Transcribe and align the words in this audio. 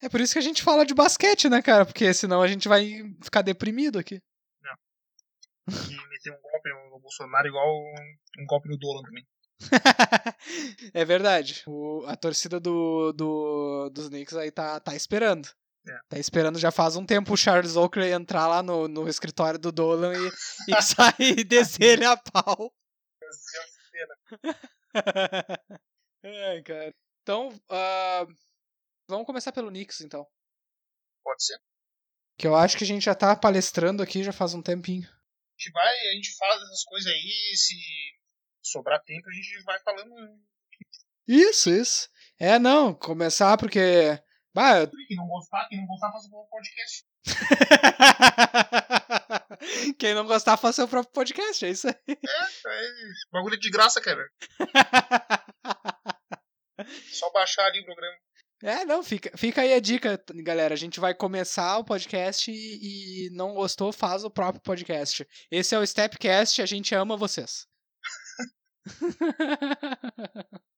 É 0.00 0.08
por 0.08 0.20
isso 0.20 0.32
que 0.32 0.38
a 0.38 0.42
gente 0.42 0.62
fala 0.62 0.86
de 0.86 0.94
basquete, 0.94 1.48
né, 1.48 1.60
cara? 1.60 1.84
Porque 1.84 2.12
senão 2.14 2.40
a 2.40 2.48
gente 2.48 2.68
vai 2.68 3.02
ficar 3.22 3.42
deprimido 3.42 3.98
aqui. 3.98 4.22
E 5.68 6.08
meter 6.08 6.32
um 6.32 6.40
golpe 6.40 6.70
no 6.90 6.98
Bolsonaro 6.98 7.46
igual 7.46 7.66
um, 7.68 8.42
um 8.42 8.46
golpe 8.46 8.68
no 8.68 8.78
Dolan 8.78 9.02
também. 9.02 9.26
é 10.94 11.04
verdade. 11.04 11.62
O, 11.66 12.04
a 12.06 12.16
torcida 12.16 12.58
do, 12.58 13.12
do, 13.12 13.90
dos 13.90 14.08
Knicks 14.08 14.34
aí 14.34 14.50
tá, 14.50 14.80
tá 14.80 14.94
esperando. 14.94 15.48
É. 15.86 15.98
Tá 16.08 16.18
esperando 16.18 16.58
já 16.58 16.70
faz 16.70 16.96
um 16.96 17.04
tempo 17.04 17.34
o 17.34 17.36
Charles 17.36 17.76
Oakley 17.76 18.12
entrar 18.12 18.46
lá 18.46 18.62
no, 18.62 18.88
no 18.88 19.08
escritório 19.08 19.58
do 19.58 19.70
Dolan 19.70 20.14
e, 20.14 20.28
e 20.68 20.72
sair 20.82 21.40
e 21.40 21.44
descer 21.44 21.98
ele 21.98 22.04
a 22.04 22.16
pau. 22.16 22.72
Ai, 26.24 26.62
cara. 26.62 26.94
Então, 27.22 27.48
uh, 27.48 28.26
vamos 29.08 29.26
começar 29.26 29.50
pelo 29.52 29.70
Knicks, 29.70 30.02
então. 30.02 30.26
Pode 31.24 31.44
ser. 31.44 31.58
Que 32.38 32.46
eu 32.46 32.54
acho 32.54 32.76
que 32.76 32.84
a 32.84 32.86
gente 32.86 33.04
já 33.04 33.14
tá 33.14 33.34
palestrando 33.34 34.02
aqui 34.02 34.22
já 34.22 34.32
faz 34.32 34.52
um 34.54 34.62
tempinho. 34.62 35.08
A 35.08 35.58
gente 35.58 35.72
vai, 35.72 35.88
a 35.88 36.12
gente 36.12 36.36
fala 36.36 36.60
dessas 36.60 36.84
coisas 36.84 37.12
aí, 37.12 37.56
se 37.56 37.74
sobrar 38.62 39.02
tempo 39.02 39.28
a 39.28 39.32
gente 39.32 39.60
vai 39.64 39.80
falando. 39.80 40.14
Isso, 41.26 41.70
isso. 41.70 42.08
É, 42.38 42.58
não, 42.58 42.94
começar 42.94 43.56
porque. 43.58 44.22
Bah, 44.54 44.80
eu... 44.80 44.90
Quem 44.90 45.16
não 45.16 45.26
gostar, 45.26 45.66
quem 45.68 45.78
não 45.78 45.86
gostar, 45.86 46.12
faz 46.12 46.24
o 46.24 46.28
um 46.28 46.46
podcast. 46.46 47.06
quem 49.98 50.14
não 50.14 50.26
gostar, 50.26 50.56
faz 50.56 50.76
seu 50.76 50.88
próprio 50.88 51.12
podcast, 51.12 51.64
é 51.64 51.70
isso 51.70 51.88
aí. 51.88 51.94
É, 52.08 52.14
é 52.14 52.18
bagulho 53.32 53.58
de 53.58 53.70
graça, 53.70 54.00
cara. 54.00 54.24
Só 57.12 57.30
baixar 57.32 57.66
ali 57.66 57.80
o 57.80 57.84
programa. 57.84 58.16
É, 58.62 58.84
não, 58.84 59.04
fica, 59.04 59.30
fica 59.36 59.60
aí 59.62 59.72
a 59.72 59.80
dica, 59.80 60.20
galera. 60.42 60.74
A 60.74 60.76
gente 60.76 60.98
vai 60.98 61.14
começar 61.14 61.78
o 61.78 61.84
podcast 61.84 62.50
e, 62.50 63.26
e 63.26 63.30
não 63.30 63.54
gostou, 63.54 63.92
faz 63.92 64.24
o 64.24 64.30
próprio 64.30 64.62
podcast. 64.62 65.26
Esse 65.50 65.74
é 65.74 65.78
o 65.78 65.86
Stepcast, 65.86 66.60
a 66.60 66.66
gente 66.66 66.94
ama 66.94 67.16
vocês. 67.16 67.66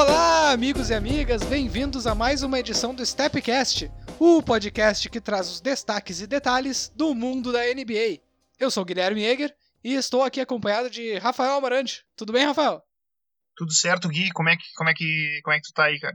Olá, 0.00 0.52
amigos 0.52 0.90
e 0.90 0.94
amigas, 0.94 1.42
bem-vindos 1.42 2.06
a 2.06 2.14
mais 2.14 2.44
uma 2.44 2.60
edição 2.60 2.94
do 2.94 3.04
Stepcast, 3.04 3.90
o 4.16 4.40
podcast 4.40 5.10
que 5.10 5.20
traz 5.20 5.50
os 5.50 5.60
destaques 5.60 6.20
e 6.20 6.26
detalhes 6.28 6.88
do 6.94 7.16
mundo 7.16 7.50
da 7.50 7.64
NBA. 7.64 8.20
Eu 8.60 8.70
sou 8.70 8.84
o 8.84 8.86
Guilherme 8.86 9.22
Jäger 9.22 9.52
e 9.82 9.94
estou 9.94 10.22
aqui 10.22 10.40
acompanhado 10.40 10.88
de 10.88 11.18
Rafael 11.18 11.56
Amarante. 11.56 12.06
Tudo 12.14 12.32
bem, 12.32 12.46
Rafael? 12.46 12.80
Tudo 13.56 13.72
certo, 13.72 14.08
Gui. 14.08 14.30
Como 14.30 14.48
é 14.48 14.56
que, 14.56 14.72
como 14.76 14.88
é 14.88 14.94
que, 14.94 15.40
como 15.42 15.56
é 15.56 15.58
que 15.58 15.66
tu 15.66 15.72
tá 15.74 15.86
aí, 15.86 15.98
cara? 15.98 16.14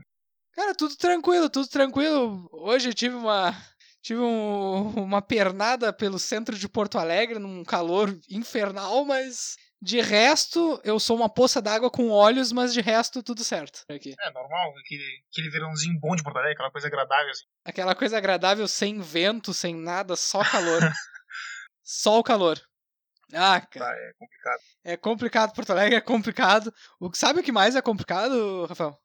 Cara, 0.54 0.74
tudo 0.74 0.96
tranquilo, 0.96 1.50
tudo 1.50 1.68
tranquilo. 1.68 2.48
Hoje 2.52 2.88
eu 2.88 2.94
tive 2.94 3.14
uma 3.14 3.54
tive 4.00 4.20
um, 4.20 4.94
uma 4.96 5.20
pernada 5.20 5.92
pelo 5.92 6.18
centro 6.18 6.58
de 6.58 6.68
Porto 6.70 6.98
Alegre 6.98 7.38
num 7.38 7.62
calor 7.62 8.18
infernal, 8.30 9.04
mas 9.04 9.58
de 9.80 10.00
resto, 10.00 10.80
eu 10.82 10.98
sou 10.98 11.16
uma 11.16 11.28
poça 11.28 11.60
d'água 11.60 11.90
com 11.90 12.08
olhos, 12.08 12.52
mas 12.52 12.72
de 12.72 12.80
resto, 12.80 13.22
tudo 13.22 13.44
certo. 13.44 13.84
Aqui. 13.88 14.14
É 14.18 14.30
normal, 14.32 14.72
aquele, 14.78 15.24
aquele 15.30 15.50
verãozinho 15.50 15.98
bom 16.00 16.16
de 16.16 16.22
Porto 16.22 16.36
Alegre, 16.36 16.54
aquela 16.54 16.70
coisa 16.70 16.86
agradável 16.86 17.30
assim. 17.30 17.44
Aquela 17.64 17.94
coisa 17.94 18.16
agradável 18.16 18.66
sem 18.66 19.00
vento, 19.00 19.52
sem 19.52 19.74
nada, 19.74 20.16
só 20.16 20.42
calor. 20.42 20.80
Só 21.86 22.18
o 22.18 22.22
calor. 22.22 22.58
Ah, 23.34 23.60
cara. 23.60 23.84
Tá, 23.84 23.94
é 23.94 24.12
complicado. 24.16 24.60
É 24.84 24.96
complicado, 24.96 25.54
Porto 25.54 25.70
Alegre 25.70 25.96
é 25.96 26.00
complicado. 26.00 26.74
O, 26.98 27.12
sabe 27.12 27.40
o 27.40 27.42
que 27.42 27.52
mais 27.52 27.76
é 27.76 27.82
complicado, 27.82 28.64
Rafael? 28.64 28.98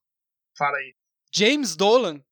Fala 0.58 0.78
aí. 0.78 0.96
James 1.30 1.76
Dolan. 1.76 2.24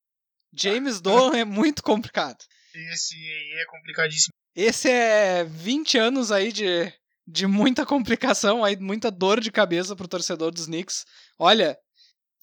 James 0.53 1.01
Dolan 1.01 1.37
é 1.37 1.43
muito 1.43 1.83
complicado. 1.83 2.37
Esse 2.73 3.15
aí 3.15 3.61
é 3.61 3.65
complicadíssimo. 3.65 4.33
Esse 4.55 4.89
é 4.89 5.43
20 5.43 5.97
anos 5.97 6.31
aí 6.31 6.51
de, 6.51 6.93
de 7.27 7.45
muita 7.45 7.85
complicação, 7.85 8.63
aí, 8.63 8.77
muita 8.77 9.11
dor 9.11 9.41
de 9.41 9.51
cabeça 9.51 9.95
pro 9.95 10.07
torcedor 10.07 10.51
dos 10.51 10.65
Knicks. 10.65 11.05
Olha, 11.37 11.77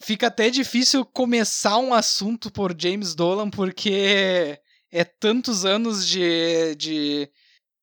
fica 0.02 0.26
até 0.26 0.50
difícil 0.50 1.04
começar 1.06 1.78
um 1.78 1.94
assunto 1.94 2.50
por 2.50 2.74
James 2.78 3.14
Dolan, 3.14 3.48
porque 3.48 4.60
é 4.92 5.04
tantos 5.04 5.64
anos 5.64 6.06
de, 6.06 6.74
de 6.76 7.30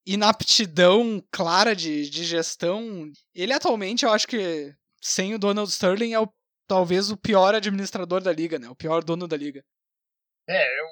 inaptidão 0.05 1.25
clara 1.31 1.75
de, 1.75 2.09
de 2.09 2.23
gestão. 2.23 3.11
Ele 3.33 3.53
atualmente, 3.53 4.05
eu 4.05 4.11
acho 4.11 4.27
que 4.27 4.73
sem 5.01 5.33
o 5.33 5.39
Donald 5.39 5.71
Sterling 5.71 6.13
é 6.13 6.19
o, 6.19 6.31
talvez 6.67 7.09
o 7.09 7.17
pior 7.17 7.55
administrador 7.55 8.21
da 8.21 8.31
liga, 8.31 8.59
né? 8.59 8.69
O 8.69 8.75
pior 8.75 9.03
dono 9.03 9.27
da 9.27 9.35
liga. 9.35 9.63
É, 10.47 10.79
eu, 10.79 10.85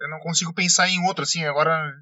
eu 0.00 0.10
não 0.10 0.18
consigo 0.18 0.52
pensar 0.52 0.88
em 0.88 1.06
outro, 1.06 1.22
assim, 1.22 1.44
agora 1.44 1.92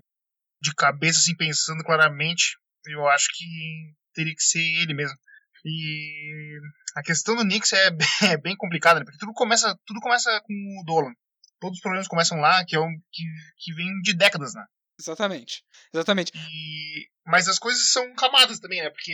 de 0.62 0.74
cabeça, 0.74 1.18
assim, 1.18 1.36
pensando 1.36 1.84
claramente, 1.84 2.56
eu 2.86 3.06
acho 3.08 3.28
que 3.36 3.94
teria 4.14 4.34
que 4.34 4.42
ser 4.42 4.60
ele 4.82 4.94
mesmo. 4.94 5.16
E 5.64 6.58
a 6.96 7.02
questão 7.02 7.36
do 7.36 7.42
Knicks 7.42 7.72
é, 7.72 7.88
é 8.32 8.36
bem 8.36 8.56
complicada, 8.56 9.00
né? 9.00 9.04
Porque 9.04 9.18
tudo 9.18 9.32
começa, 9.32 9.78
tudo 9.86 10.00
começa 10.00 10.40
com 10.42 10.52
o 10.80 10.84
Dolan. 10.84 11.12
Todos 11.60 11.76
os 11.76 11.82
problemas 11.82 12.08
começam 12.08 12.38
lá, 12.38 12.64
que 12.64 12.74
é 12.74 12.80
um 12.80 12.90
que, 13.12 13.22
que 13.58 13.72
vem 13.74 13.88
de 14.02 14.14
décadas, 14.14 14.54
né? 14.54 14.64
Exatamente. 14.98 15.64
Exatamente. 15.94 16.32
E... 16.34 17.08
Mas 17.24 17.48
as 17.48 17.58
coisas 17.58 17.92
são 17.92 18.14
camadas 18.14 18.58
também, 18.58 18.82
né? 18.82 18.90
Porque 18.90 19.12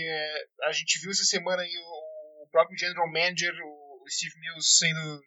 a 0.64 0.72
gente 0.72 0.98
viu 1.00 1.10
essa 1.10 1.24
semana 1.24 1.62
aí 1.62 1.76
o 1.76 2.48
próprio 2.50 2.78
general 2.78 3.06
manager, 3.06 3.52
o 3.52 4.04
Steve 4.08 4.38
Mills, 4.40 4.78
sendo. 4.78 5.20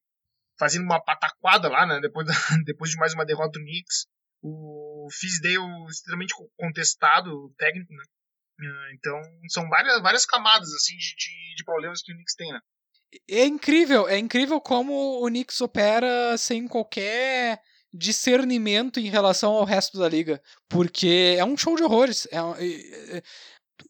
fazendo 0.57 0.83
uma 0.83 1.03
pataquada 1.03 1.69
lá, 1.69 1.85
né? 1.85 1.99
Depois, 2.01 2.25
da... 2.25 2.33
depois 2.65 2.91
de 2.91 2.97
mais 2.97 3.13
uma 3.13 3.25
derrota 3.25 3.59
do 3.59 3.63
Knicks. 3.63 4.07
O 4.41 5.07
Fizdale 5.11 5.85
extremamente 5.87 6.33
contestado, 6.57 7.53
técnico, 7.57 7.93
né? 7.93 8.03
Então, 8.93 9.19
são 9.49 9.67
várias, 9.69 10.01
várias 10.01 10.25
camadas, 10.25 10.71
assim, 10.73 10.95
de, 10.95 11.15
de, 11.15 11.55
de 11.55 11.63
problemas 11.63 12.01
que 12.01 12.11
o 12.11 12.15
Knicks 12.15 12.35
tem, 12.35 12.51
né? 12.51 12.59
É 13.29 13.45
incrível, 13.45 14.07
é 14.07 14.17
incrível 14.17 14.61
como 14.61 15.23
o 15.23 15.27
Knicks 15.27 15.59
opera 15.59 16.37
sem 16.37 16.67
qualquer 16.67 17.59
discernimento 17.93 18.99
em 18.99 19.09
relação 19.09 19.51
ao 19.51 19.65
resto 19.65 19.97
da 19.97 20.07
liga, 20.07 20.41
porque 20.69 21.35
é 21.37 21.43
um 21.43 21.57
show 21.57 21.75
de 21.75 21.83
horrores. 21.83 22.27
É, 22.31 23.21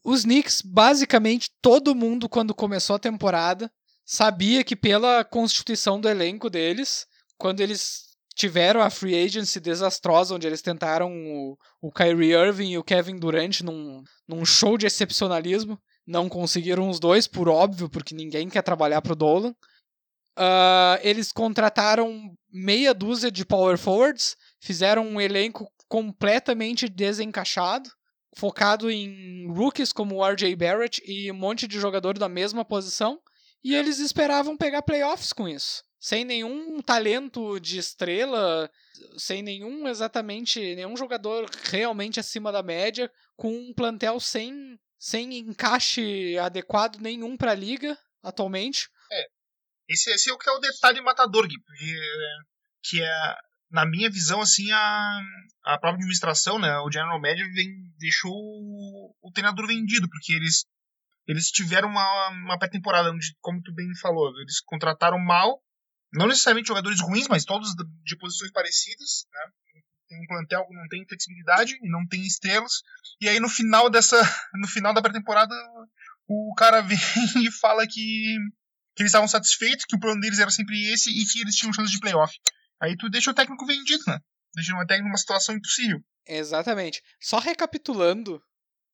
os 0.04 0.22
Knicks, 0.22 0.62
basicamente, 0.62 1.50
todo 1.60 1.94
mundo, 1.94 2.28
quando 2.28 2.54
começou 2.54 2.96
a 2.96 2.98
temporada, 2.98 3.70
sabia 4.04 4.64
que 4.64 4.74
pela 4.74 5.24
constituição 5.24 6.00
do 6.00 6.08
elenco 6.08 6.50
deles, 6.50 7.06
quando 7.38 7.60
eles 7.60 8.11
tiveram 8.34 8.80
a 8.80 8.90
free 8.90 9.14
agency 9.14 9.60
desastrosa, 9.60 10.34
onde 10.34 10.46
eles 10.46 10.62
tentaram 10.62 11.12
o, 11.12 11.56
o 11.80 11.92
Kyrie 11.92 12.32
Irving 12.32 12.70
e 12.70 12.78
o 12.78 12.84
Kevin 12.84 13.16
Durant 13.16 13.60
num, 13.60 14.02
num 14.26 14.44
show 14.44 14.78
de 14.78 14.86
excepcionalismo, 14.86 15.78
não 16.06 16.28
conseguiram 16.28 16.88
os 16.88 16.98
dois, 16.98 17.26
por 17.26 17.48
óbvio, 17.48 17.88
porque 17.88 18.14
ninguém 18.14 18.48
quer 18.48 18.62
trabalhar 18.62 19.02
pro 19.02 19.14
Dolan. 19.14 19.54
Uh, 20.38 20.96
eles 21.02 21.30
contrataram 21.30 22.34
meia 22.50 22.94
dúzia 22.94 23.30
de 23.30 23.44
power 23.44 23.76
forwards, 23.76 24.36
fizeram 24.60 25.06
um 25.06 25.20
elenco 25.20 25.70
completamente 25.88 26.88
desencaixado, 26.88 27.90
focado 28.36 28.90
em 28.90 29.46
rookies 29.52 29.92
como 29.92 30.16
o 30.16 30.26
RJ 30.26 30.56
Barrett 30.56 31.02
e 31.06 31.30
um 31.30 31.34
monte 31.34 31.68
de 31.68 31.78
jogador 31.78 32.18
da 32.18 32.28
mesma 32.28 32.64
posição, 32.64 33.20
e 33.62 33.74
eles 33.74 33.98
esperavam 33.98 34.56
pegar 34.56 34.82
playoffs 34.82 35.32
com 35.32 35.46
isso. 35.46 35.82
Sem 36.02 36.24
nenhum 36.24 36.82
talento 36.82 37.60
de 37.60 37.78
estrela, 37.78 38.68
sem 39.16 39.40
nenhum 39.40 39.86
exatamente, 39.86 40.58
nenhum 40.74 40.96
jogador 40.96 41.48
realmente 41.70 42.18
acima 42.18 42.50
da 42.50 42.60
média, 42.60 43.08
com 43.36 43.56
um 43.56 43.72
plantel 43.72 44.18
sem, 44.18 44.76
sem 44.98 45.38
encaixe 45.38 46.36
adequado 46.38 46.96
nenhum 46.96 47.36
para 47.36 47.52
a 47.52 47.54
liga 47.54 47.96
atualmente. 48.20 48.88
É, 49.12 49.26
esse, 49.88 50.10
esse 50.10 50.28
é 50.28 50.32
o 50.32 50.38
que 50.38 50.50
é 50.50 50.52
o 50.52 50.58
detalhe 50.58 51.00
matador, 51.00 51.46
Gui, 51.46 51.54
que 52.82 53.00
é, 53.00 53.36
na 53.70 53.86
minha 53.86 54.10
visão, 54.10 54.40
assim, 54.40 54.72
a, 54.72 55.20
a 55.66 55.78
própria 55.78 55.98
administração, 55.98 56.58
né, 56.58 56.80
o 56.80 56.90
General 56.90 57.20
Manager 57.20 57.48
vem, 57.54 57.68
deixou 58.00 58.32
o, 58.32 59.14
o 59.22 59.30
treinador 59.30 59.68
vendido, 59.68 60.08
porque 60.10 60.32
eles, 60.32 60.64
eles 61.28 61.46
tiveram 61.46 61.90
uma, 61.90 62.28
uma 62.30 62.58
pré-temporada 62.58 63.12
onde, 63.12 63.36
como 63.40 63.62
tu 63.62 63.72
bem 63.72 63.86
falou, 64.00 64.32
eles 64.40 64.60
contrataram 64.60 65.20
mal, 65.20 65.62
não 66.12 66.26
necessariamente 66.26 66.68
jogadores 66.68 67.00
ruins, 67.00 67.28
mas 67.28 67.44
todos 67.44 67.70
de 68.04 68.16
posições 68.16 68.52
parecidas, 68.52 69.26
né, 69.32 69.40
tem 70.08 70.22
um 70.22 70.26
plantel 70.26 70.66
que 70.66 70.74
não 70.74 70.88
tem 70.88 71.06
flexibilidade 71.06 71.78
e 71.82 71.88
não 71.88 72.06
tem 72.06 72.22
estrelas, 72.22 72.82
e 73.20 73.28
aí 73.28 73.40
no 73.40 73.48
final 73.48 73.88
dessa, 73.88 74.16
no 74.54 74.68
final 74.68 74.92
da 74.92 75.00
pré-temporada, 75.00 75.54
o 76.28 76.54
cara 76.56 76.80
vem 76.82 76.98
e 77.36 77.50
fala 77.50 77.86
que 77.86 78.36
que 78.94 79.02
eles 79.02 79.10
estavam 79.10 79.28
satisfeitos, 79.28 79.86
que 79.86 79.96
o 79.96 79.98
plano 79.98 80.20
deles 80.20 80.38
era 80.38 80.50
sempre 80.50 80.92
esse 80.92 81.08
e 81.08 81.24
que 81.24 81.40
eles 81.40 81.56
tinham 81.56 81.72
chance 81.72 81.90
de 81.90 81.98
playoff. 81.98 82.38
Aí 82.78 82.96
tu 82.96 83.08
deixa 83.08 83.30
o 83.30 83.34
técnico 83.34 83.64
vendido, 83.64 84.04
né? 84.06 84.20
Deixa 84.54 84.74
o 84.74 84.86
técnico 84.86 85.08
numa 85.08 85.16
situação 85.16 85.54
impossível. 85.54 85.98
Exatamente. 86.26 87.02
Só 87.18 87.38
recapitulando 87.38 88.42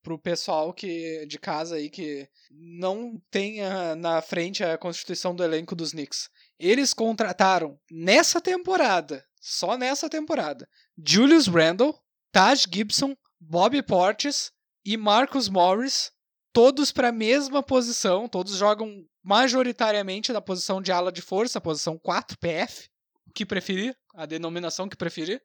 pro 0.03 0.19
pessoal 0.19 0.73
que 0.73 1.26
de 1.26 1.38
casa 1.38 1.76
aí 1.76 1.91
que 1.91 2.29
não 2.50 3.21
tenha 3.31 3.97
na 3.97 4.23
frente 4.23 4.62
a 4.62 4.79
constituição 4.79 5.35
do 5.35 5.43
elenco 5.43 5.75
dos 5.75 5.91
Knicks. 5.91 6.31
Eles 6.59 6.93
contrataram 6.93 7.79
nessa 7.91 8.41
temporada, 8.41 9.25
só 9.41 9.77
nessa 9.77 10.09
temporada, 10.09 10.69
Julius 10.97 11.47
Randle, 11.47 11.99
Taj 12.33 12.67
Gibson, 12.73 13.17
Bobby 13.41 13.83
Portis 13.83 14.53
e 14.85 14.97
Marcus 14.97 15.49
Morris, 15.49 16.11
todos 16.53 16.91
para 16.91 17.09
a 17.09 17.13
mesma 17.13 17.63
posição, 17.63 18.29
todos 18.29 18.57
jogam 18.57 19.07
majoritariamente 19.23 20.33
na 20.33 20.41
posição 20.41 20.83
de 20.83 20.91
ala 20.91 21.13
de 21.13 21.23
força, 21.23 21.61
posição 21.61 21.99
4 21.99 22.37
PF, 22.39 22.89
o 23.27 23.33
que 23.33 23.47
preferir, 23.47 23.97
a 24.15 24.27
denominação 24.27 24.89
que 24.89 24.97
preferir. 24.97 25.41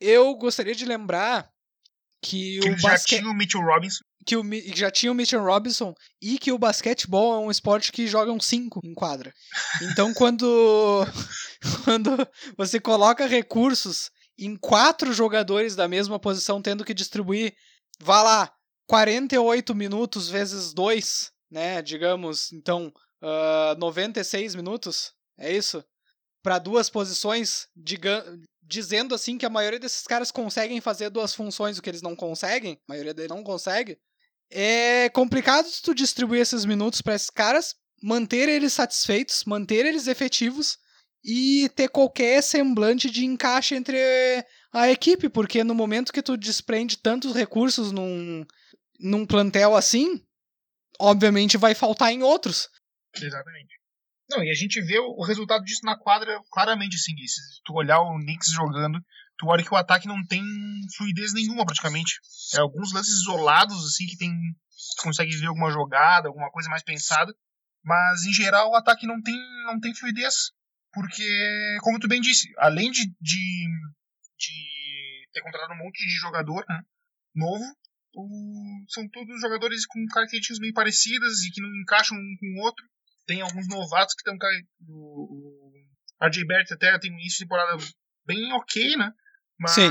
Eu 0.00 0.34
gostaria 0.34 0.74
de 0.74 0.84
lembrar 0.84 1.51
que, 2.22 2.60
que 2.60 2.70
o 2.70 2.78
já 2.78 2.96
tinha 2.96 3.28
o 3.28 3.34
Mitchell 3.34 3.60
Robinson. 3.60 4.04
Que 4.24 4.36
o, 4.36 4.42
já 4.74 4.90
tinha 4.90 5.10
o 5.10 5.14
Mitchell 5.14 5.42
Robinson 5.42 5.92
e 6.22 6.38
que 6.38 6.52
o 6.52 6.58
basquetebol 6.58 7.34
é 7.34 7.46
um 7.46 7.50
esporte 7.50 7.90
que 7.90 8.06
jogam 8.06 8.38
cinco 8.38 8.80
em 8.84 8.94
quadra. 8.94 9.32
Então 9.82 10.14
quando, 10.14 11.04
quando 11.84 12.16
você 12.56 12.78
coloca 12.78 13.26
recursos 13.26 14.10
em 14.38 14.56
quatro 14.56 15.12
jogadores 15.12 15.74
da 15.74 15.88
mesma 15.88 16.18
posição 16.18 16.62
tendo 16.62 16.84
que 16.84 16.94
distribuir, 16.94 17.52
vá 18.00 18.22
lá, 18.22 18.52
48 18.86 19.74
minutos 19.74 20.28
vezes 20.28 20.72
2, 20.72 21.30
né? 21.50 21.82
Digamos, 21.82 22.52
então, 22.52 22.92
uh, 23.22 23.78
96 23.78 24.54
minutos, 24.54 25.12
é 25.38 25.52
isso? 25.52 25.84
Para 26.42 26.58
duas 26.58 26.90
posições, 26.90 27.68
diga, 27.76 28.24
dizendo 28.62 29.14
assim 29.14 29.36
que 29.36 29.46
a 29.46 29.50
maioria 29.50 29.78
desses 29.78 30.06
caras 30.06 30.30
conseguem 30.30 30.80
fazer 30.80 31.10
duas 31.10 31.34
funções, 31.34 31.78
o 31.78 31.82
que 31.82 31.90
eles 31.90 32.02
não 32.02 32.14
conseguem, 32.14 32.74
a 32.88 32.92
maioria 32.92 33.12
deles 33.12 33.30
não 33.30 33.42
consegue. 33.42 33.98
É 34.50 35.08
complicado 35.10 35.66
tu 35.82 35.94
distribuir 35.94 36.40
esses 36.40 36.64
minutos 36.64 37.00
para 37.00 37.14
esses 37.14 37.30
caras, 37.30 37.74
manter 38.02 38.48
eles 38.48 38.72
satisfeitos, 38.72 39.44
manter 39.44 39.86
eles 39.86 40.06
efetivos 40.06 40.78
e 41.24 41.68
ter 41.74 41.88
qualquer 41.88 42.42
semblante 42.42 43.10
de 43.10 43.24
encaixe 43.24 43.74
entre 43.74 43.96
a 44.72 44.90
equipe, 44.90 45.28
porque 45.28 45.62
no 45.62 45.74
momento 45.74 46.12
que 46.12 46.22
tu 46.22 46.36
desprende 46.36 46.98
tantos 46.98 47.34
recursos 47.34 47.92
num, 47.92 48.44
num 48.98 49.24
plantel 49.24 49.76
assim, 49.76 50.20
obviamente 50.98 51.56
vai 51.56 51.74
faltar 51.74 52.12
em 52.12 52.22
outros. 52.22 52.68
Exatamente. 53.14 53.81
Não, 54.32 54.42
e 54.42 54.50
a 54.50 54.54
gente 54.54 54.80
vê 54.80 54.98
o 54.98 55.22
resultado 55.22 55.62
disso 55.62 55.84
na 55.84 55.98
quadra 55.98 56.40
claramente, 56.50 56.96
assim, 56.96 57.14
se 57.26 57.60
tu 57.64 57.74
olhar 57.74 58.00
o 58.00 58.18
Knicks 58.18 58.50
jogando, 58.50 58.98
tu 59.36 59.46
olha 59.46 59.62
que 59.62 59.72
o 59.72 59.76
ataque 59.76 60.08
não 60.08 60.24
tem 60.26 60.42
fluidez 60.96 61.34
nenhuma 61.34 61.66
praticamente. 61.66 62.14
É 62.54 62.60
alguns 62.60 62.92
lances 62.92 63.20
isolados, 63.20 63.76
assim, 63.86 64.06
que 64.06 64.16
tem. 64.16 64.30
Tu 64.96 65.02
consegue 65.02 65.36
ver 65.36 65.46
alguma 65.46 65.70
jogada, 65.70 66.28
alguma 66.28 66.50
coisa 66.50 66.70
mais 66.70 66.82
pensada. 66.82 67.34
Mas 67.84 68.24
em 68.24 68.32
geral 68.32 68.70
o 68.70 68.76
ataque 68.76 69.06
não 69.06 69.20
tem, 69.20 69.36
não 69.66 69.78
tem 69.80 69.94
fluidez. 69.94 70.52
Porque, 70.92 71.78
como 71.82 71.98
tu 71.98 72.08
bem 72.08 72.20
disse, 72.20 72.48
além 72.58 72.90
de, 72.90 73.06
de, 73.20 73.66
de 74.38 75.28
ter 75.32 75.42
contratado 75.42 75.74
um 75.74 75.84
monte 75.84 76.06
de 76.06 76.20
jogador 76.20 76.64
né, 76.68 76.82
novo, 77.34 77.64
o, 78.14 78.84
são 78.88 79.08
todos 79.08 79.40
jogadores 79.40 79.86
com 79.86 80.04
características 80.06 80.58
meio 80.58 80.74
parecidas 80.74 81.42
e 81.42 81.50
que 81.50 81.62
não 81.62 81.70
encaixam 81.82 82.16
um 82.16 82.36
com 82.38 82.46
o 82.46 82.64
outro. 82.64 82.84
Tem 83.26 83.40
alguns 83.40 83.68
novatos 83.68 84.14
que 84.14 84.28
estão. 84.28 84.36
O, 84.88 85.82
o 86.20 86.26
RJ 86.26 86.44
Barrett 86.46 86.74
até 86.74 86.98
tem 86.98 87.12
um 87.12 87.18
início 87.18 87.38
de 87.38 87.44
temporada 87.44 87.76
bem 88.26 88.52
ok, 88.52 88.96
né? 88.96 89.12
Mas. 89.58 89.74
Sim. 89.74 89.90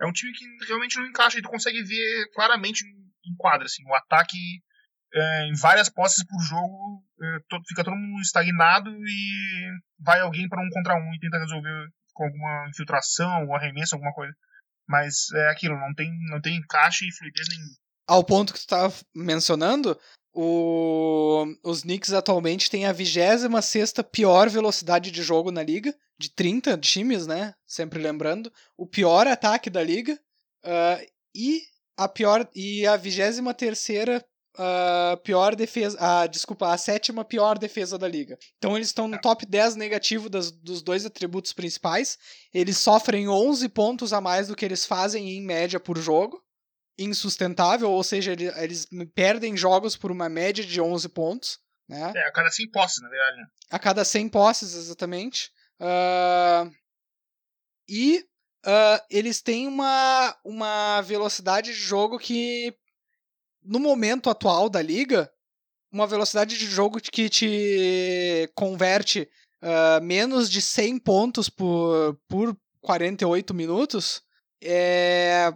É 0.00 0.06
um 0.06 0.12
time 0.12 0.32
que 0.32 0.44
realmente 0.66 0.96
não 0.96 1.06
encaixa 1.06 1.38
e 1.38 1.42
tu 1.42 1.48
consegue 1.48 1.82
ver 1.82 2.30
claramente 2.32 2.84
em 2.84 3.34
quadra, 3.36 3.66
assim, 3.66 3.82
o 3.84 3.94
ataque 3.94 4.62
é, 5.12 5.48
em 5.48 5.54
várias 5.54 5.88
posses 5.88 6.24
por 6.24 6.40
jogo 6.40 7.02
é, 7.20 7.38
todo, 7.48 7.64
fica 7.66 7.82
todo 7.82 7.96
mundo 7.96 8.20
estagnado 8.20 8.90
e 8.90 9.70
vai 9.98 10.20
alguém 10.20 10.48
para 10.48 10.62
um 10.62 10.68
contra 10.70 10.94
um 10.94 11.14
e 11.14 11.18
tenta 11.18 11.38
resolver 11.38 11.88
com 12.14 12.24
alguma 12.24 12.68
infiltração, 12.68 13.46
ou 13.46 13.54
arremesso, 13.54 13.94
alguma 13.94 14.12
coisa. 14.12 14.32
Mas 14.88 15.30
é 15.34 15.50
aquilo, 15.50 15.78
não 15.78 15.94
tem, 15.94 16.10
não 16.30 16.40
tem 16.40 16.56
encaixe 16.56 17.06
e 17.06 17.16
fluidez 17.16 17.46
nenhum. 17.48 17.68
Ao 18.08 18.24
ponto 18.24 18.52
que 18.52 18.58
tu 18.58 18.62
estava 18.62 18.92
mencionando, 19.14 19.98
o... 20.40 21.46
os 21.64 21.82
Knicks 21.82 22.12
atualmente 22.12 22.70
têm 22.70 22.86
a 22.86 22.92
26 22.92 23.46
pior 24.12 24.48
velocidade 24.48 25.10
de 25.10 25.20
jogo 25.20 25.50
na 25.50 25.64
liga, 25.64 25.92
de 26.16 26.30
30 26.30 26.78
times, 26.78 27.26
né? 27.26 27.54
Sempre 27.66 27.98
lembrando. 27.98 28.52
O 28.76 28.86
pior 28.86 29.26
ataque 29.26 29.68
da 29.68 29.82
liga. 29.82 30.16
Uh, 30.64 31.04
e 31.34 31.62
a 31.96 32.06
pior 32.06 32.48
e 32.54 32.86
a 32.86 32.96
23 32.96 33.88
uh, 33.88 35.16
pior 35.24 35.56
defesa. 35.56 35.98
Ah, 36.00 36.26
desculpa, 36.28 36.72
a 36.72 36.78
sétima 36.78 37.24
pior 37.24 37.58
defesa 37.58 37.98
da 37.98 38.06
liga. 38.06 38.38
Então 38.58 38.76
eles 38.76 38.88
estão 38.88 39.08
no 39.08 39.20
top 39.20 39.44
10 39.44 39.74
negativo 39.74 40.28
das, 40.28 40.52
dos 40.52 40.82
dois 40.82 41.04
atributos 41.04 41.52
principais. 41.52 42.16
Eles 42.54 42.78
sofrem 42.78 43.28
11 43.28 43.68
pontos 43.70 44.12
a 44.12 44.20
mais 44.20 44.46
do 44.46 44.54
que 44.54 44.64
eles 44.64 44.86
fazem 44.86 45.30
em 45.30 45.42
média 45.42 45.80
por 45.80 45.98
jogo 45.98 46.40
insustentável, 46.98 47.90
ou 47.90 48.02
seja, 48.02 48.32
eles 48.32 48.86
perdem 49.14 49.56
jogos 49.56 49.96
por 49.96 50.10
uma 50.10 50.28
média 50.28 50.64
de 50.64 50.80
11 50.80 51.08
pontos. 51.10 51.60
Né? 51.88 52.12
É, 52.14 52.26
a 52.26 52.32
cada 52.32 52.50
100 52.50 52.70
posses, 52.70 53.00
na 53.00 53.08
verdade. 53.08 53.36
Né? 53.38 53.46
A 53.70 53.78
cada 53.78 54.04
100 54.04 54.28
posses, 54.28 54.74
exatamente. 54.74 55.50
Uh, 55.80 56.70
e 57.88 58.24
uh, 58.66 59.04
eles 59.08 59.40
têm 59.40 59.68
uma, 59.68 60.36
uma 60.44 61.00
velocidade 61.02 61.72
de 61.72 61.78
jogo 61.78 62.18
que, 62.18 62.74
no 63.62 63.78
momento 63.78 64.28
atual 64.28 64.68
da 64.68 64.82
liga, 64.82 65.30
uma 65.90 66.06
velocidade 66.06 66.58
de 66.58 66.66
jogo 66.66 67.00
que 67.00 67.28
te 67.28 68.50
converte 68.54 69.28
uh, 69.62 70.02
menos 70.02 70.50
de 70.50 70.60
100 70.60 70.98
pontos 70.98 71.48
por, 71.48 72.20
por 72.28 72.56
48 72.80 73.54
minutos 73.54 74.22
é 74.60 75.52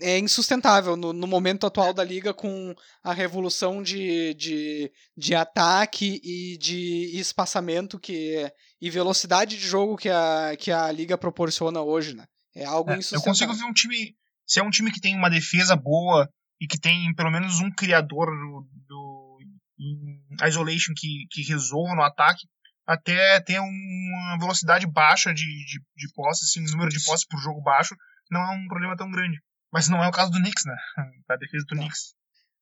é 0.00 0.18
insustentável 0.18 0.96
no, 0.96 1.12
no, 1.12 1.26
momento 1.26 1.66
atual 1.66 1.92
da 1.92 2.04
liga 2.04 2.32
com 2.32 2.74
a 3.02 3.12
revolução 3.12 3.82
de, 3.82 4.32
de, 4.34 4.92
de 5.16 5.34
ataque 5.34 6.20
e 6.22 6.56
de 6.58 7.18
espaçamento 7.18 7.98
que 7.98 8.50
e 8.80 8.90
velocidade 8.90 9.58
de 9.58 9.66
jogo 9.66 9.96
que 9.96 10.08
a, 10.08 10.56
que 10.58 10.70
a 10.70 10.90
liga 10.92 11.18
proporciona 11.18 11.80
hoje, 11.80 12.14
né? 12.14 12.24
É 12.54 12.64
algo 12.64 12.90
é, 12.90 12.98
insustentável. 12.98 13.24
Eu 13.24 13.32
consigo 13.32 13.54
ver 13.54 13.64
um 13.64 13.72
time, 13.72 14.14
se 14.46 14.60
é 14.60 14.62
um 14.62 14.70
time 14.70 14.92
que 14.92 15.00
tem 15.00 15.16
uma 15.16 15.30
defesa 15.30 15.74
boa 15.74 16.28
e 16.60 16.66
que 16.66 16.78
tem 16.78 17.12
pelo 17.14 17.30
menos 17.30 17.60
um 17.60 17.70
criador 17.70 18.26
do, 18.26 18.68
do 18.86 19.38
isolation 20.46 20.92
que, 20.96 21.26
que 21.30 21.42
resolva 21.42 21.94
no 21.94 22.02
ataque, 22.02 22.46
até 22.86 23.40
ter 23.40 23.58
uma 23.58 24.38
velocidade 24.38 24.86
baixa 24.86 25.34
de, 25.34 25.44
de, 25.44 25.80
de 25.96 26.12
posse, 26.14 26.44
assim, 26.44 26.60
um 26.64 26.72
número 26.72 26.90
de 26.90 27.02
posse 27.04 27.26
por 27.28 27.40
jogo 27.40 27.60
baixo, 27.60 27.96
não 28.30 28.40
é 28.40 28.56
um 28.56 28.68
problema 28.68 28.96
tão 28.96 29.10
grande. 29.10 29.38
Mas 29.72 29.88
não 29.88 30.02
é 30.02 30.08
o 30.08 30.12
caso 30.12 30.30
do 30.30 30.38
Knicks, 30.38 30.64
né? 30.64 30.76
A 31.28 31.36
defesa 31.36 31.64
do 31.68 31.76
Knicks. 31.76 32.14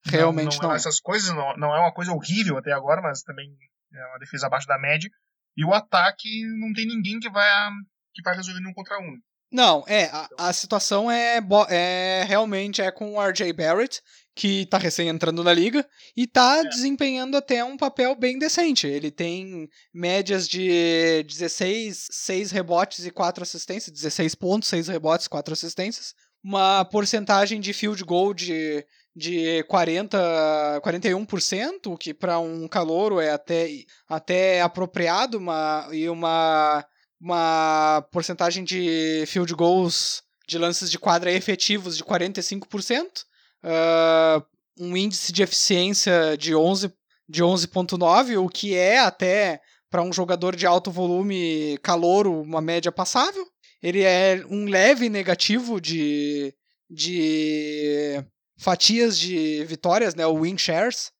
Realmente 0.05 0.55
não. 0.55 0.61
não, 0.61 0.67
não 0.69 0.73
é 0.73 0.77
essas 0.77 0.99
coisas, 0.99 1.33
não, 1.33 1.57
não 1.57 1.75
é 1.75 1.79
uma 1.79 1.93
coisa 1.93 2.11
horrível 2.11 2.57
até 2.57 2.71
agora, 2.71 3.01
mas 3.01 3.23
também 3.23 3.55
é 3.93 4.05
uma 4.07 4.19
defesa 4.19 4.47
abaixo 4.47 4.67
da 4.67 4.77
média. 4.77 5.09
E 5.57 5.65
o 5.65 5.73
ataque 5.73 6.45
não 6.59 6.73
tem 6.73 6.85
ninguém 6.85 7.19
que 7.19 7.29
vai, 7.29 7.71
que 8.13 8.21
vai 8.21 8.35
resolver 8.35 8.67
um 8.67 8.73
contra 8.73 8.99
um. 8.99 9.17
Não, 9.51 9.85
é, 9.87 10.05
a, 10.05 10.29
a 10.37 10.53
situação 10.53 11.09
é, 11.09 11.39
é 11.69 12.25
realmente 12.27 12.81
é 12.81 12.91
com 12.91 13.13
o 13.13 13.21
RJ 13.21 13.53
Barrett, 13.53 14.01
que 14.35 14.65
tá 14.65 14.77
recém 14.77 15.07
entrando 15.07 15.43
na 15.43 15.53
liga 15.53 15.87
e 16.15 16.27
tá 16.27 16.57
é. 16.57 16.67
desempenhando 16.67 17.37
até 17.37 17.63
um 17.63 17.77
papel 17.77 18.13
bem 18.15 18.37
decente. 18.37 18.85
Ele 18.85 19.09
tem 19.09 19.69
médias 19.93 20.47
de 20.47 21.23
16, 21.23 22.07
6 22.11 22.51
rebotes 22.51 23.05
e 23.05 23.11
4 23.11 23.43
assistências, 23.43 23.93
16 23.93 24.35
pontos, 24.35 24.67
6 24.67 24.89
rebotes, 24.89 25.27
4 25.27 25.53
assistências 25.53 26.13
uma 26.45 26.85
porcentagem 26.85 27.59
de 27.59 27.73
field 27.73 28.03
goal 28.03 28.31
de, 28.31 28.85
de 29.15 29.63
40, 29.63 30.79
41%, 30.85 31.87
o 31.87 31.97
que 31.97 32.13
para 32.13 32.37
um 32.37 32.67
calouro 32.67 33.19
é 33.19 33.31
até, 33.31 33.67
até 34.07 34.61
apropriado, 34.61 35.39
uma, 35.39 35.89
e 35.91 36.07
uma, 36.07 36.85
uma 37.19 38.07
porcentagem 38.11 38.63
de 38.63 39.23
field 39.25 39.55
goals 39.55 40.21
de 40.47 40.59
lances 40.59 40.91
de 40.91 40.99
quadra 40.99 41.31
efetivos 41.31 41.97
de 41.97 42.03
45%, 42.03 42.61
uh, 43.01 43.15
ah, 43.63 44.45
um 44.79 44.95
índice 44.95 45.31
de 45.31 45.41
eficiência 45.41 46.37
de 46.37 46.53
11 46.53 46.93
de 47.27 47.43
11.9, 47.43 48.39
o 48.39 48.47
que 48.47 48.75
é 48.75 48.99
até 48.99 49.59
para 49.89 50.03
um 50.03 50.13
jogador 50.13 50.55
de 50.55 50.67
alto 50.67 50.91
volume 50.91 51.79
calouro 51.81 52.39
uma 52.39 52.61
média 52.61 52.91
passável 52.91 53.47
ele 53.85 54.01
é 54.01 54.43
um 54.49 54.65
leve 54.65 55.09
negativo 55.09 55.79
de, 55.79 56.51
de 56.89 58.19
fatias 58.57 59.15
de 59.15 59.63
vitórias, 59.65 60.15
né, 60.15 60.25
o 60.25 60.41
win 60.41 60.57
shares, 60.57 61.11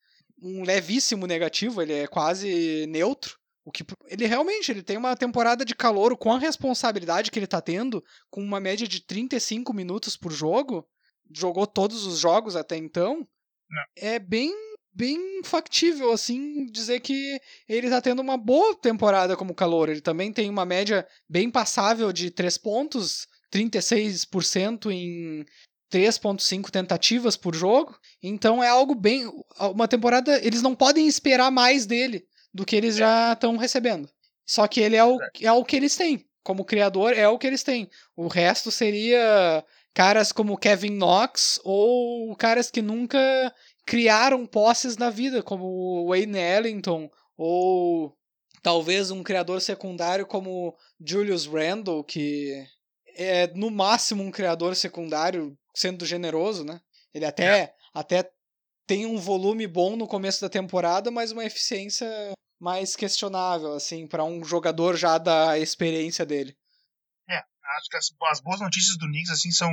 um 0.41 0.63
levíssimo 0.63 1.27
negativo, 1.27 1.79
ele 1.79 1.93
é 1.93 2.07
quase 2.07 2.87
neutro. 2.87 3.37
O 3.63 3.71
que 3.71 3.85
ele 4.07 4.25
realmente 4.25 4.71
ele 4.71 4.81
tem 4.81 4.97
uma 4.97 5.15
temporada 5.15 5.63
de 5.63 5.75
calor 5.75 6.17
com 6.17 6.33
a 6.33 6.39
responsabilidade 6.39 7.29
que 7.29 7.37
ele 7.37 7.45
tá 7.45 7.61
tendo, 7.61 8.03
com 8.31 8.41
uma 8.41 8.59
média 8.59 8.87
de 8.87 8.99
35 8.99 9.71
minutos 9.71 10.17
por 10.17 10.31
jogo, 10.31 10.87
jogou 11.31 11.67
todos 11.67 12.03
os 12.07 12.17
jogos 12.17 12.55
até 12.55 12.75
então. 12.75 13.27
Não. 13.69 13.83
É 13.95 14.17
bem 14.17 14.51
bem 14.95 15.41
factível 15.43 16.11
assim 16.13 16.65
dizer 16.67 17.01
que 17.01 17.39
ele 17.67 17.89
tá 17.89 18.01
tendo 18.01 18.21
uma 18.21 18.37
boa 18.37 18.73
temporada 18.75 19.35
como 19.35 19.53
calor. 19.53 19.89
Ele 19.89 20.01
também 20.01 20.31
tem 20.31 20.49
uma 20.49 20.65
média 20.65 21.05
bem 21.29 21.51
passável 21.51 22.13
de 22.13 22.31
3 22.31 22.57
pontos, 22.57 23.27
36% 23.53 24.89
em 24.89 25.45
3.5 25.91 26.71
tentativas 26.71 27.35
por 27.35 27.53
jogo. 27.53 27.97
Então 28.23 28.63
é 28.63 28.69
algo 28.69 28.95
bem 28.95 29.29
uma 29.59 29.87
temporada, 29.87 30.39
eles 30.45 30.61
não 30.61 30.73
podem 30.73 31.07
esperar 31.07 31.51
mais 31.51 31.85
dele 31.85 32.25
do 32.53 32.65
que 32.65 32.75
eles 32.75 32.95
já 32.95 33.33
estão 33.33 33.57
recebendo. 33.57 34.09
Só 34.45 34.67
que 34.67 34.79
ele 34.79 34.95
é 34.95 35.03
o, 35.03 35.17
é 35.41 35.51
o 35.51 35.65
que 35.65 35.75
eles 35.75 35.95
têm. 35.95 36.25
Como 36.43 36.63
criador, 36.63 37.13
é 37.13 37.27
o 37.27 37.39
que 37.39 37.47
eles 37.47 37.63
têm. 37.63 37.89
O 38.15 38.27
resto 38.27 38.69
seria 38.71 39.65
caras 39.95 40.31
como 40.31 40.57
Kevin 40.57 40.91
Knox 40.91 41.59
ou 41.63 42.35
caras 42.35 42.69
que 42.69 42.81
nunca 42.81 43.19
criaram 43.85 44.45
posses 44.45 44.97
na 44.97 45.09
vida, 45.09 45.43
como 45.43 46.07
Wayne 46.07 46.39
Ellington 46.39 47.09
ou 47.37 48.17
talvez 48.61 49.11
um 49.11 49.21
criador 49.21 49.61
secundário 49.61 50.25
como 50.25 50.75
Julius 50.99 51.45
Randle, 51.45 52.03
que 52.03 52.65
é 53.15 53.47
no 53.53 53.69
máximo 53.69 54.23
um 54.23 54.31
criador 54.31 54.75
secundário, 54.75 55.57
sendo 55.73 56.05
generoso, 56.05 56.63
né? 56.63 56.81
Ele 57.13 57.25
até, 57.25 57.59
é. 57.59 57.73
até 57.93 58.29
tem 58.87 59.05
um 59.05 59.17
volume 59.17 59.67
bom 59.67 59.95
no 59.95 60.07
começo 60.07 60.41
da 60.41 60.49
temporada, 60.49 61.11
mas 61.11 61.31
uma 61.31 61.45
eficiência 61.45 62.07
mais 62.59 62.95
questionável, 62.95 63.73
assim, 63.73 64.07
para 64.07 64.23
um 64.23 64.43
jogador 64.43 64.97
já 64.97 65.17
da 65.17 65.57
experiência 65.59 66.25
dele. 66.25 66.57
É, 67.29 67.37
acho 67.37 67.89
que 67.89 67.97
as, 67.97 68.07
as, 68.31 68.41
boas 68.41 68.59
notícias 68.59 68.97
do 68.97 69.05
Knicks, 69.07 69.31
assim, 69.31 69.51
são, 69.51 69.69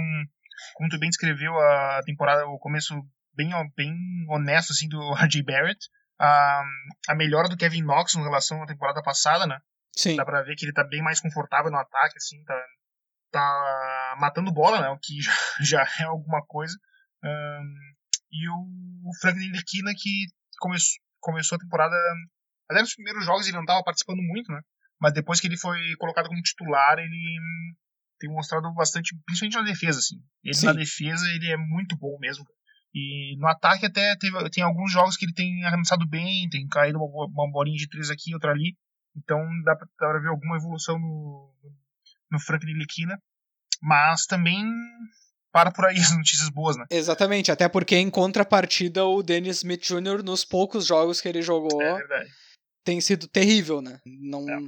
como 0.74 0.88
tu 0.90 0.98
bem 0.98 1.08
descreveu 1.08 1.52
a 1.58 2.00
temporada, 2.04 2.46
o 2.46 2.58
começo 2.58 2.94
bem, 3.34 3.50
bem 3.76 3.94
honesto, 4.28 4.72
assim, 4.72 4.88
do 4.88 5.00
RJ 5.16 5.42
Barrett. 5.42 5.88
A, 6.18 6.62
a 7.08 7.14
melhora 7.14 7.48
do 7.48 7.56
Kevin 7.56 7.82
Knox 7.82 8.14
em 8.14 8.22
relação 8.22 8.62
à 8.62 8.66
temporada 8.66 9.02
passada, 9.02 9.46
né? 9.46 9.58
Sim. 9.96 10.16
Dá 10.16 10.24
pra 10.24 10.42
ver 10.42 10.54
que 10.56 10.64
ele 10.64 10.72
tá 10.72 10.84
bem 10.84 11.02
mais 11.02 11.20
confortável 11.20 11.70
no 11.70 11.78
ataque, 11.78 12.16
assim, 12.16 12.42
tá, 12.44 12.64
tá 13.32 14.16
matando 14.18 14.52
bola, 14.52 14.80
né? 14.80 14.88
O 14.88 14.98
que 14.98 15.20
já, 15.20 15.32
já 15.60 15.88
é 16.00 16.04
alguma 16.04 16.44
coisa. 16.46 16.76
Um, 17.24 17.74
e 18.30 18.48
o 18.48 19.12
Frank 19.20 19.38
Ntilikina 19.38 19.92
que 19.96 20.26
começou, 20.58 20.94
começou 21.20 21.56
a 21.56 21.58
temporada 21.58 21.96
até 22.72 22.80
nos 22.80 22.94
primeiros 22.94 23.24
jogos 23.24 23.46
ele 23.46 23.56
não 23.56 23.62
estava 23.62 23.82
participando 23.84 24.22
muito, 24.22 24.50
né? 24.50 24.60
Mas 25.00 25.12
depois 25.12 25.40
que 25.40 25.46
ele 25.46 25.58
foi 25.58 25.78
colocado 25.98 26.28
como 26.28 26.42
titular, 26.42 26.98
ele 26.98 27.38
tem 28.18 28.30
mostrado 28.30 28.72
bastante, 28.72 29.14
principalmente 29.26 29.56
na 29.56 29.70
defesa, 29.70 29.98
assim. 29.98 30.16
Ele 30.42 30.54
Sim. 30.54 30.66
na 30.66 30.72
defesa, 30.72 31.26
ele 31.34 31.50
é 31.50 31.56
muito 31.56 31.96
bom 31.96 32.16
mesmo. 32.20 32.44
E 32.94 33.36
no 33.38 33.46
ataque 33.48 33.86
até 33.86 34.14
teve, 34.16 34.50
tem 34.50 34.62
alguns 34.62 34.92
jogos 34.92 35.16
que 35.16 35.24
ele 35.24 35.32
tem 35.32 35.64
arremessado 35.64 36.06
bem, 36.06 36.48
tem 36.50 36.66
caído 36.68 36.98
uma, 36.98 37.26
uma 37.26 37.50
bolinha 37.50 37.76
de 37.76 37.88
três 37.88 38.10
aqui, 38.10 38.34
outra 38.34 38.50
ali. 38.50 38.76
Então 39.16 39.38
dá 39.64 39.76
pra, 39.76 39.86
dá 39.98 40.08
pra 40.08 40.20
ver 40.20 40.28
alguma 40.28 40.56
evolução 40.56 40.98
no, 40.98 41.52
no 42.30 42.40
Frank 42.40 42.64
Ntilikina. 42.64 43.18
Mas 43.80 44.26
também 44.26 44.64
para 45.50 45.70
por 45.72 45.86
aí 45.86 45.96
as 45.98 46.16
notícias 46.16 46.48
boas, 46.50 46.76
né? 46.76 46.84
Exatamente, 46.90 47.50
até 47.50 47.68
porque 47.68 47.96
em 47.96 48.10
contrapartida 48.10 49.04
o 49.04 49.22
Dennis 49.22 49.58
Smith 49.58 49.82
Jr. 49.82 50.22
nos 50.22 50.44
poucos 50.44 50.86
jogos 50.86 51.20
que 51.20 51.28
ele 51.28 51.42
jogou 51.42 51.80
é 51.80 51.94
verdade 51.94 52.41
tem 52.84 53.00
sido 53.00 53.28
terrível, 53.28 53.80
né? 53.80 54.00
Não, 54.04 54.48
é. 54.48 54.58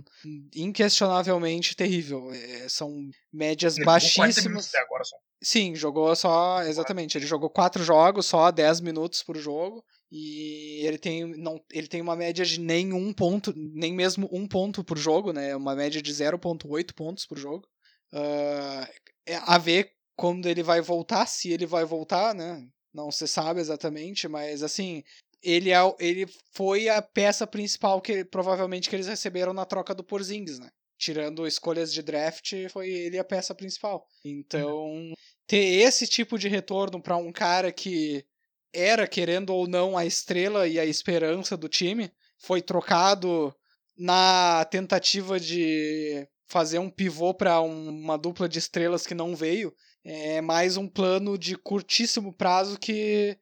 Inquestionavelmente 0.55 1.77
terrível. 1.77 2.33
É, 2.33 2.69
são 2.69 3.11
médias 3.33 3.77
ele 3.77 3.85
baixíssimas. 3.85 4.69
Até 4.69 4.79
agora 4.79 5.05
só. 5.05 5.17
Sim, 5.43 5.75
jogou 5.75 6.15
só. 6.15 6.63
Exatamente. 6.63 7.19
Ele 7.19 7.27
jogou 7.27 7.51
quatro 7.51 7.83
jogos, 7.83 8.27
só 8.27 8.51
10 8.51 8.81
minutos 8.81 9.23
por 9.23 9.37
jogo. 9.37 9.85
E 10.11 10.87
ele 10.87 10.99
tem, 10.99 11.25
não, 11.37 11.61
ele 11.73 11.89
tem 11.89 12.01
uma 12.01 12.15
média 12.15 12.45
de 12.45 12.61
nem 12.61 12.93
um 12.93 13.13
ponto, 13.13 13.53
nem 13.57 13.93
mesmo 13.93 14.29
um 14.31 14.47
ponto 14.47 14.85
por 14.85 14.97
jogo, 14.97 15.33
né? 15.33 15.57
Uma 15.57 15.75
média 15.75 16.01
de 16.01 16.13
0,8 16.13 16.95
pontos 16.95 17.27
por 17.27 17.37
jogo. 17.37 17.67
Uh, 18.13 18.87
é 19.27 19.37
a 19.45 19.59
ver 19.59 19.91
quando 20.17 20.47
ele 20.47 20.63
vai 20.63 20.81
voltar, 20.81 21.27
se 21.27 21.51
ele 21.51 21.67
vai 21.67 21.85
voltar, 21.85 22.33
né? 22.33 22.65
Não 22.93 23.11
se 23.11 23.27
sabe 23.27 23.61
exatamente, 23.61 24.29
mas 24.29 24.63
assim, 24.63 25.03
ele, 25.45 25.71
é, 25.71 25.79
ele 26.01 26.27
foi 26.53 26.89
a 26.89 27.03
peça 27.03 27.47
principal 27.47 28.01
que 28.01 28.25
provavelmente 28.25 28.89
que 28.89 28.97
eles 28.97 29.07
receberam 29.07 29.53
na 29.53 29.65
troca 29.65 29.95
do 29.95 30.03
Porzingis, 30.03 30.59
né? 30.59 30.71
Tirando 30.97 31.47
escolhas 31.47 31.93
de 31.93 32.03
draft, 32.03 32.53
foi 32.71 32.89
ele 32.89 33.19
a 33.19 33.25
peça 33.25 33.55
principal. 33.55 34.07
Então, 34.25 35.13
ter 35.47 35.59
esse 35.59 36.07
tipo 36.07 36.39
de 36.39 36.49
retorno 36.49 37.03
para 37.03 37.17
um 37.17 37.31
cara 37.31 37.71
que 37.71 38.25
era, 38.73 39.07
querendo 39.07 39.51
ou 39.51 39.69
não, 39.69 39.97
a 39.97 40.07
estrela 40.07 40.67
e 40.67 40.79
a 40.79 40.85
esperança 40.85 41.57
do 41.57 41.69
time, 41.69 42.11
foi 42.39 42.63
trocado 42.63 43.55
na 43.97 44.65
tentativa 44.71 45.39
de 45.39 46.27
fazer 46.47 46.79
um 46.79 46.91
pivô 46.91 47.35
para 47.35 47.61
um, 47.61 47.89
uma 47.89 48.17
dupla 48.17 48.49
de 48.49 48.59
estrelas 48.59 49.07
que 49.07 49.15
não 49.15 49.35
veio. 49.37 49.75
É 50.05 50.41
mais 50.41 50.77
um 50.77 50.89
plano 50.89 51.39
de 51.39 51.57
curtíssimo 51.57 52.33
prazo 52.33 52.79
que 52.79 53.39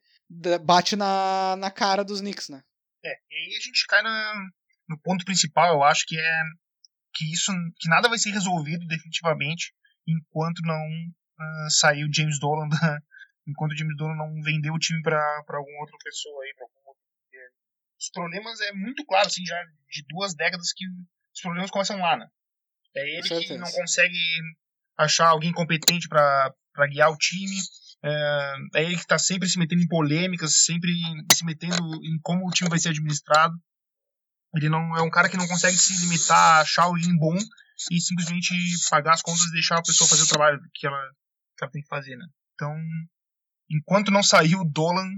bate 0.63 0.95
na, 0.95 1.55
na 1.57 1.71
cara 1.71 2.03
dos 2.03 2.21
Knicks, 2.21 2.49
né? 2.49 2.63
É, 3.03 3.09
e 3.09 3.35
aí 3.35 3.57
a 3.57 3.59
gente 3.59 3.85
cai 3.87 4.01
na, 4.01 4.33
no 4.89 4.99
ponto 5.01 5.25
principal, 5.25 5.73
eu 5.73 5.83
acho 5.83 6.05
que 6.07 6.17
é 6.17 6.41
que 7.13 7.31
isso 7.31 7.51
que 7.79 7.89
nada 7.89 8.09
vai 8.09 8.17
ser 8.17 8.31
resolvido 8.31 8.87
definitivamente 8.87 9.73
enquanto 10.07 10.61
não 10.63 10.79
uh, 10.79 11.69
sair 11.69 12.03
o 12.03 12.13
James 12.13 12.39
Dolan 12.39 12.67
da, 12.67 12.77
enquanto 13.47 13.73
o 13.73 13.77
James 13.77 13.95
Dolan 13.97 14.15
não 14.15 14.41
vendeu 14.41 14.73
o 14.73 14.79
time 14.79 15.01
para 15.01 15.19
alguma 15.49 15.81
outra 15.81 15.97
pessoa 16.03 16.43
aí, 16.43 16.53
para 16.55 16.65
algum 16.65 16.89
outro 16.89 17.03
os 18.03 18.09
problemas 18.09 18.59
é 18.59 18.73
muito 18.73 19.05
claro 19.05 19.27
assim 19.27 19.45
já 19.45 19.55
de 19.89 20.03
duas 20.09 20.35
décadas 20.35 20.73
que 20.73 20.85
os 20.85 21.41
problemas 21.41 21.71
começam 21.71 21.97
lá, 21.99 22.17
né? 22.17 22.27
É 22.95 23.17
ele 23.17 23.27
que 23.27 23.57
não 23.57 23.71
consegue 23.71 24.19
achar 24.97 25.29
alguém 25.29 25.53
competente 25.53 26.07
para 26.07 26.53
guiar 26.89 27.11
o 27.11 27.17
time, 27.17 27.55
é, 28.03 28.55
é 28.75 28.83
ele 28.83 28.95
que 28.95 29.01
está 29.01 29.17
sempre 29.17 29.47
se 29.47 29.57
metendo 29.57 29.81
em 29.81 29.87
polêmicas, 29.87 30.57
sempre 30.57 30.91
se 31.31 31.45
metendo 31.45 31.75
em 32.03 32.19
como 32.21 32.45
o 32.45 32.51
time 32.51 32.69
vai 32.69 32.79
ser 32.79 32.89
administrado. 32.89 33.55
Ele 34.55 34.69
não 34.69 34.95
é 34.97 35.01
um 35.01 35.09
cara 35.09 35.29
que 35.29 35.37
não 35.37 35.47
consegue 35.47 35.77
se 35.77 35.97
limitar 36.01 36.57
a 36.57 36.61
achar 36.61 36.83
alguém 36.83 37.17
bom 37.17 37.35
e 37.91 37.99
simplesmente 37.99 38.53
pagar 38.89 39.13
as 39.13 39.21
contas 39.21 39.45
e 39.45 39.53
deixar 39.53 39.77
a 39.77 39.81
pessoa 39.81 40.07
fazer 40.07 40.23
o 40.23 40.27
trabalho 40.27 40.59
que 40.73 40.85
ela, 40.85 41.01
que 41.57 41.63
ela 41.63 41.71
tem 41.71 41.81
que 41.81 41.87
fazer, 41.87 42.15
né? 42.15 42.25
Então, 42.53 42.75
enquanto 43.71 44.11
não 44.11 44.21
sair 44.21 44.55
o 44.55 44.63
Dolan, 44.63 45.09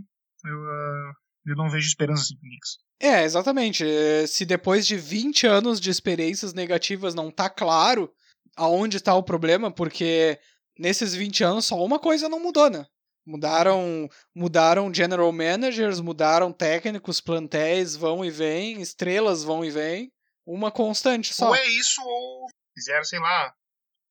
eu, 0.45 0.57
uh, 0.57 1.13
eu 1.47 1.55
não 1.55 1.69
vejo 1.69 1.87
esperança 1.87 2.21
assim 2.21 2.37
pro 2.37 2.47
Knicks. 2.47 2.77
É, 3.01 3.23
exatamente. 3.23 3.85
Se 4.27 4.45
depois 4.45 4.87
de 4.87 4.95
20 4.95 5.47
anos 5.47 5.81
de 5.81 5.89
experiências 5.89 6.53
negativas 6.53 7.13
não 7.13 7.29
tá 7.29 7.49
claro 7.49 8.13
aonde 8.55 8.97
está 8.97 9.13
o 9.13 9.23
problema, 9.23 9.69
porque 9.69 10.39
nesses 10.77 11.13
20 11.13 11.43
anos 11.43 11.65
só 11.65 11.83
uma 11.83 11.99
coisa 11.99 12.29
não 12.29 12.39
mudou, 12.39 12.69
né? 12.69 12.85
Mudaram, 13.25 14.07
mudaram 14.35 14.93
general 14.93 15.31
managers, 15.31 15.99
mudaram 15.99 16.53
técnicos, 16.53 17.19
plantéis 17.19 17.95
vão 17.95 18.23
e 18.23 18.29
vêm, 18.29 18.81
estrelas 18.81 19.43
vão 19.43 19.65
e 19.65 19.71
vêm. 19.71 20.11
Uma 20.45 20.71
constante 20.71 21.33
só. 21.33 21.47
Ou 21.47 21.55
é 21.55 21.67
isso, 21.67 21.99
ou 22.05 22.45
fizeram, 22.75 23.03
sei 23.03 23.19
lá, 23.19 23.51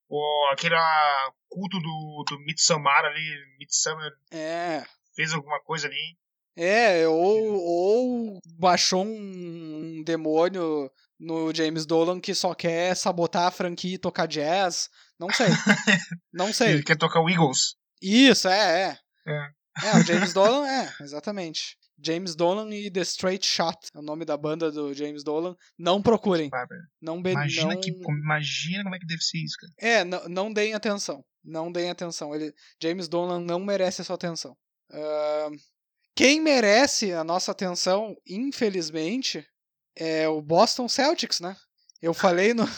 ou 0.09 0.49
aquele 0.52 0.75
culto 1.49 1.78
do, 1.78 2.25
do 2.28 2.40
Midsommar 2.40 3.04
ali, 3.04 3.56
Midsummer. 3.59 4.12
É. 4.30 4.85
Fez 5.14 5.33
alguma 5.33 5.61
coisa 5.61 5.87
ali. 5.87 6.16
É, 6.56 7.06
ou, 7.09 7.54
ou 7.54 8.38
baixou 8.59 9.04
um 9.04 10.02
demônio 10.04 10.90
no 11.18 11.52
James 11.52 11.85
Dolan 11.85 12.21
que 12.21 12.35
só 12.35 12.54
quer 12.54 12.94
sabotar 12.94 13.47
a 13.47 13.50
franquia 13.50 13.94
e 13.94 13.99
tocar 13.99 14.26
jazz. 14.26 14.88
Não 15.18 15.30
sei. 15.30 15.47
Não 16.33 16.52
sei. 16.52 16.73
Ele 16.75 16.83
quer 16.83 16.97
tocar 16.97 17.21
o 17.21 17.28
Eagles. 17.28 17.76
Isso, 18.00 18.49
é, 18.49 18.83
é. 18.83 18.99
É, 19.26 19.88
é 19.88 19.97
o 19.97 20.02
James 20.02 20.33
Dolan, 20.33 20.66
é, 20.66 20.92
exatamente. 21.00 21.76
James 21.99 22.35
Dolan 22.35 22.75
e 22.75 22.90
The 22.90 23.00
Straight 23.02 23.47
Shot, 23.47 23.78
é 23.94 23.99
o 23.99 24.02
nome 24.02 24.25
da 24.25 24.37
banda 24.37 24.71
do 24.71 24.92
James 24.92 25.23
Dolan. 25.23 25.56
Não 25.78 26.02
procurem. 26.02 26.50
Não 27.00 27.23
be 27.23 27.30
imagina, 27.30 27.75
não... 27.75 27.80
Que, 27.80 27.90
imagina 27.90 28.83
como 28.83 28.94
é 28.94 28.99
que 28.99 29.06
deve 29.06 29.23
ser 29.23 29.38
isso, 29.38 29.56
cara. 29.59 29.73
É, 29.78 30.04
não, 30.04 30.28
não 30.28 30.52
deem 30.52 30.75
atenção. 30.75 31.25
Não 31.42 31.71
deem 31.71 31.90
atenção. 31.90 32.35
Ele, 32.35 32.52
James 32.83 33.09
Dolan 33.09 33.40
não 33.40 33.61
merece 33.61 34.00
a 34.00 34.04
sua 34.04 34.16
atenção. 34.16 34.56
Uh, 34.90 35.56
quem 36.14 36.40
merece 36.40 37.12
a 37.12 37.25
nossa 37.25 37.52
atenção, 37.52 38.16
infelizmente, 38.26 39.47
é 39.97 40.28
o 40.28 40.42
Boston 40.42 40.88
Celtics, 40.88 41.40
né? 41.40 41.56
Eu 42.02 42.12
falei 42.12 42.52
no, 42.54 42.68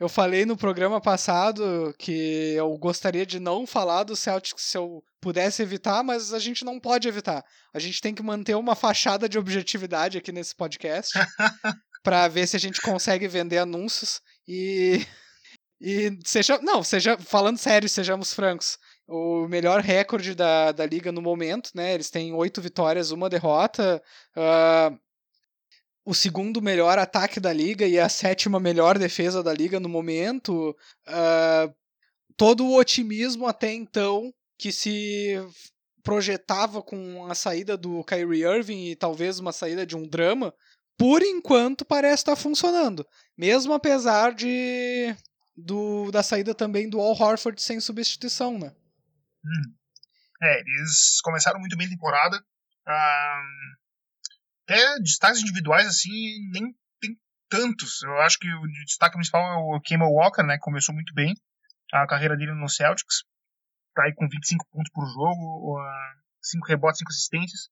eu 0.00 0.08
falei 0.08 0.46
no 0.46 0.56
programa 0.56 0.98
passado 0.98 1.94
que 1.98 2.54
eu 2.56 2.74
gostaria 2.78 3.26
de 3.26 3.38
não 3.38 3.66
falar 3.66 4.02
do 4.02 4.16
Celtics 4.16 4.64
se 4.64 4.78
eu 4.78 5.04
pudesse 5.20 5.62
evitar, 5.62 6.02
mas 6.02 6.32
a 6.32 6.38
gente 6.38 6.64
não 6.64 6.80
pode 6.80 7.06
evitar. 7.06 7.44
A 7.74 7.78
gente 7.78 8.00
tem 8.00 8.14
que 8.14 8.22
manter 8.22 8.54
uma 8.54 8.74
fachada 8.74 9.28
de 9.28 9.38
objetividade 9.38 10.16
aqui 10.16 10.32
nesse 10.32 10.56
podcast 10.56 11.12
para 12.02 12.26
ver 12.28 12.48
se 12.48 12.56
a 12.56 12.58
gente 12.58 12.80
consegue 12.80 13.28
vender 13.28 13.58
anúncios 13.58 14.22
e 14.48 15.06
e 15.78 16.18
seja, 16.24 16.58
não, 16.62 16.82
seja 16.82 17.18
falando 17.18 17.58
sério, 17.58 17.88
sejamos 17.88 18.32
francos. 18.32 18.78
O 19.06 19.46
melhor 19.48 19.80
recorde 19.80 20.34
da, 20.34 20.72
da 20.72 20.86
liga 20.86 21.12
no 21.12 21.20
momento, 21.20 21.72
né? 21.74 21.92
Eles 21.92 22.08
têm 22.08 22.32
oito 22.32 22.62
vitórias, 22.62 23.10
uma 23.10 23.28
derrota. 23.28 24.02
Uh, 24.34 24.98
o 26.10 26.14
segundo 26.14 26.60
melhor 26.60 26.98
ataque 26.98 27.38
da 27.38 27.52
liga 27.52 27.86
e 27.86 27.96
a 27.96 28.08
sétima 28.08 28.58
melhor 28.58 28.98
defesa 28.98 29.44
da 29.44 29.54
liga 29.54 29.78
no 29.78 29.88
momento. 29.88 30.76
Uh, 31.06 31.72
todo 32.36 32.66
o 32.66 32.76
otimismo 32.76 33.46
até 33.46 33.72
então 33.72 34.34
que 34.58 34.72
se 34.72 35.36
projetava 36.02 36.82
com 36.82 37.24
a 37.30 37.34
saída 37.36 37.76
do 37.76 38.02
Kyrie 38.02 38.42
Irving 38.42 38.86
e 38.86 38.96
talvez 38.96 39.38
uma 39.38 39.52
saída 39.52 39.86
de 39.86 39.96
um 39.96 40.02
drama, 40.02 40.52
por 40.98 41.22
enquanto 41.22 41.84
parece 41.84 42.22
estar 42.22 42.34
funcionando. 42.34 43.06
Mesmo 43.38 43.72
apesar 43.72 44.34
de 44.34 45.14
do, 45.56 46.10
da 46.10 46.24
saída 46.24 46.52
também 46.56 46.90
do 46.90 47.00
Al 47.00 47.12
Horford 47.12 47.62
sem 47.62 47.78
substituição, 47.78 48.58
né? 48.58 48.74
Hum. 49.44 49.74
É, 50.42 50.58
eles 50.58 51.20
começaram 51.22 51.60
muito 51.60 51.76
bem 51.76 51.86
a 51.86 51.90
temporada. 51.90 52.44
Ah, 52.84 53.42
até 54.70 54.98
destaques 55.00 55.40
individuais, 55.40 55.86
assim, 55.86 56.10
nem 56.52 56.72
tem 57.00 57.16
tantos. 57.48 58.02
Eu 58.02 58.18
acho 58.20 58.38
que 58.38 58.48
o 58.48 58.66
destaque 58.86 59.14
principal 59.14 59.42
é 59.42 59.56
o 59.56 59.80
Kemba 59.80 60.06
Walker, 60.06 60.44
né? 60.44 60.56
Começou 60.60 60.94
muito 60.94 61.12
bem 61.12 61.34
a 61.92 62.06
carreira 62.06 62.36
dele 62.36 62.54
no 62.54 62.68
Celtics. 62.68 63.24
Tá 63.94 64.04
aí 64.04 64.14
com 64.14 64.28
25 64.28 64.64
pontos 64.70 64.92
por 64.92 65.04
jogo, 65.06 65.76
5 66.40 66.66
rebotes, 66.68 66.98
5 66.98 67.10
assistências. 67.10 67.68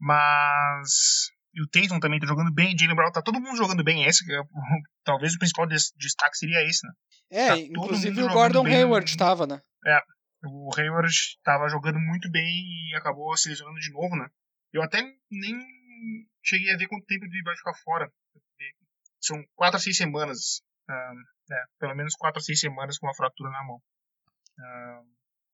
Mas 0.00 1.30
e 1.54 1.62
o 1.62 1.68
Tatum 1.68 2.00
também 2.00 2.20
tá 2.20 2.26
jogando 2.26 2.52
bem, 2.52 2.78
Jalen 2.78 2.94
Brown 2.94 3.10
tá 3.10 3.22
todo 3.22 3.40
mundo 3.40 3.56
jogando 3.56 3.84
bem. 3.84 4.04
Esse, 4.04 4.24
é, 4.32 4.40
talvez 5.04 5.34
o 5.34 5.38
principal 5.38 5.66
destaque 5.66 6.36
seria 6.36 6.64
esse, 6.64 6.86
né? 6.86 6.92
É, 7.32 7.48
tá 7.48 7.58
inclusive 7.58 8.22
o 8.22 8.28
Gordon 8.28 8.64
bem, 8.64 8.74
Hayward 8.76 9.08
estava, 9.08 9.46
né? 9.46 9.60
É, 9.86 10.00
o 10.44 10.70
Hayward 10.76 11.12
estava 11.12 11.68
jogando 11.68 11.98
muito 12.00 12.30
bem 12.30 12.42
e 12.44 12.96
acabou 12.96 13.36
se 13.36 13.48
lesionando 13.48 13.78
de 13.78 13.92
novo, 13.92 14.16
né? 14.16 14.28
Eu 14.72 14.82
até 14.82 15.02
nem 15.30 15.58
cheguei 16.42 16.72
a 16.72 16.76
ver 16.76 16.88
quanto 16.88 17.06
tempo 17.06 17.24
ele 17.24 17.42
vai 17.42 17.56
ficar 17.56 17.74
fora. 17.84 18.10
São 19.20 19.42
4 19.54 19.76
a 19.76 19.80
6 19.80 19.96
semanas. 19.96 20.62
É, 20.88 21.64
pelo 21.78 21.94
menos 21.94 22.14
4 22.14 22.38
a 22.38 22.42
6 22.42 22.60
semanas 22.60 22.98
com 22.98 23.06
uma 23.06 23.14
fratura 23.14 23.50
na 23.50 23.64
mão. 23.64 23.80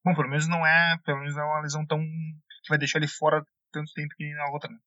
Bom, 0.05 0.15
pelo 0.15 0.29
menos 0.29 0.47
não 0.47 0.65
é. 0.65 0.97
Pelo 1.03 1.19
menos 1.19 1.35
não 1.35 1.43
é 1.43 1.45
uma 1.45 1.61
lesão 1.61 1.85
tão. 1.85 1.99
que 1.99 2.69
vai 2.69 2.77
deixar 2.77 2.99
ele 2.99 3.07
fora 3.07 3.45
tanto 3.71 3.91
tempo 3.93 4.13
que 4.15 4.33
na 4.33 4.49
outra, 4.51 4.71
né? 4.71 4.79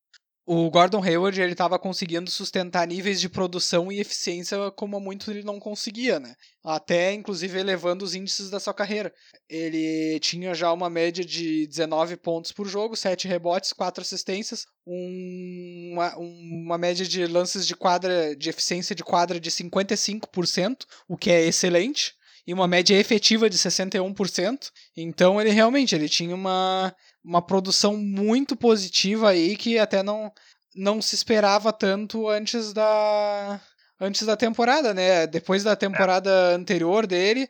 O 0.47 0.71
Gordon 0.71 1.03
Hayward 1.03 1.41
ele 1.41 1.53
estava 1.53 1.79
conseguindo 1.79 2.31
sustentar 2.31 2.87
níveis 2.87 3.21
de 3.21 3.29
produção 3.29 3.91
e 3.93 4.01
eficiência 4.01 4.71
como 4.73 4.99
muito 4.99 5.31
ele 5.31 5.43
não 5.43 5.61
conseguia, 5.61 6.19
né? 6.19 6.35
Até 6.65 7.13
inclusive 7.13 7.59
elevando 7.59 8.05
os 8.05 8.15
índices 8.15 8.51
da 8.51 8.59
sua 8.59 8.75
carreira. 8.75 9.13
Ele 9.49 10.19
tinha 10.21 10.53
já 10.55 10.73
uma 10.73 10.91
média 10.91 11.25
de 11.25 11.67
19 11.67 12.17
pontos 12.17 12.53
por 12.53 12.67
jogo, 12.67 12.97
7 12.97 13.29
rebotes, 13.29 13.73
4 13.73 14.03
assistências, 14.03 14.67
um, 14.87 15.91
uma, 15.93 16.17
uma 16.17 16.79
média 16.79 17.07
de 17.07 17.27
lances 17.27 17.67
de 17.67 17.77
quadra 17.77 18.35
de 18.35 18.51
eficiência 18.51 18.95
de 18.95 19.05
quadra 19.05 19.39
de 19.39 19.51
55%, 19.51 20.85
o 21.09 21.17
que 21.17 21.31
é 21.31 21.45
excelente 21.45 22.15
e 22.47 22.53
uma 22.53 22.67
média 22.67 22.97
efetiva 22.99 23.49
de 23.49 23.57
61%. 23.57 24.71
Então 24.97 25.41
ele 25.41 25.51
realmente 25.51 25.95
ele 25.95 26.09
tinha 26.09 26.35
uma 26.35 26.93
uma 27.25 27.43
produção 27.43 27.97
muito 27.97 28.57
positiva 28.57 29.31
aí 29.31 29.57
que 29.57 29.79
até 29.79 30.03
não, 30.03 30.33
não 30.75 31.01
se 31.03 31.15
esperava 31.15 31.73
tanto 31.73 32.29
antes 32.29 32.73
da 32.73 33.61
antes 34.01 34.25
da 34.25 34.37
temporada, 34.37 34.95
né? 34.95 35.27
Depois 35.27 35.63
da 35.63 35.77
temporada 35.77 36.31
é. 36.31 36.55
anterior 36.55 37.07
dele 37.07 37.49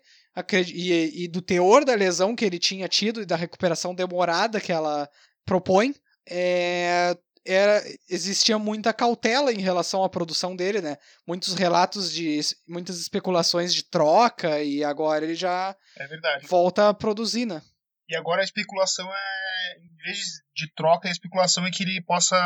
e, 0.74 1.24
e, 1.24 1.28
do 1.28 1.40
teor 1.40 1.84
da 1.84 1.94
lesão 1.94 2.34
que 2.34 2.44
ele 2.44 2.58
tinha 2.58 2.88
tido 2.88 3.22
e 3.22 3.26
da 3.26 3.36
recuperação 3.36 3.94
demorada 3.94 4.60
que 4.60 4.72
ela 4.72 5.08
propõe, 5.44 5.94
é, 6.28 7.16
era, 7.44 7.82
existia 8.08 8.58
muita 8.58 8.92
cautela 8.92 9.52
em 9.52 9.60
relação 9.60 10.04
à 10.04 10.08
produção 10.08 10.54
dele, 10.54 10.80
né? 10.80 10.96
Muitos 11.26 11.54
relatos 11.54 12.12
de 12.12 12.40
muitas 12.68 13.00
especulações 13.00 13.72
de 13.72 13.84
troca 13.84 14.62
e 14.62 14.84
agora 14.84 15.24
ele 15.24 15.34
já 15.34 15.74
é 15.98 16.40
volta 16.46 16.88
a 16.88 16.94
produzir, 16.94 17.46
né? 17.46 17.62
E 18.10 18.16
agora 18.16 18.40
a 18.40 18.44
especulação 18.44 19.08
é, 19.08 19.78
em 19.78 19.96
vez 20.02 20.18
de 20.54 20.70
troca, 20.74 21.08
a 21.08 21.12
especulação 21.12 21.64
é 21.64 21.70
que 21.70 21.84
ele 21.84 22.02
possa 22.02 22.36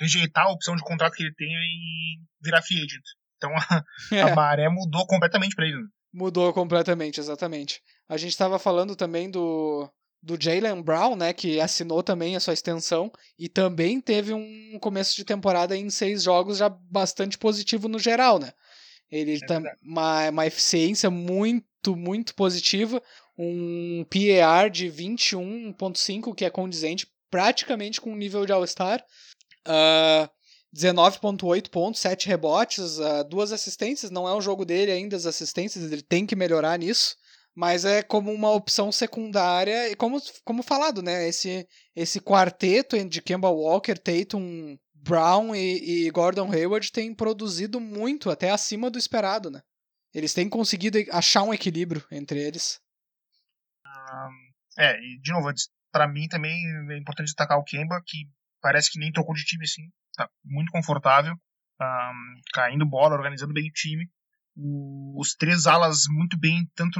rejeitar 0.00 0.46
a 0.46 0.50
opção 0.50 0.74
de 0.74 0.82
contrato 0.82 1.14
que 1.14 1.22
ele 1.22 1.34
tem 1.34 1.48
e 1.48 2.18
virar 2.42 2.62
free 2.62 2.78
agent. 2.78 3.04
Então 3.36 3.50
a, 3.54 3.84
é. 4.12 4.22
a 4.32 4.34
maré 4.34 4.68
mudou 4.70 5.06
completamente 5.06 5.54
para 5.54 5.66
ele. 5.66 5.76
Né? 5.76 5.88
Mudou 6.12 6.50
completamente, 6.52 7.20
exatamente. 7.20 7.82
A 8.08 8.16
gente 8.16 8.30
estava 8.30 8.58
falando 8.58 8.96
também 8.96 9.30
do, 9.30 9.86
do 10.22 10.38
Jalen 10.40 10.82
Brown, 10.82 11.14
né, 11.14 11.34
que 11.34 11.60
assinou 11.60 12.02
também 12.02 12.34
a 12.34 12.40
sua 12.40 12.54
extensão 12.54 13.12
e 13.38 13.50
também 13.50 14.00
teve 14.00 14.32
um 14.32 14.78
começo 14.80 15.14
de 15.14 15.24
temporada 15.24 15.76
em 15.76 15.90
seis 15.90 16.22
jogos 16.22 16.56
já 16.56 16.70
bastante 16.70 17.36
positivo 17.36 17.86
no 17.86 17.98
geral, 17.98 18.38
né? 18.38 18.52
Ele 19.10 19.36
é 19.36 19.46
tem 19.46 19.62
uma, 19.82 20.30
uma 20.30 20.46
eficiência 20.46 21.10
muito, 21.10 21.94
muito 21.94 22.34
positiva 22.34 23.00
um 23.38 24.04
PAR 24.04 24.70
de 24.70 24.86
21.5, 24.86 26.34
que 26.34 26.44
é 26.44 26.50
condizente 26.50 27.06
praticamente 27.30 28.00
com 28.00 28.12
o 28.12 28.16
nível 28.16 28.46
de 28.46 28.52
All-Star. 28.52 29.04
Uh, 29.66 30.28
19.8 30.74 31.70
pontos, 31.70 32.00
7 32.00 32.28
rebotes, 32.28 32.98
uh, 32.98 33.24
duas 33.28 33.52
assistências. 33.52 34.10
Não 34.10 34.28
é 34.28 34.34
um 34.34 34.40
jogo 34.40 34.64
dele 34.64 34.92
ainda, 34.92 35.16
as 35.16 35.26
assistências, 35.26 35.90
ele 35.90 36.02
tem 36.02 36.26
que 36.26 36.36
melhorar 36.36 36.78
nisso. 36.78 37.16
Mas 37.54 37.86
é 37.86 38.02
como 38.02 38.30
uma 38.30 38.52
opção 38.52 38.92
secundária, 38.92 39.90
e 39.90 39.96
como, 39.96 40.20
como 40.44 40.62
falado, 40.62 41.02
né? 41.02 41.26
Esse, 41.26 41.66
esse 41.94 42.20
quarteto 42.20 43.02
de 43.08 43.22
Kemba 43.22 43.48
Walker, 43.48 43.94
Tatum, 43.94 44.76
Brown 44.94 45.54
e, 45.54 46.06
e 46.06 46.10
Gordon 46.10 46.52
Hayward 46.52 46.92
tem 46.92 47.14
produzido 47.14 47.80
muito, 47.80 48.28
até 48.28 48.50
acima 48.50 48.90
do 48.90 48.98
esperado, 48.98 49.50
né? 49.50 49.62
Eles 50.12 50.34
têm 50.34 50.50
conseguido 50.50 50.98
achar 51.10 51.44
um 51.44 51.54
equilíbrio 51.54 52.04
entre 52.10 52.38
eles 52.40 52.78
é, 54.78 54.98
e 55.00 55.20
de 55.20 55.32
novo, 55.32 55.48
para 55.92 56.08
mim 56.08 56.28
também 56.28 56.54
é 56.90 56.98
importante 56.98 57.26
destacar 57.26 57.58
o 57.58 57.64
Kemba, 57.64 58.02
que 58.04 58.28
parece 58.60 58.90
que 58.90 58.98
nem 58.98 59.12
tocou 59.12 59.34
de 59.34 59.44
time 59.44 59.64
assim, 59.64 59.90
tá 60.14 60.28
muito 60.44 60.70
confortável, 60.70 61.34
um, 61.80 62.40
caindo 62.52 62.86
bola, 62.86 63.14
organizando 63.14 63.54
bem 63.54 63.68
o 63.68 63.72
time. 63.72 64.08
O, 64.56 65.20
os 65.20 65.34
três 65.34 65.66
alas 65.66 66.04
muito 66.08 66.38
bem, 66.38 66.70
tanto 66.74 66.98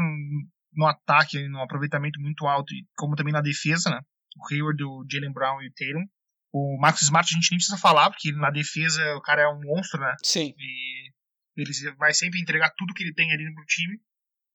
no 0.73 0.87
ataque, 0.87 1.49
no 1.49 1.61
aproveitamento 1.61 2.21
muito 2.21 2.47
alto, 2.47 2.73
como 2.97 3.16
também 3.16 3.33
na 3.33 3.40
defesa, 3.40 3.90
né? 3.90 4.01
O 4.37 4.53
Hayward, 4.53 4.85
o 4.85 5.05
Jalen 5.11 5.33
Brown 5.33 5.62
e 5.62 5.69
o 5.69 5.73
Tatum. 5.73 6.07
O 6.53 6.79
Max 6.81 7.03
Smart 7.03 7.29
a 7.29 7.35
gente 7.35 7.51
nem 7.51 7.59
precisa 7.59 7.79
falar, 7.79 8.11
porque 8.11 8.31
na 8.33 8.51
defesa 8.51 9.03
o 9.16 9.23
cara 9.23 9.42
é 9.42 9.49
um 9.49 9.61
monstro, 9.61 10.01
né? 10.01 10.14
Sim. 10.23 10.55
E 10.57 11.12
ele 11.57 11.73
vai 11.97 12.12
sempre 12.12 12.40
entregar 12.40 12.73
tudo 12.77 12.92
que 12.95 13.03
ele 13.03 13.14
tem 13.14 13.33
ali 13.33 13.53
pro 13.55 13.64
time. 13.64 13.99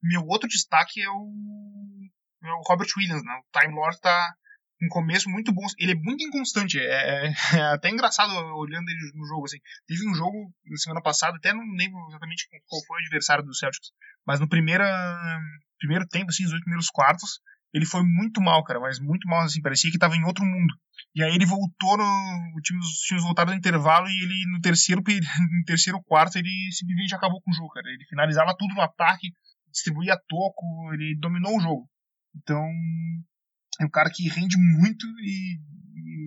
Meu 0.04 0.26
outro 0.26 0.48
destaque 0.48 1.02
é 1.02 1.10
o 1.10 1.32
é 2.44 2.54
o 2.54 2.62
Robert 2.68 2.88
Williams, 2.98 3.24
né? 3.24 3.34
O 3.34 3.60
Time 3.60 3.74
Lord 3.74 4.00
tá 4.00 4.36
um 4.82 4.88
começo 4.90 5.30
muito 5.30 5.54
bom. 5.54 5.62
Ele 5.78 5.92
é 5.92 5.96
muito 5.96 6.24
inconstante. 6.24 6.80
É, 6.80 7.28
é, 7.28 7.34
é, 7.58 7.62
até 7.74 7.90
engraçado 7.90 8.32
olhando 8.56 8.90
ele 8.90 9.12
no 9.14 9.26
jogo. 9.28 9.46
Assim. 9.46 9.58
Teve 9.88 10.10
um 10.10 10.16
jogo 10.16 10.52
na 10.66 10.78
semana 10.78 11.02
passada, 11.02 11.38
até 11.38 11.54
não 11.54 11.64
lembro 11.78 12.00
exatamente 12.10 12.48
qual 12.68 12.82
foi 12.86 12.98
o 12.98 13.06
adversário 13.06 13.44
do 13.44 13.56
Celtics, 13.56 13.92
mas 14.26 14.40
no 14.40 14.50
primeiro, 14.50 14.84
primeiro 15.80 16.08
tempo, 16.08 16.30
assim, 16.30 16.46
os 16.46 16.52
oito 16.52 16.64
primeiros 16.64 16.90
quartos, 16.90 17.40
ele 17.74 17.86
foi 17.86 18.04
muito 18.04 18.42
mal, 18.42 18.64
cara, 18.64 18.80
mas 18.80 19.00
muito 19.00 19.28
mal, 19.28 19.42
assim, 19.42 19.62
parecia 19.62 19.92
que 19.92 19.98
tava 19.98 20.16
em 20.16 20.26
outro 20.26 20.44
mundo. 20.44 20.74
E 21.16 21.24
aí 21.24 21.34
ele 21.34 21.46
voltou 21.46 21.98
no. 21.98 22.04
O 22.56 22.62
time, 22.62 22.80
os 22.80 23.00
times 23.08 23.24
voltaram 23.24 23.52
no 23.52 23.58
intervalo 23.58 24.08
e 24.08 24.24
ele, 24.24 24.52
no 24.52 24.60
terceiro, 24.62 25.02
no 25.06 25.66
terceiro 25.66 26.02
quarto, 26.04 26.38
ele 26.38 26.70
simplesmente 26.72 27.16
acabou 27.16 27.42
com 27.42 27.52
o 27.52 27.54
jogo, 27.54 27.70
cara. 27.70 27.88
Ele 27.88 28.06
finalizava 28.10 28.56
tudo 28.58 28.74
no 28.74 28.82
ataque, 28.82 29.32
distribuía 29.72 30.18
toco, 30.28 30.94
ele 30.94 31.16
dominou 31.20 31.58
o 31.58 31.60
jogo. 31.60 31.90
Então, 32.36 32.64
é 33.80 33.86
um 33.86 33.90
cara 33.90 34.10
que 34.10 34.30
rende 34.30 34.58
muito 34.58 35.06
e, 35.20 35.60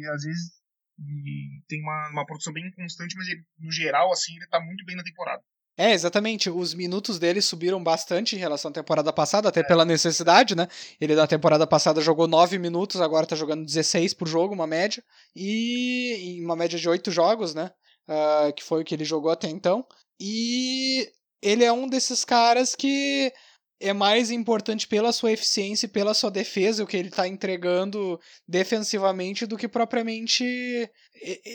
e 0.01 0.07
às 0.09 0.23
vezes 0.23 0.65
e 0.99 1.61
tem 1.69 1.81
uma, 1.81 2.11
uma 2.11 2.27
produção 2.27 2.53
bem 2.53 2.71
constante, 2.73 3.17
mas 3.17 3.29
ele, 3.29 3.43
no 3.59 3.71
geral, 3.71 4.13
assim, 4.13 4.37
ele 4.37 4.47
tá 4.47 4.61
muito 4.61 4.85
bem 4.85 4.97
na 4.97 5.03
temporada. 5.03 5.43
É, 5.77 5.93
exatamente. 5.93 6.49
Os 6.49 6.73
minutos 6.73 7.19
dele 7.19 7.41
subiram 7.43 7.83
bastante 7.83 8.37
em 8.37 8.39
relação 8.39 8.71
à 8.71 8.75
temporada 8.75 9.13
passada, 9.13 9.49
até 9.49 9.61
é. 9.61 9.65
pela 9.65 9.85
necessidade, 9.85 10.55
né? 10.55 10.69
Ele 11.01 11.17
da 11.17 11.27
temporada 11.27 11.67
passada 11.67 12.01
jogou 12.01 12.29
9 12.29 12.59
minutos, 12.59 13.01
agora 13.01 13.27
tá 13.27 13.35
jogando 13.35 13.65
16 13.65 14.15
por 14.15 14.29
jogo, 14.29 14.55
uma 14.55 14.69
média. 14.69 15.03
E, 15.35 16.41
uma 16.45 16.55
média 16.55 16.79
de 16.79 16.89
8 16.89 17.11
jogos, 17.11 17.55
né? 17.55 17.73
Uh, 18.09 18.53
que 18.53 18.63
foi 18.63 18.83
o 18.83 18.85
que 18.85 18.95
ele 18.95 19.05
jogou 19.05 19.33
até 19.33 19.49
então. 19.49 19.85
E 20.21 21.11
ele 21.43 21.65
é 21.65 21.73
um 21.73 21.89
desses 21.89 22.25
caras 22.25 22.77
que 22.77 23.33
é 23.81 23.93
mais 23.93 24.31
importante 24.31 24.87
pela 24.87 25.13
sua 25.13 25.33
eficiência 25.33 25.87
e 25.87 25.89
pela 25.89 26.15
sua 26.15 26.31
defesa, 26.31 26.83
o 26.83 26.87
que 26.87 26.97
ele 26.97 27.09
está 27.09 27.27
entregando 27.27 28.21
defensivamente, 28.47 29.47
do 29.47 29.57
que 29.57 29.69
propriamente. 29.69 30.45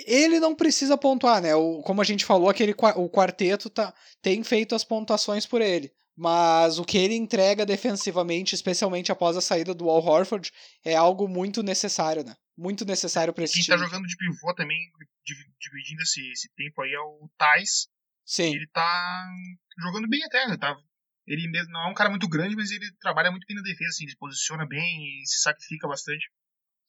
Ele 0.06 0.40
não 0.40 0.56
precisa 0.56 0.98
pontuar, 0.98 1.42
né? 1.42 1.56
O, 1.56 1.82
como 1.82 2.02
a 2.02 2.06
gente 2.06 2.26
falou, 2.26 2.50
aquele, 2.50 2.74
o 2.96 3.10
quarteto 3.10 3.70
tá, 3.70 3.94
tem 4.22 4.44
feito 4.44 4.76
as 4.76 4.84
pontuações 4.84 5.46
por 5.46 5.62
ele. 5.62 5.92
Mas 6.16 6.78
o 6.80 6.84
que 6.84 6.98
ele 6.98 7.16
entrega 7.16 7.66
defensivamente, 7.66 8.54
especialmente 8.54 9.10
após 9.10 9.38
a 9.38 9.42
saída 9.42 9.74
do 9.74 9.90
Al 9.90 10.04
Horford, 10.04 10.52
é 10.84 10.94
algo 10.94 11.30
muito 11.30 11.64
necessário, 11.64 12.26
né? 12.26 12.36
Muito 12.58 12.84
necessário 12.84 13.34
para 13.34 13.46
esse 13.46 13.54
Quem 13.54 13.64
time. 13.64 13.78
Quem 13.78 13.86
tá 13.86 13.90
jogando 13.90 14.06
de 14.06 14.18
pivô 14.18 14.54
também, 14.54 14.78
dividindo 15.26 16.02
esse, 16.02 16.30
esse 16.30 16.50
tempo 16.58 16.82
aí, 16.82 16.92
é 16.92 17.00
o 17.00 17.30
Thais. 17.38 17.88
Sim. 18.26 18.54
Ele 18.54 18.68
tá 18.68 19.26
jogando 19.82 20.10
bem 20.10 20.22
até, 20.26 20.46
né? 20.46 20.58
Tá 20.58 20.76
ele 21.30 21.48
mesmo 21.48 21.72
não 21.72 21.88
é 21.88 21.92
um 21.92 21.94
cara 21.94 22.10
muito 22.10 22.28
grande, 22.28 22.56
mas 22.56 22.72
ele 22.72 22.92
trabalha 23.00 23.30
muito 23.30 23.46
bem 23.48 23.56
na 23.56 23.62
defesa, 23.62 23.90
assim, 23.90 24.04
ele 24.04 24.12
se 24.12 24.18
posiciona 24.18 24.66
bem 24.66 25.22
e 25.22 25.28
se 25.28 25.42
sacrifica 25.42 25.88
bastante. 25.88 26.28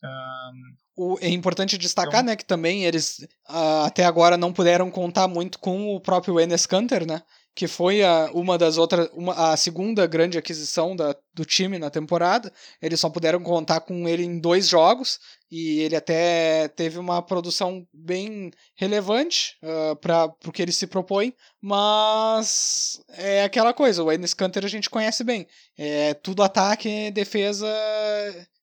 Um, 0.02 0.76
o, 0.96 1.18
é 1.20 1.28
importante 1.28 1.76
destacar, 1.76 2.22
então, 2.22 2.24
né, 2.24 2.36
que 2.36 2.44
também 2.44 2.86
eles 2.86 3.18
uh, 3.50 3.84
até 3.84 4.04
agora 4.04 4.38
não 4.38 4.50
puderam 4.50 4.90
contar 4.90 5.28
muito 5.28 5.58
com 5.58 5.94
o 5.94 6.00
próprio 6.00 6.40
Enes 6.40 6.64
Kanter, 6.64 7.06
né, 7.06 7.22
que 7.54 7.66
foi 7.66 8.02
a, 8.02 8.30
uma 8.32 8.56
das 8.56 8.78
outras, 8.78 9.08
uma, 9.12 9.52
a 9.52 9.56
segunda 9.56 10.06
grande 10.06 10.38
aquisição 10.38 10.94
da, 10.94 11.14
do 11.34 11.44
time 11.44 11.78
na 11.78 11.90
temporada. 11.90 12.52
Eles 12.80 13.00
só 13.00 13.10
puderam 13.10 13.42
contar 13.42 13.80
com 13.80 14.08
ele 14.08 14.24
em 14.24 14.38
dois 14.38 14.68
jogos 14.68 15.18
e 15.50 15.80
ele 15.80 15.96
até 15.96 16.68
teve 16.68 16.98
uma 16.98 17.20
produção 17.20 17.86
bem 17.92 18.50
relevante 18.76 19.56
uh, 19.62 19.96
para 19.96 20.26
o 20.46 20.52
que 20.52 20.62
ele 20.62 20.72
se 20.72 20.86
propõe, 20.86 21.34
mas 21.60 23.02
é 23.08 23.42
aquela 23.42 23.74
coisa, 23.74 24.04
o 24.04 24.12
Enes 24.12 24.32
Kanter 24.32 24.64
a 24.64 24.68
gente 24.68 24.88
conhece 24.88 25.24
bem, 25.24 25.48
é 25.76 26.14
tudo 26.14 26.44
ataque, 26.44 27.10
defesa 27.10 27.66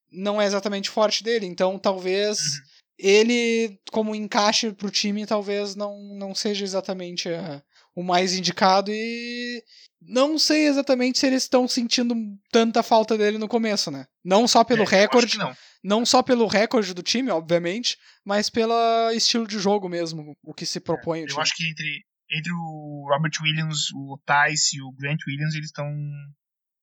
não 0.10 0.42
é 0.42 0.46
exatamente 0.46 0.90
forte 0.90 1.24
dele, 1.24 1.46
então 1.46 1.78
talvez 1.78 2.40
uhum. 2.40 2.62
ele 2.98 3.78
como 3.92 4.16
encaixe 4.16 4.72
para 4.72 4.88
o 4.88 4.92
time 4.92 5.26
talvez 5.26 5.76
não, 5.76 6.16
não 6.16 6.34
seja 6.34 6.64
exatamente 6.64 7.28
a, 7.28 7.62
o 7.98 8.04
mais 8.04 8.36
indicado 8.36 8.92
e 8.94 9.64
não 10.00 10.38
sei 10.38 10.68
exatamente 10.68 11.18
se 11.18 11.26
eles 11.26 11.42
estão 11.42 11.68
sentindo 11.68 12.14
tanta 12.52 12.84
falta 12.84 13.18
dele 13.18 13.40
no 13.40 13.48
começo, 13.48 13.90
né? 13.90 14.06
Não 14.24 14.48
só 14.48 14.64
pelo 14.64 14.84
é, 14.84 14.86
recorde, 14.86 15.36
não. 15.40 15.52
não 15.84 16.06
só 16.06 16.22
pelo 16.22 16.46
recorde 16.46 16.94
do 16.94 17.02
time, 17.02 17.32
obviamente, 17.32 17.98
mas 18.24 18.52
pelo 18.52 18.72
estilo 19.16 19.48
de 19.48 19.58
jogo 19.58 19.90
mesmo, 19.90 20.38
o 20.44 20.54
que 20.54 20.64
se 20.64 20.80
propõe. 20.80 21.22
É, 21.22 21.26
eu 21.28 21.42
acho 21.42 21.56
que 21.56 21.68
entre, 21.68 22.06
entre 22.30 22.54
o 22.54 23.08
Robert 23.10 23.32
Williams, 23.42 23.92
o 23.96 24.20
Tice 24.28 24.78
e 24.78 24.82
o 24.84 24.92
Grant 24.92 25.22
Williams, 25.28 25.56
eles 25.56 25.66
estão 25.66 25.88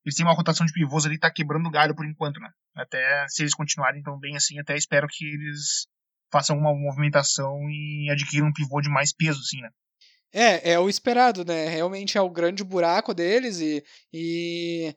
eles 0.05 0.15
têm 0.17 0.25
uma 0.25 0.35
rotação 0.35 0.65
de 0.65 0.73
pivôs 0.73 1.05
ali, 1.05 1.17
tá 1.17 1.31
quebrando 1.31 1.71
galho 1.71 1.95
por 1.95 2.05
enquanto, 2.05 2.41
né? 2.41 2.49
Até 2.75 3.25
se 3.29 3.41
eles 3.41 3.55
continuarem 3.55 4.03
tão 4.03 4.19
bem 4.19 4.35
assim, 4.35 4.59
até 4.59 4.75
espero 4.75 5.07
que 5.09 5.23
eles 5.25 5.87
façam 6.29 6.57
uma 6.57 6.75
movimentação 6.75 7.57
e 7.69 8.09
adquiram 8.11 8.47
um 8.47 8.53
pivô 8.53 8.81
de 8.81 8.89
mais 8.89 9.13
peso, 9.13 9.39
assim, 9.39 9.61
né? 9.61 9.69
É, 10.37 10.73
é 10.73 10.79
o 10.79 10.89
esperado, 10.89 11.45
né? 11.45 11.69
Realmente 11.69 12.17
é 12.17 12.21
o 12.21 12.29
grande 12.29 12.61
buraco 12.61 13.13
deles 13.13 13.61
e, 13.61 13.81
e 14.11 14.93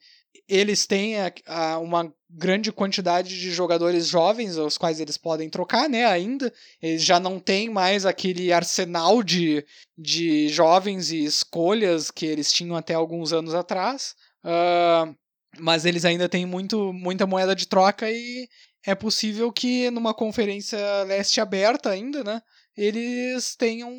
eles 0.49 0.85
têm 0.85 1.17
a, 1.17 1.33
a, 1.47 1.79
uma 1.79 2.13
grande 2.29 2.73
quantidade 2.73 3.39
de 3.39 3.53
jogadores 3.53 4.09
jovens, 4.09 4.57
os 4.57 4.77
quais 4.77 4.99
eles 4.99 5.17
podem 5.17 5.49
trocar, 5.49 5.89
né? 5.89 6.07
Ainda. 6.07 6.53
Eles 6.83 7.05
já 7.05 7.21
não 7.21 7.39
têm 7.39 7.71
mais 7.71 8.05
aquele 8.05 8.53
arsenal 8.53 9.23
de, 9.23 9.65
de 9.97 10.49
jovens 10.49 11.13
e 11.13 11.23
escolhas 11.25 12.11
que 12.11 12.27
eles 12.27 12.53
tinham 12.53 12.75
até 12.75 12.95
alguns 12.95 13.33
anos 13.33 13.55
atrás. 13.55 14.17
Uh, 14.45 15.15
mas 15.61 15.85
eles 15.85 16.05
ainda 16.05 16.29
têm 16.29 16.47
muito, 16.47 16.93
muita 16.93 17.29
moeda 17.29 17.55
de 17.55 17.69
troca 17.69 18.11
e 18.11 18.49
é 18.85 18.95
possível 18.95 19.53
que 19.53 19.89
numa 19.93 20.13
conferência 20.13 20.79
leste 21.05 21.41
aberta 21.41 21.91
ainda, 21.91 22.25
né? 22.25 22.43
Eles 22.77 23.55
tenham 23.55 23.93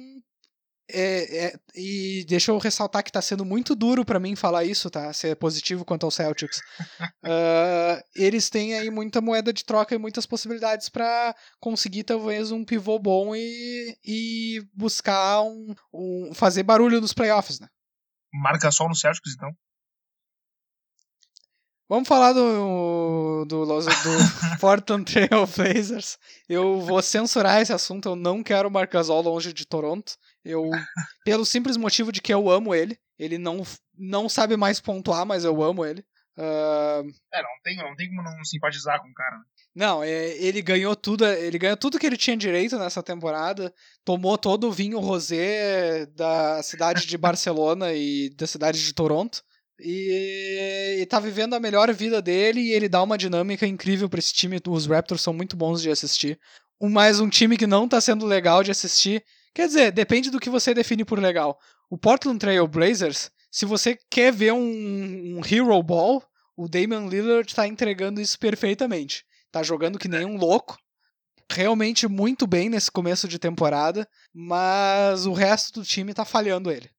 é, 0.92 1.46
é, 1.46 1.60
e 1.76 2.26
deixa 2.28 2.52
eu 2.52 2.58
ressaltar 2.58 3.04
que 3.04 3.12
tá 3.12 3.22
sendo 3.22 3.46
muito 3.46 3.76
duro 3.76 4.04
para 4.04 4.20
mim 4.20 4.36
falar 4.36 4.66
isso, 4.66 4.90
tá? 4.90 5.14
Ser 5.14 5.36
positivo 5.36 5.86
quanto 5.86 6.06
ao 6.06 6.12
Celtics. 6.12 6.60
uh, 7.24 8.02
eles 8.16 8.50
têm 8.50 8.74
aí 8.74 8.90
muita 8.90 9.22
moeda 9.22 9.54
de 9.54 9.64
troca 9.64 9.94
e 9.94 10.00
muitas 10.00 10.26
possibilidades 10.26 10.90
para 10.90 11.36
conseguir 11.60 12.04
talvez 12.04 12.52
um 12.52 12.66
pivô 12.66 12.98
bom 12.98 13.36
e, 13.36 13.98
e 14.04 14.68
buscar 14.74 15.42
um, 15.44 15.76
um, 15.94 16.32
fazer 16.34 16.64
barulho 16.64 17.00
nos 17.00 17.14
playoffs, 17.14 17.60
né? 17.60 17.68
Marca 18.34 18.72
só 18.72 18.88
no 18.88 18.96
Celtics, 18.96 19.34
então. 19.36 19.52
Vamos 21.90 22.08
falar 22.08 22.34
do, 22.34 23.46
do, 23.46 23.66
do, 23.66 23.80
do 23.80 23.90
Portland 24.62 25.12
Trail 25.12 25.48
Blazers. 25.48 26.20
Eu 26.48 26.80
vou 26.82 27.02
censurar 27.02 27.60
esse 27.60 27.74
assunto, 27.74 28.10
eu 28.10 28.16
não 28.16 28.44
quero 28.44 28.70
o 28.70 28.72
Marcasol 28.72 29.24
longe 29.24 29.52
de 29.52 29.66
Toronto. 29.66 30.14
Eu, 30.46 30.70
pelo 31.26 31.44
simples 31.44 31.78
motivo 31.78 32.12
de 32.12 32.22
que 32.22 32.32
eu 32.32 32.48
amo 32.48 32.76
ele. 32.76 32.96
Ele 33.18 33.40
não, 33.40 33.64
não 33.98 34.30
sabe 34.30 34.56
mais 34.56 34.80
pontuar, 34.80 35.26
mas 35.26 35.44
eu 35.44 35.64
amo 35.64 35.84
ele. 35.84 36.06
Uh... 36.38 37.10
É, 37.34 37.42
não 37.42 37.62
tem, 37.64 37.78
não 37.78 37.96
tem 37.96 38.08
como 38.08 38.22
não 38.22 38.46
simpatizar 38.46 39.02
com 39.02 39.10
o 39.10 39.14
cara. 39.14 39.38
Né? 39.38 39.44
Não, 39.76 40.04
é, 40.04 40.38
ele 40.38 40.62
ganhou 40.62 40.96
tudo, 40.96 41.26
ele 41.26 41.58
ganhou 41.58 41.76
tudo 41.76 41.98
que 41.98 42.06
ele 42.06 42.18
tinha 42.18 42.38
direito 42.38 42.78
nessa 42.78 43.02
temporada, 43.02 43.74
tomou 44.06 44.38
todo 44.38 44.68
o 44.68 44.72
vinho 44.72 45.00
rosé 45.00 46.06
da 46.08 46.62
cidade 46.62 47.08
de 47.08 47.18
Barcelona 47.18 47.94
e 47.94 48.30
da 48.36 48.46
cidade 48.46 48.84
de 48.84 48.94
Toronto. 48.94 49.44
E, 49.82 50.98
e 51.00 51.06
tá 51.06 51.20
vivendo 51.20 51.54
a 51.54 51.60
melhor 51.60 51.92
vida 51.94 52.22
dele 52.22 52.60
e 52.60 52.72
ele 52.72 52.90
dá 52.90 53.02
uma 53.02 53.18
dinâmica 53.18 53.66
incrível 53.66 54.10
para 54.10 54.20
esse 54.20 54.34
time. 54.34 54.60
Os 54.68 54.86
Raptors 54.86 55.22
são 55.22 55.34
muito 55.34 55.56
bons 55.56 55.82
de 55.82 55.90
assistir. 55.90 56.40
Um, 56.80 56.90
mais 56.90 57.20
um 57.20 57.30
time 57.30 57.58
que 57.58 57.68
não 57.68 57.88
tá 57.88 58.00
sendo 58.02 58.26
legal 58.26 58.64
de 58.64 58.72
assistir. 58.72 59.24
Quer 59.54 59.68
dizer, 59.68 59.92
depende 59.92 60.30
do 60.30 60.40
que 60.40 60.50
você 60.50 60.74
define 60.74 61.06
por 61.06 61.20
legal. 61.20 61.58
O 61.90 61.98
Portland 61.98 62.40
Trail 62.40 62.68
Blazers, 62.68 63.32
se 63.52 63.66
você 63.66 63.98
quer 64.10 64.32
ver 64.32 64.54
um, 64.54 64.60
um 64.60 65.42
hero 65.44 65.82
ball, 65.82 66.24
o 66.56 66.68
Damian 66.68 67.08
Lillard 67.08 67.54
tá 67.54 67.68
entregando 67.68 68.22
isso 68.22 68.38
perfeitamente. 68.38 69.26
Tá 69.52 69.64
jogando 69.64 69.98
que 69.98 70.08
nem 70.08 70.26
um 70.26 70.38
louco. 70.38 70.78
Realmente 71.52 72.08
muito 72.08 72.46
bem 72.46 72.70
nesse 72.70 72.92
começo 72.92 73.28
de 73.28 73.40
temporada, 73.40 74.08
mas 74.34 75.26
o 75.26 75.34
resto 75.34 75.80
do 75.80 75.86
time 75.86 76.14
tá 76.14 76.24
falhando 76.24 76.70
ele. 76.70 76.90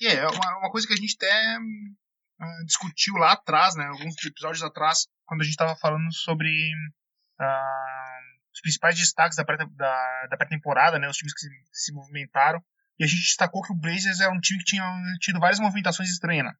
E 0.00 0.06
é 0.06 0.26
uma, 0.26 0.58
uma 0.58 0.70
coisa 0.70 0.86
que 0.86 0.94
a 0.94 0.96
gente 0.96 1.14
até 1.16 1.58
uh, 1.58 2.64
discutiu 2.64 3.14
lá 3.16 3.32
atrás, 3.32 3.76
né, 3.76 3.84
alguns 3.84 4.14
episódios 4.24 4.62
atrás, 4.62 5.06
quando 5.26 5.42
a 5.42 5.44
gente 5.44 5.52
estava 5.52 5.76
falando 5.76 6.10
sobre 6.14 6.48
uh, 6.48 8.52
os 8.52 8.60
principais 8.62 8.96
destaques 8.96 9.36
da 9.36 9.44
pré-temporada, 9.44 10.98
né, 10.98 11.06
os 11.06 11.18
times 11.18 11.34
que 11.34 11.40
se, 11.40 11.48
se, 11.70 11.92
movimentaram, 11.92 12.64
e 12.98 13.04
a 13.04 13.06
gente 13.06 13.20
destacou 13.20 13.62
que 13.62 13.72
o 13.72 13.76
Blazers 13.76 14.20
era 14.20 14.32
um 14.32 14.40
time 14.40 14.58
que 14.60 14.70
tinha 14.70 14.82
tido 15.20 15.38
várias 15.38 15.60
movimentações 15.60 16.08
estranhas. 16.08 16.46
Né? 16.46 16.54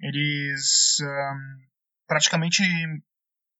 Eles 0.00 0.98
uh, 1.00 1.66
praticamente 2.06 2.62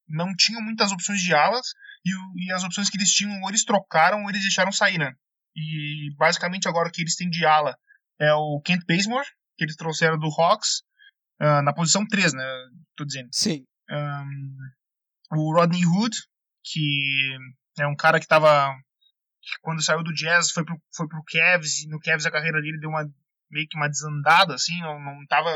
não 0.07 0.33
tinham 0.33 0.61
muitas 0.61 0.93
opções 0.93 1.21
de 1.21 1.33
alas, 1.33 1.73
e, 2.05 2.45
e, 2.45 2.51
as 2.53 2.63
opções 2.63 2.89
que 2.89 2.97
eles 2.97 3.09
tinham, 3.09 3.41
ou 3.41 3.49
eles 3.49 3.65
trocaram 3.65 4.23
ou 4.23 4.29
eles 4.29 4.41
deixaram 4.41 4.71
sair, 4.71 4.97
né? 4.97 5.13
E 5.55 6.13
basicamente 6.17 6.67
agora 6.67 6.89
o 6.89 6.91
que 6.91 7.01
eles 7.01 7.15
têm 7.15 7.29
de 7.29 7.45
ala 7.45 7.77
é 8.23 8.33
o 8.33 8.61
Kent 8.61 8.83
Bazemore, 8.87 9.27
que 9.57 9.63
eles 9.63 9.75
trouxeram 9.75 10.17
do 10.17 10.27
Hawks, 10.27 10.81
uh, 11.41 11.61
na 11.61 11.73
posição 11.73 12.05
3, 12.05 12.33
né? 12.33 12.43
Tô 12.95 13.05
dizendo. 13.05 13.29
Sim. 13.31 13.65
Um, 13.89 14.57
o 15.37 15.53
Rodney 15.53 15.85
Hood, 15.85 16.15
que 16.63 17.37
é 17.79 17.87
um 17.87 17.95
cara 17.95 18.19
que 18.19 18.27
tava. 18.27 18.73
Que 19.41 19.59
quando 19.61 19.83
saiu 19.83 20.03
do 20.03 20.13
Jazz 20.13 20.51
foi 20.51 20.63
pro, 20.63 20.81
foi 20.95 21.07
pro 21.07 21.23
Cavs, 21.25 21.83
e 21.83 21.89
no 21.89 21.99
Cavs 21.99 22.25
a 22.25 22.31
carreira 22.31 22.61
dele 22.61 22.79
deu 22.79 22.89
uma 22.89 23.03
meio 23.51 23.67
que 23.67 23.77
uma 23.77 23.89
desandada, 23.89 24.55
assim, 24.55 24.79
não, 24.81 24.99
não 24.99 25.25
tava. 25.27 25.49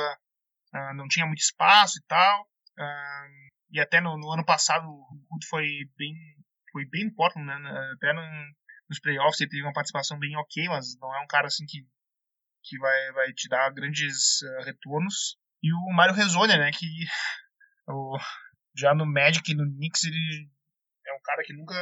Uh, 0.74 0.94
não 0.96 1.08
tinha 1.08 1.26
muito 1.26 1.40
espaço 1.40 1.98
e 1.98 2.04
tal. 2.08 2.42
Uh, 2.78 3.48
e 3.72 3.80
até 3.80 4.02
no, 4.02 4.18
no, 4.18 4.32
ano 4.32 4.46
passado 4.46 4.86
o 4.88 5.26
Hood 5.32 5.48
foi 5.48 5.66
bem. 5.98 6.14
Foi 6.72 6.86
bem 6.86 7.04
importante, 7.04 7.46
né? 7.46 7.56
Até 7.96 8.14
no, 8.14 8.22
nos 8.90 9.00
playoffs 9.00 9.40
ele 9.40 9.50
teve 9.50 9.64
uma 9.64 9.74
participação 9.74 10.20
bem 10.20 10.36
ok, 10.36 10.68
mas 10.68 10.98
não 11.00 11.16
é 11.16 11.24
um 11.24 11.28
cara 11.28 11.48
assim 11.48 11.66
que 11.66 11.86
que 12.68 12.78
vai, 12.78 13.12
vai 13.14 13.34
te 13.34 13.48
dar 13.48 13.72
grandes 13.72 14.42
uh, 14.42 14.64
retornos. 14.66 15.38
E 15.64 15.74
o 15.74 15.96
Mário 15.96 16.14
Rezonia, 16.14 16.58
né, 16.58 16.72
que 16.72 16.86
o, 17.88 18.18
já 18.76 18.94
no 18.94 19.06
Magic 19.06 19.52
e 19.52 19.56
no 19.56 19.66
Knicks 19.66 20.04
ele 20.04 20.50
é 21.08 21.14
um 21.14 21.22
cara 21.24 21.44
que 21.44 21.54
nunca, 21.54 21.76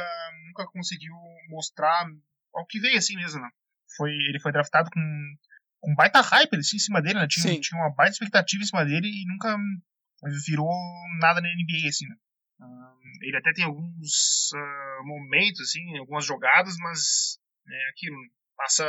nunca 0.46 0.66
conseguiu 0.70 1.14
mostrar 1.48 2.06
ao 2.54 2.66
que 2.66 2.78
veio 2.78 2.96
assim 2.96 3.16
mesmo, 3.16 3.40
né? 3.40 3.50
Foi, 3.96 4.10
ele 4.10 4.40
foi 4.40 4.52
draftado 4.52 4.90
com, 4.90 5.00
com 5.80 5.94
baita 5.94 6.20
hype 6.20 6.56
assim, 6.56 6.76
em 6.76 6.80
cima 6.80 7.02
dele, 7.02 7.18
né? 7.18 7.26
Tinha, 7.28 7.60
tinha 7.60 7.80
uma 7.80 7.94
baita 7.94 8.12
expectativa 8.12 8.62
em 8.62 8.66
cima 8.66 8.84
dele 8.84 9.08
e 9.08 9.26
nunca 9.26 9.56
virou 10.46 10.70
nada 11.20 11.40
na 11.40 11.48
NBA, 11.48 11.88
assim, 11.88 12.06
né? 12.06 12.16
ele 13.22 13.36
até 13.36 13.52
tem 13.52 13.64
alguns 13.64 14.50
uh, 14.54 15.06
momentos, 15.06 15.60
assim, 15.60 15.98
algumas 15.98 16.24
jogadas, 16.24 16.74
mas 16.78 17.38
é 17.68 17.90
aquilo, 17.90 18.16
passa 18.56 18.84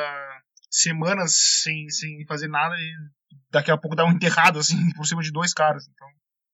semanas 0.70 1.62
sem, 1.62 1.90
sem 1.90 2.26
fazer 2.28 2.48
nada 2.48 2.76
e 2.76 2.92
daqui 3.52 3.72
a 3.72 3.78
pouco 3.78 3.96
dá 3.96 4.06
um 4.06 4.12
enterrado, 4.12 4.60
assim, 4.60 4.76
por 4.96 5.06
cima 5.06 5.22
de 5.22 5.32
dois 5.32 5.54
caras. 5.54 5.88
Então, 5.88 6.08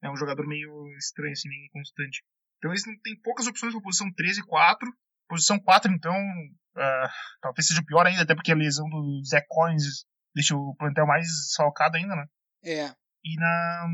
é 0.03 0.11
um 0.11 0.17
jogador 0.17 0.47
meio 0.47 0.87
estranho, 0.97 1.33
assim, 1.33 1.49
meio 1.49 1.65
inconstante. 1.65 2.23
Então, 2.57 2.71
eles 2.71 2.83
têm 2.83 3.19
poucas 3.21 3.47
opções 3.47 3.73
para 3.73 3.81
posição 3.81 4.11
13 4.13 4.39
e 4.39 4.45
4. 4.45 4.93
Posição 5.27 5.59
4, 5.59 5.91
então, 5.91 6.13
uh, 6.13 7.09
talvez 7.41 7.67
seja 7.67 7.83
pior 7.83 8.05
ainda, 8.05 8.23
até 8.23 8.35
porque 8.35 8.51
a 8.51 8.55
lesão 8.55 8.87
do 8.89 9.23
Zé 9.25 9.41
Collins 9.47 10.05
deixa 10.35 10.55
o 10.55 10.75
plantel 10.77 11.07
mais 11.07 11.27
salcado 11.53 11.97
ainda, 11.97 12.15
né? 12.15 12.25
É. 12.63 12.93
E 13.23 13.35
na, 13.37 13.87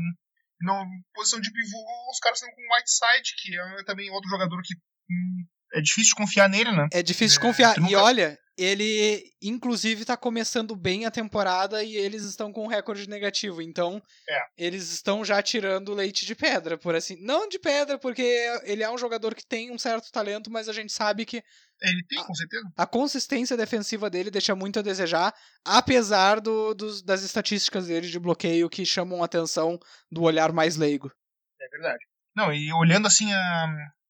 na 0.60 0.84
posição 1.14 1.40
de 1.40 1.50
pivô, 1.52 1.78
os 2.10 2.18
caras 2.18 2.38
estão 2.38 2.54
com 2.54 2.60
o 2.60 2.76
Whiteside, 2.76 3.34
que 3.40 3.58
é 3.58 3.84
também 3.84 4.10
outro 4.10 4.28
jogador 4.28 4.60
que 4.62 4.74
hum, 5.10 5.46
é 5.74 5.80
difícil 5.80 6.10
de 6.10 6.16
confiar 6.16 6.48
nele, 6.48 6.72
né? 6.72 6.88
É 6.92 7.02
difícil 7.02 7.40
de 7.40 7.46
confiar. 7.46 7.76
É, 7.76 7.80
nunca... 7.80 7.92
E 7.92 7.96
olha, 7.96 8.38
ele 8.62 9.32
inclusive 9.40 10.04
tá 10.04 10.16
começando 10.16 10.76
bem 10.76 11.06
a 11.06 11.10
temporada 11.10 11.82
e 11.82 11.96
eles 11.96 12.24
estão 12.24 12.52
com 12.52 12.64
um 12.64 12.68
recorde 12.68 13.08
negativo. 13.08 13.62
Então, 13.62 14.02
é. 14.28 14.40
eles 14.58 14.92
estão 14.92 15.24
já 15.24 15.42
tirando 15.42 15.94
leite 15.94 16.26
de 16.26 16.34
pedra, 16.34 16.76
por 16.76 16.94
assim. 16.94 17.16
Não 17.20 17.48
de 17.48 17.58
pedra, 17.58 17.98
porque 17.98 18.22
ele 18.64 18.82
é 18.82 18.90
um 18.90 18.98
jogador 18.98 19.34
que 19.34 19.46
tem 19.46 19.70
um 19.70 19.78
certo 19.78 20.12
talento, 20.12 20.50
mas 20.50 20.68
a 20.68 20.72
gente 20.72 20.92
sabe 20.92 21.24
que 21.24 21.42
ele 21.80 22.04
tem, 22.04 22.22
com 22.22 22.34
certeza. 22.34 22.70
A, 22.76 22.82
a 22.82 22.86
consistência 22.86 23.56
defensiva 23.56 24.10
dele 24.10 24.30
deixa 24.30 24.54
muito 24.54 24.78
a 24.78 24.82
desejar, 24.82 25.34
apesar 25.64 26.38
do, 26.38 26.74
dos, 26.74 27.00
das 27.00 27.22
estatísticas 27.22 27.86
dele 27.86 28.08
de 28.08 28.18
bloqueio 28.18 28.68
que 28.68 28.84
chamam 28.84 29.22
a 29.22 29.24
atenção 29.24 29.78
do 30.10 30.22
olhar 30.22 30.52
mais 30.52 30.76
leigo. 30.76 31.10
É 31.58 31.68
verdade. 31.68 32.04
Não, 32.36 32.52
e 32.52 32.70
olhando 32.74 33.06
assim 33.06 33.32
a, 33.32 33.66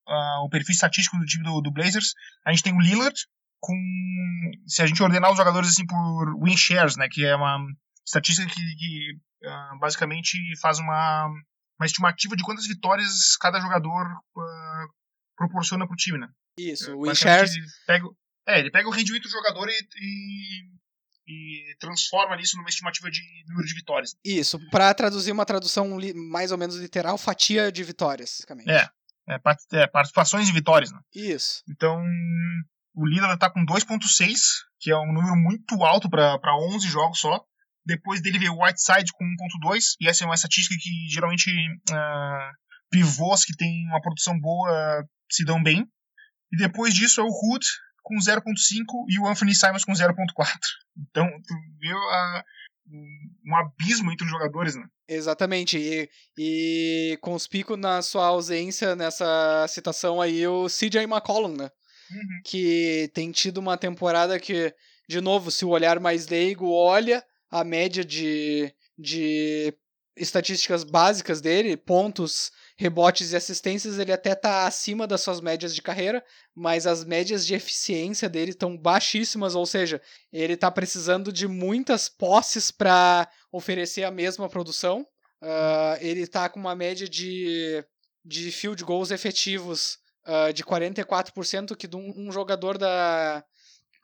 a, 0.09 0.43
o 0.45 0.49
perfil 0.51 0.73
estatístico 0.73 1.17
do 1.19 1.25
time 1.25 1.45
do, 1.45 1.61
do, 1.61 1.73
Blazers, 1.73 2.15
a 2.45 2.51
gente 2.51 2.65
tem 2.65 2.75
o 2.75 2.81
Lillard 2.81 3.15
com. 3.61 3.77
Se 4.67 4.83
a 4.83 4.87
gente 4.87 5.03
ordenar 5.03 5.31
os 5.31 5.37
jogadores 5.37 5.71
assim 5.71 5.87
por 5.87 6.43
win 6.43 6.57
shares, 6.57 6.97
né? 6.97 7.09
Que 7.11 7.25
é 7.25 7.37
uma 7.37 7.59
estatística 8.07 8.49
que, 8.49 8.61
que 8.77 9.13
uh, 9.47 9.79
basicamente 9.79 10.39
faz 10.61 10.79
uma, 10.79 11.27
uma 11.79 11.87
estimativa 11.87 12.37
de 12.37 12.43
quantas 12.43 12.67
vitórias 12.67 13.37
cada 13.37 13.61
jogador 13.61 14.07
uh, 14.07 14.89
proporciona 15.37 15.87
pro 15.87 15.97
time, 15.97 16.19
né? 16.19 16.29
Isso, 16.59 16.95
o 16.95 17.01
WinShares. 17.01 17.55
Ele 17.55 17.67
pega, 17.87 18.09
é, 18.47 18.59
ele 18.59 18.71
pega 18.71 18.89
o 18.89 18.93
rendimento 18.93 19.23
do 19.23 19.31
jogador 19.31 19.69
e, 19.69 19.73
e, 19.97 21.73
e, 21.73 21.77
transforma 21.79 22.39
isso 22.41 22.57
numa 22.57 22.69
estimativa 22.69 23.11
de 23.11 23.21
número 23.49 23.67
de 23.67 23.75
vitórias. 23.75 24.15
Isso, 24.25 24.59
para 24.71 24.93
traduzir 24.93 25.33
uma 25.33 25.47
tradução 25.47 25.99
mais 26.31 26.53
ou 26.53 26.59
menos 26.59 26.77
literal, 26.77 27.17
fatia 27.17 27.73
de 27.73 27.83
vitórias, 27.83 28.37
basicamente. 28.41 28.71
É, 28.71 28.91
é, 29.29 29.83
é 29.83 29.87
participações 29.87 30.49
e 30.49 30.53
vitórias, 30.53 30.93
né? 30.93 31.01
Isso. 31.15 31.63
Então, 31.69 32.05
o 33.01 33.07
líder 33.07 33.35
tá 33.39 33.49
com 33.49 33.65
2.6, 33.65 34.37
que 34.79 34.91
é 34.91 34.97
um 34.97 35.13
número 35.13 35.35
muito 35.35 35.83
alto 35.83 36.11
para 36.11 36.39
11 36.75 36.87
jogos 36.87 37.19
só. 37.19 37.43
Depois 37.85 38.21
dele 38.21 38.39
veio 38.39 38.53
o 38.53 38.63
Whiteside 38.63 39.11
com 39.15 39.25
1.2, 39.25 39.97
e 40.01 40.07
essa 40.07 40.23
é 40.23 40.27
uma 40.27 40.35
estatística 40.35 40.77
que 40.79 41.09
geralmente 41.09 41.51
uh, 41.51 42.53
pivôs 42.91 43.43
que 43.43 43.57
tem 43.57 43.87
uma 43.87 44.03
produção 44.03 44.39
boa 44.39 45.03
se 45.31 45.47
dão 45.47 45.63
bem. 45.63 45.87
E 46.53 46.57
depois 46.59 46.93
disso 46.93 47.23
é 47.23 47.25
o 47.25 47.29
Hood 47.29 47.67
com 48.03 48.17
0.5 48.17 48.43
e 49.09 49.19
o 49.19 49.27
Anthony 49.27 49.55
Simons 49.55 49.85
com 49.85 49.93
0.4. 49.93 50.15
Então, 50.99 51.27
tu 51.27 51.55
viu 51.81 51.97
a, 51.97 52.45
um 53.47 53.57
abismo 53.57 54.13
entre 54.13 54.27
os 54.27 54.31
jogadores, 54.31 54.75
né? 54.75 54.85
Exatamente. 55.09 55.79
E, 55.79 56.09
e 56.37 57.19
conspico 57.23 57.79
na 57.79 58.03
sua 58.03 58.27
ausência 58.27 58.95
nessa 58.95 59.67
citação 59.69 60.21
aí 60.21 60.47
o 60.47 60.67
CJ 60.67 61.05
McCollum, 61.05 61.57
né? 61.57 61.71
Uhum. 62.11 62.41
Que 62.45 63.11
tem 63.15 63.31
tido 63.31 63.59
uma 63.59 63.77
temporada 63.77 64.39
que, 64.39 64.75
de 65.09 65.21
novo, 65.21 65.51
se 65.51 65.65
o 65.65 65.71
olhar 65.71 66.01
mais 66.01 66.27
leigo 66.29 66.71
olha 66.71 67.25
a 67.51 67.65
média 67.65 68.05
de, 68.05 68.73
de 68.99 69.75
estatísticas 70.17 70.85
básicas 70.85 71.41
dele, 71.41 71.77
pontos, 71.77 72.53
rebotes 72.77 73.33
e 73.33 73.37
assistências, 73.37 73.99
ele 73.99 74.13
até 74.13 74.35
tá 74.35 74.67
acima 74.67 75.07
das 75.07 75.21
suas 75.21 75.41
médias 75.41 75.75
de 75.75 75.83
carreira, 75.83 76.25
mas 76.55 76.87
as 76.87 77.05
médias 77.05 77.47
de 77.47 77.55
eficiência 77.55 78.29
dele 78.29 78.51
estão 78.51 78.77
baixíssimas, 78.77 79.55
ou 79.55 79.67
seja, 79.67 80.01
ele 80.33 80.57
tá 80.57 80.71
precisando 80.71 81.33
de 81.33 81.47
muitas 81.47 82.09
posses 82.09 82.71
para 82.71 83.29
oferecer 83.53 84.05
a 84.05 84.11
mesma 84.11 84.49
produção. 84.49 85.07
Uh, 85.43 85.97
ele 86.01 86.27
tá 86.27 86.49
com 86.49 86.61
uma 86.61 86.75
média 86.75 87.09
de, 87.09 87.83
de 88.25 88.53
field 88.53 88.85
goals 88.85 89.11
efetivos 89.11 89.99
uh, 90.27 90.53
de 90.53 90.65
44%, 90.65 91.77
que 91.77 91.89
um, 91.97 92.31
jogador 92.33 92.79
da, 92.79 93.45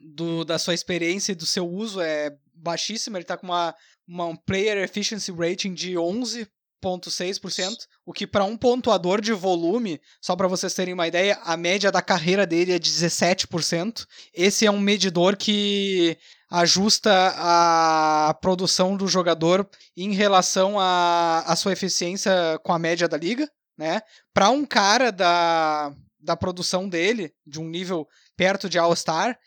do, 0.00 0.44
da 0.44 0.59
sua 0.59 0.74
experiência 0.74 1.33
e 1.33 1.37
do 1.37 1.46
seu 1.46 1.68
uso 1.68 2.00
é 2.00 2.37
baixíssima. 2.55 3.18
Ele 3.18 3.24
está 3.24 3.37
com 3.37 3.46
uma, 3.46 3.74
uma 4.07 4.26
um 4.26 4.37
player 4.37 4.79
efficiency 4.79 5.33
rating 5.33 5.74
de 5.74 5.94
11,6%, 5.94 7.76
o 8.05 8.12
que 8.12 8.26
para 8.26 8.44
um 8.44 8.57
pontuador 8.57 9.20
de 9.20 9.33
volume, 9.33 10.00
só 10.20 10.37
para 10.37 10.48
vocês 10.48 10.74
terem 10.74 10.94
uma 10.94 11.09
ideia, 11.09 11.38
a 11.42 11.57
média 11.57 11.90
da 11.90 12.02
carreira 12.02 12.46
dele 12.46 12.72
é 12.72 12.79
17%. 12.79 14.07
Esse 14.35 14.66
é 14.66 14.70
um 14.70 14.81
medidor 14.81 15.37
que 15.37 16.16
ajusta 16.50 17.35
a 17.37 18.35
produção 18.40 18.96
do 18.96 19.09
jogador 19.09 19.68
em 19.96 20.12
relação 20.12 20.79
à 20.79 21.55
sua 21.57 21.72
eficiência 21.72 22.33
com 22.62 22.72
a 22.72 22.79
média 22.79 23.09
da 23.09 23.16
liga, 23.16 23.50
né? 23.76 24.00
Para 24.33 24.50
um 24.50 24.64
cara 24.64 25.11
da, 25.11 25.92
da 26.26 26.36
produção 26.36 26.88
dele, 26.88 27.32
de 27.46 27.60
um 27.60 27.68
nível 27.68 28.06
perto 28.36 28.68
de 28.68 28.78
All-Star, 28.78 29.38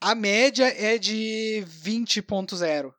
a 0.00 0.14
média 0.14 0.66
é 0.66 0.98
de 0.98 1.64
20.0. 1.66 2.92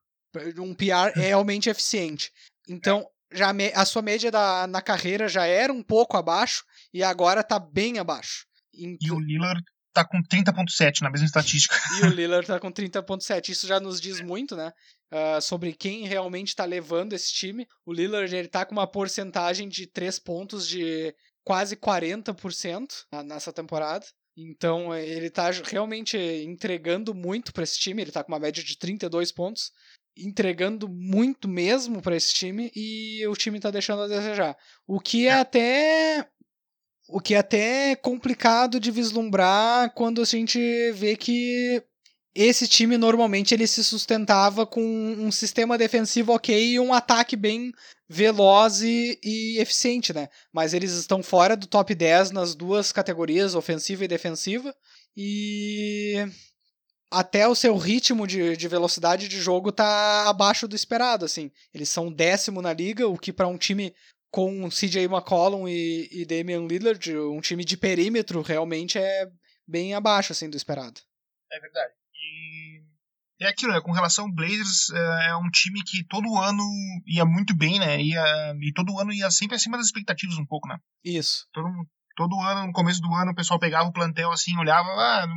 Um 0.57 0.73
PR 0.73 1.15
é 1.15 1.21
realmente 1.27 1.69
eficiente. 1.69 2.31
Então, 2.67 3.07
já 3.31 3.53
a 3.75 3.85
sua 3.85 4.01
média 4.01 4.31
da, 4.31 4.67
na 4.67 4.81
carreira 4.81 5.27
já 5.27 5.45
era 5.45 5.71
um 5.71 5.83
pouco 5.83 6.17
abaixo 6.17 6.65
e 6.93 7.03
agora 7.03 7.43
tá 7.43 7.59
bem 7.59 7.99
abaixo. 7.99 8.45
Então, 8.73 8.97
e 9.01 9.11
o 9.11 9.19
Lillard 9.19 9.63
tá 9.93 10.05
com 10.05 10.21
30.7 10.21 11.01
na 11.01 11.09
mesma 11.09 11.25
estatística. 11.25 11.75
E 12.01 12.05
o 12.05 12.09
Lillard 12.13 12.47
tá 12.47 12.59
com 12.59 12.71
30.7. 12.71 13.49
Isso 13.49 13.67
já 13.67 13.79
nos 13.79 13.99
diz 14.01 14.21
muito, 14.21 14.55
né? 14.55 14.71
Uh, 15.11 15.41
sobre 15.41 15.73
quem 15.73 16.05
realmente 16.05 16.55
tá 16.55 16.65
levando 16.65 17.13
esse 17.13 17.33
time. 17.33 17.65
O 17.85 17.93
Lillard 17.93 18.35
ele 18.35 18.47
tá 18.47 18.65
com 18.65 18.73
uma 18.73 18.85
porcentagem 18.85 19.69
de 19.69 19.87
3 19.87 20.19
pontos 20.19 20.67
de 20.67 21.15
quase 21.47 21.77
40% 21.77 23.05
nessa 23.23 23.53
temporada. 23.53 24.05
Então 24.35 24.93
ele 24.93 25.29
tá 25.29 25.49
realmente 25.49 26.17
entregando 26.17 27.15
muito 27.15 27.53
para 27.53 27.63
esse 27.63 27.79
time. 27.79 28.01
Ele 28.01 28.11
tá 28.11 28.21
com 28.21 28.33
uma 28.33 28.39
média 28.39 28.61
de 28.61 28.77
32 28.77 29.31
pontos, 29.31 29.71
entregando 30.17 30.89
muito 30.89 31.47
mesmo 31.47 32.01
para 32.01 32.17
esse 32.17 32.33
time 32.33 32.69
e 32.75 33.25
o 33.27 33.33
time 33.33 33.61
tá 33.61 33.71
deixando 33.71 34.01
a 34.01 34.07
desejar. 34.09 34.57
O 34.85 34.99
que 34.99 35.25
é 35.25 35.35
até 35.35 36.29
o 37.07 37.21
que 37.21 37.33
é 37.33 37.37
até 37.37 37.95
complicado 37.95 38.77
de 38.77 38.91
vislumbrar 38.91 39.93
quando 39.93 40.21
a 40.21 40.25
gente 40.25 40.59
vê 40.91 41.15
que 41.15 41.81
esse 42.37 42.67
time 42.67 42.97
normalmente 42.97 43.55
ele 43.55 43.65
se 43.65 43.83
sustentava 43.83 44.65
com 44.67 44.81
um 44.83 45.31
sistema 45.31 45.75
defensivo 45.75 46.33
ok 46.33 46.73
e 46.73 46.79
um 46.79 46.93
ataque 46.93 47.35
bem 47.35 47.71
veloz 48.07 48.81
e, 48.81 49.19
e, 49.23 49.59
eficiente, 49.59 50.13
né? 50.13 50.29
Mas 50.53 50.75
eles 50.75 50.91
estão 50.91 51.23
fora 51.23 51.57
do 51.57 51.65
top 51.65 51.95
10 51.95 52.29
nas 52.29 52.53
duas 52.53 52.91
categorias, 52.91 53.55
ofensiva 53.55 54.05
e 54.05 54.07
defensiva, 54.07 54.73
e 55.15 56.15
até 57.09 57.47
o 57.47 57.55
seu 57.55 57.75
ritmo 57.75 58.27
de, 58.27 58.55
de 58.55 58.67
velocidade 58.67 59.27
de 59.27 59.41
jogo 59.41 59.71
tá 59.71 60.29
abaixo 60.29 60.67
do 60.67 60.75
esperado, 60.75 61.25
assim. 61.25 61.51
Eles 61.73 61.89
são 61.89 62.13
décimo 62.13 62.61
na 62.61 62.71
liga, 62.71 63.07
o 63.07 63.17
que 63.17 63.33
para 63.33 63.47
um 63.47 63.57
time 63.57 63.95
com 64.29 64.69
CJ 64.69 65.05
McCollum 65.05 65.67
e, 65.67 66.07
e 66.11 66.23
Damian 66.23 66.67
Lillard, 66.67 67.17
um 67.17 67.41
time 67.41 67.65
de 67.65 67.75
perímetro, 67.75 68.43
realmente 68.43 68.99
é 68.99 69.27
bem 69.67 69.95
abaixo, 69.95 70.33
assim, 70.33 70.49
do 70.49 70.55
esperado. 70.55 71.01
É 71.51 71.59
verdade. 71.59 71.93
E 73.39 73.45
é 73.45 73.49
aquilo, 73.49 73.71
né? 73.71 73.81
Com 73.81 73.91
relação 73.91 74.25
ao 74.25 74.31
Blazers, 74.31 74.89
é, 74.89 75.29
é 75.29 75.35
um 75.35 75.49
time 75.49 75.83
que 75.83 76.03
todo 76.03 76.37
ano 76.37 76.63
ia 77.05 77.25
muito 77.25 77.55
bem, 77.55 77.79
né? 77.79 78.01
Ia, 78.01 78.55
e 78.59 78.73
todo 78.73 78.99
ano 78.99 79.13
ia 79.13 79.29
sempre 79.29 79.55
acima 79.55 79.77
das 79.77 79.87
expectativas 79.87 80.37
um 80.37 80.45
pouco, 80.45 80.67
né? 80.67 80.79
Isso. 81.03 81.47
Todo, 81.53 81.69
todo 82.15 82.41
ano, 82.41 82.67
no 82.67 82.73
começo 82.73 82.99
do 82.99 83.13
ano, 83.13 83.31
o 83.31 83.35
pessoal 83.35 83.59
pegava 83.59 83.87
o 83.87 83.93
plantel 83.93 84.31
assim, 84.31 84.57
olhava, 84.57 84.89
ah, 84.89 85.27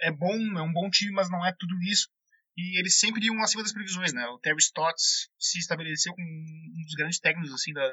é 0.00 0.10
bom, 0.10 0.34
é 0.58 0.62
um 0.62 0.72
bom 0.72 0.88
time, 0.90 1.12
mas 1.12 1.30
não 1.30 1.44
é 1.44 1.52
tudo 1.58 1.74
isso. 1.82 2.08
E 2.56 2.78
eles 2.78 2.98
sempre 2.98 3.26
iam 3.26 3.42
acima 3.42 3.62
das 3.62 3.72
previsões, 3.72 4.14
né? 4.14 4.26
O 4.28 4.38
Terry 4.38 4.58
Stotts 4.58 5.28
se 5.38 5.58
estabeleceu 5.58 6.14
como 6.14 6.26
um 6.26 6.82
dos 6.84 6.94
grandes 6.94 7.20
técnicos 7.20 7.52
assim 7.52 7.72
da, 7.72 7.86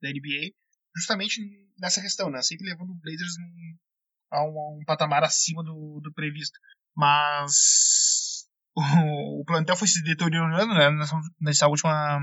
da 0.00 0.08
NBA, 0.08 0.54
justamente 0.96 1.38
nessa 1.78 2.00
questão, 2.00 2.30
né? 2.30 2.40
Sempre 2.40 2.66
levando 2.66 2.90
o 2.90 2.98
Blazers 2.98 3.36
num, 3.38 3.76
a, 4.30 4.42
um, 4.42 4.58
a 4.58 4.78
um 4.78 4.84
patamar 4.86 5.22
acima 5.22 5.62
do, 5.62 6.00
do 6.02 6.12
previsto. 6.14 6.58
Mas 6.96 8.46
o, 8.74 9.40
o 9.40 9.44
plantel 9.44 9.76
foi 9.76 9.88
se 9.88 10.02
deteriorando 10.02 10.74
né, 10.74 10.90
nessa, 10.90 11.16
nessa 11.40 11.68
última 11.68 12.20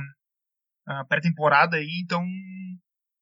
pré-temporada 1.08 1.78
aí, 1.78 2.02
então 2.04 2.24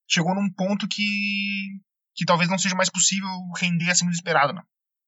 chegou 0.09 0.33
num 0.33 0.51
ponto 0.51 0.87
que, 0.87 1.79
que 2.15 2.25
talvez 2.25 2.49
não 2.49 2.57
seja 2.57 2.75
mais 2.75 2.89
possível 2.89 3.29
render 3.57 3.89
acima 3.89 4.09
do 4.09 4.15
esperado, 4.15 4.53
né? 4.53 4.61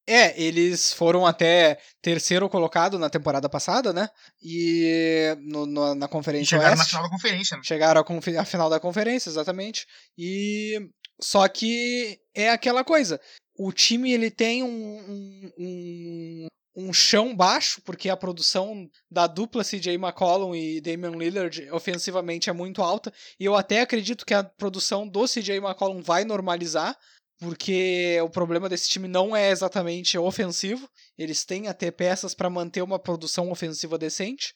É, 0.05 0.39
eles 0.41 0.93
foram 0.93 1.25
até 1.25 1.79
terceiro 2.01 2.49
colocado 2.49 2.99
na 2.99 3.09
temporada 3.09 3.47
passada, 3.47 3.93
né? 3.93 4.09
E 4.41 5.33
no, 5.41 5.65
no, 5.65 5.95
na 5.95 6.09
conferência 6.09 6.43
e 6.43 6.59
chegaram 6.59 6.71
Oeste. 6.71 6.79
na 6.79 6.85
final 6.85 7.03
da 7.03 7.09
conferência, 7.09 7.57
né? 7.57 7.63
Chegaram 7.63 8.05
à 8.37 8.45
final 8.45 8.69
da 8.69 8.79
conferência, 8.81 9.29
exatamente. 9.29 9.85
E 10.17 10.77
só 11.21 11.47
que 11.47 12.19
é 12.35 12.49
aquela 12.49 12.83
coisa. 12.83 13.19
O 13.55 13.71
time 13.71 14.11
ele 14.11 14.31
tem 14.31 14.63
um, 14.63 14.69
um, 14.69 15.51
um, 15.57 16.47
um 16.75 16.93
chão 16.93 17.35
baixo, 17.35 17.81
porque 17.83 18.09
a 18.09 18.17
produção 18.17 18.89
da 19.09 19.27
dupla 19.27 19.63
CJ 19.63 19.93
McCollum 19.95 20.55
e 20.55 20.81
Damian 20.81 21.11
Lillard 21.11 21.69
ofensivamente 21.71 22.49
é 22.49 22.53
muito 22.53 22.81
alta. 22.81 23.13
E 23.39 23.45
eu 23.45 23.55
até 23.55 23.81
acredito 23.81 24.25
que 24.25 24.33
a 24.33 24.43
produção 24.43 25.07
do 25.07 25.25
CJ 25.25 25.57
McCollum 25.57 26.01
vai 26.01 26.25
normalizar, 26.25 26.97
porque 27.39 28.19
o 28.23 28.29
problema 28.29 28.67
desse 28.67 28.89
time 28.89 29.07
não 29.07 29.35
é 29.35 29.51
exatamente 29.51 30.17
ofensivo. 30.17 30.89
Eles 31.17 31.45
têm 31.45 31.67
até 31.67 31.91
peças 31.91 32.33
para 32.33 32.49
manter 32.49 32.81
uma 32.81 32.97
produção 32.97 33.51
ofensiva 33.51 33.97
decente. 33.97 34.53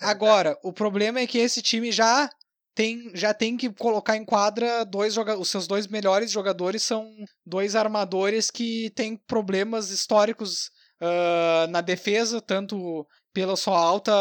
Agora, 0.00 0.56
o 0.62 0.72
problema 0.72 1.18
é 1.18 1.26
que 1.26 1.38
esse 1.38 1.60
time 1.60 1.90
já 1.90 2.30
tem, 2.78 3.10
já 3.12 3.34
tem 3.34 3.56
que 3.56 3.68
colocar 3.70 4.16
em 4.16 4.24
quadra 4.24 4.84
dois 4.84 5.16
os 5.16 5.48
seus 5.48 5.66
dois 5.66 5.88
melhores 5.88 6.30
jogadores 6.30 6.84
são 6.84 7.12
dois 7.44 7.74
armadores 7.74 8.52
que 8.52 8.90
têm 8.90 9.16
problemas 9.16 9.90
históricos 9.90 10.70
ah, 11.00 11.66
na 11.70 11.80
defesa, 11.80 12.40
tanto 12.40 13.04
pela 13.34 13.56
sua 13.56 13.76
alta, 13.76 14.12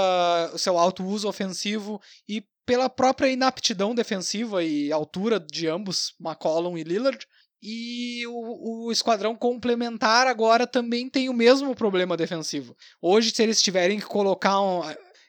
seu 0.58 0.76
alto 0.76 1.06
uso 1.06 1.30
ofensivo 1.30 2.02
e 2.28 2.44
pela 2.66 2.90
própria 2.90 3.30
inaptidão 3.30 3.94
defensiva 3.94 4.64
e 4.64 4.92
altura 4.92 5.40
de 5.40 5.68
ambos, 5.68 6.16
McCollum 6.20 6.80
e 6.80 6.84
Lillard. 6.84 7.28
E 7.62 8.26
o, 8.26 8.88
o 8.88 8.92
esquadrão 8.92 9.36
complementar 9.36 10.26
agora 10.26 10.66
também 10.66 11.10
tem 11.10 11.30
o 11.30 11.34
mesmo 11.34 11.76
problema 11.76 12.18
defensivo. 12.18 12.76
Hoje, 13.00 13.32
se 13.32 13.44
eles 13.44 13.62
tiverem 13.62 14.00
que 14.00 14.06
colocar 14.06 14.60
um, 14.62 14.82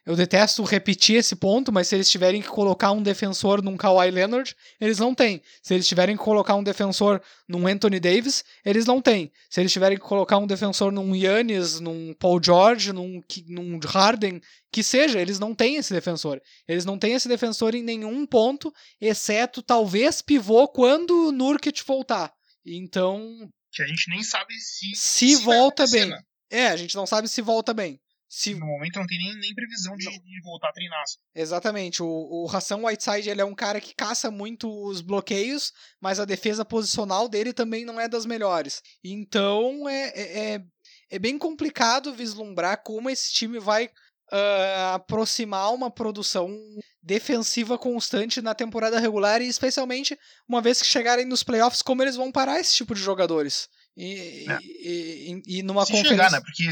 eu 0.09 0.17
detesto 0.17 0.63
repetir 0.63 1.17
esse 1.17 1.37
ponto, 1.37 1.71
mas 1.71 1.87
se 1.87 1.95
eles 1.95 2.11
tiverem 2.11 2.41
que 2.41 2.49
colocar 2.49 2.93
um 2.93 3.03
defensor 3.03 3.63
num 3.63 3.77
Kawhi 3.77 4.11
Leonard, 4.11 4.57
eles 4.81 4.99
não 4.99 5.15
têm. 5.15 5.43
Se 5.63 5.75
eles 5.75 5.87
tiverem 5.87 6.17
que 6.17 6.23
colocar 6.23 6.55
um 6.55 6.63
defensor 6.63 7.21
num 7.47 7.67
Anthony 7.67 8.01
Davis, 8.01 8.43
eles 8.65 8.87
não 8.87 9.03
têm. 9.03 9.31
Se 9.51 9.61
eles 9.61 9.71
tiverem 9.71 9.99
que 9.99 10.05
colocar 10.05 10.39
um 10.39 10.47
defensor 10.47 10.91
num 10.91 11.15
Yannis, 11.15 11.79
num 11.79 12.15
Paul 12.15 12.41
George, 12.43 12.91
num, 12.91 13.23
num 13.49 13.79
Harden, 13.85 14.41
que 14.73 14.83
seja, 14.83 15.21
eles 15.21 15.39
não 15.39 15.55
têm 15.55 15.77
esse 15.77 15.93
defensor. 15.93 16.41
Eles 16.67 16.87
não 16.87 16.99
têm 16.99 17.13
esse 17.13 17.29
defensor 17.29 17.75
em 17.75 17.83
nenhum 17.83 18.25
ponto, 18.25 18.73
exceto 18.99 19.61
talvez 19.63 20.23
pivô 20.23 20.67
quando 20.69 21.29
o 21.29 21.33
Nurkic 21.33 21.85
voltar. 21.87 22.33
Então, 22.65 23.47
Que 23.71 23.83
a 23.83 23.87
gente 23.87 24.09
nem 24.09 24.23
sabe 24.23 24.55
se. 24.55 24.87
se 24.95 25.37
vai 25.37 25.55
volta 25.57 25.87
bem. 25.87 26.07
né? 26.07 26.19
É, 26.51 26.69
a 26.69 26.77
gente 26.79 26.97
não 26.97 27.07
sabe 27.07 27.29
se 27.29 27.43
volta 27.43 27.75
bem. 27.75 28.01
Se 28.31 28.55
No 28.55 28.67
momento 28.67 28.99
não 28.99 29.07
tem 29.07 29.17
nem, 29.19 29.35
nem 29.41 29.55
previsão 29.55 29.97
de, 29.97 30.05
de 30.05 30.43
voltar 30.43 30.69
a 30.69 30.73
treinar. 30.73 31.03
Exatamente. 31.35 32.03
O, 32.03 32.07
o 32.07 32.47
Ração 32.47 32.85
Whiteside 32.85 33.31
ele 33.31 33.41
é 33.41 33.45
um 33.45 33.55
cara 33.55 33.81
que 33.81 33.95
caça 33.95 34.31
muito 34.31 34.69
os 34.87 35.01
bloqueios, 35.01 35.73
mas 36.01 36.21
a 36.21 36.25
defesa 36.27 36.63
posicional 36.65 37.27
dele 37.29 37.53
também 37.55 37.85
não 37.87 37.99
é 37.99 38.07
das 38.07 38.27
melhores. 38.27 38.83
Então 39.03 39.89
é, 39.89 40.09
é, 40.15 40.55
é- 40.55 40.61
é 41.11 41.19
bem 41.19 41.39
complicado 41.39 42.13
vislumbrar 42.15 42.83
como 42.83 43.09
esse 43.09 43.33
time 43.33 43.59
vai 43.59 43.89
ah, 44.31 44.95
aproximar 44.97 45.73
uma 45.73 45.91
produção 45.91 46.55
defensiva 47.03 47.79
constante 47.79 48.43
na 48.43 48.55
temporada 48.55 49.01
regular 49.01 49.41
e 49.41 49.49
especialmente 49.49 50.19
uma 50.47 50.61
vez 50.61 50.83
que 50.83 50.87
chegarem 50.87 51.25
nos 51.25 51.43
playoffs, 51.43 51.81
como 51.81 52.03
eles 52.03 52.17
vão 52.17 52.31
parar 52.31 52.61
esse 52.61 52.75
tipo 52.75 52.95
de 52.95 53.01
jogadores. 53.01 53.69
E, 53.97 54.45
É. 54.51 54.59
e, 54.61 55.33
e, 55.47 55.59
e 55.59 55.63
numa 55.63 55.87
se 55.87 55.93
conferência. 55.93 56.11
chegar, 56.25 56.31
né? 56.31 56.41
Porque 56.45 56.65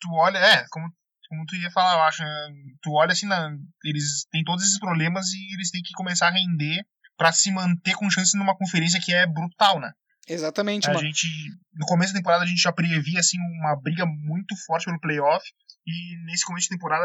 tu 0.00 0.08
olha, 0.12 0.38
é, 0.38 0.64
como, 0.70 0.86
como 1.28 1.44
tu 1.46 1.56
ia 1.56 1.70
falar, 1.70 1.94
eu 1.94 2.02
acho, 2.02 2.22
né? 2.22 2.48
tu 2.82 2.92
olha 2.92 3.12
assim, 3.12 3.26
na, 3.26 3.50
eles 3.84 4.26
têm 4.30 4.42
todos 4.44 4.64
esses 4.64 4.78
problemas 4.78 5.26
e 5.32 5.54
eles 5.54 5.70
têm 5.70 5.82
que 5.82 5.92
começar 5.92 6.28
a 6.28 6.32
render 6.32 6.82
pra 7.16 7.32
se 7.32 7.50
manter 7.50 7.94
com 7.94 8.08
chance 8.10 8.36
numa 8.38 8.56
conferência 8.56 9.00
que 9.00 9.12
é 9.12 9.26
brutal, 9.26 9.80
né? 9.80 9.90
Exatamente. 10.28 10.88
A 10.88 10.92
uma- 10.92 11.00
gente, 11.00 11.26
no 11.74 11.86
começo 11.86 12.12
da 12.12 12.18
temporada 12.18 12.44
a 12.44 12.46
gente 12.46 12.60
já 12.60 12.70
previa 12.72 13.18
assim 13.20 13.38
uma 13.60 13.74
briga 13.80 14.04
muito 14.06 14.54
forte 14.66 14.84
pelo 14.84 15.00
playoff 15.00 15.42
e 15.86 16.24
nesse 16.26 16.44
começo 16.44 16.64
de 16.68 16.76
temporada 16.76 17.02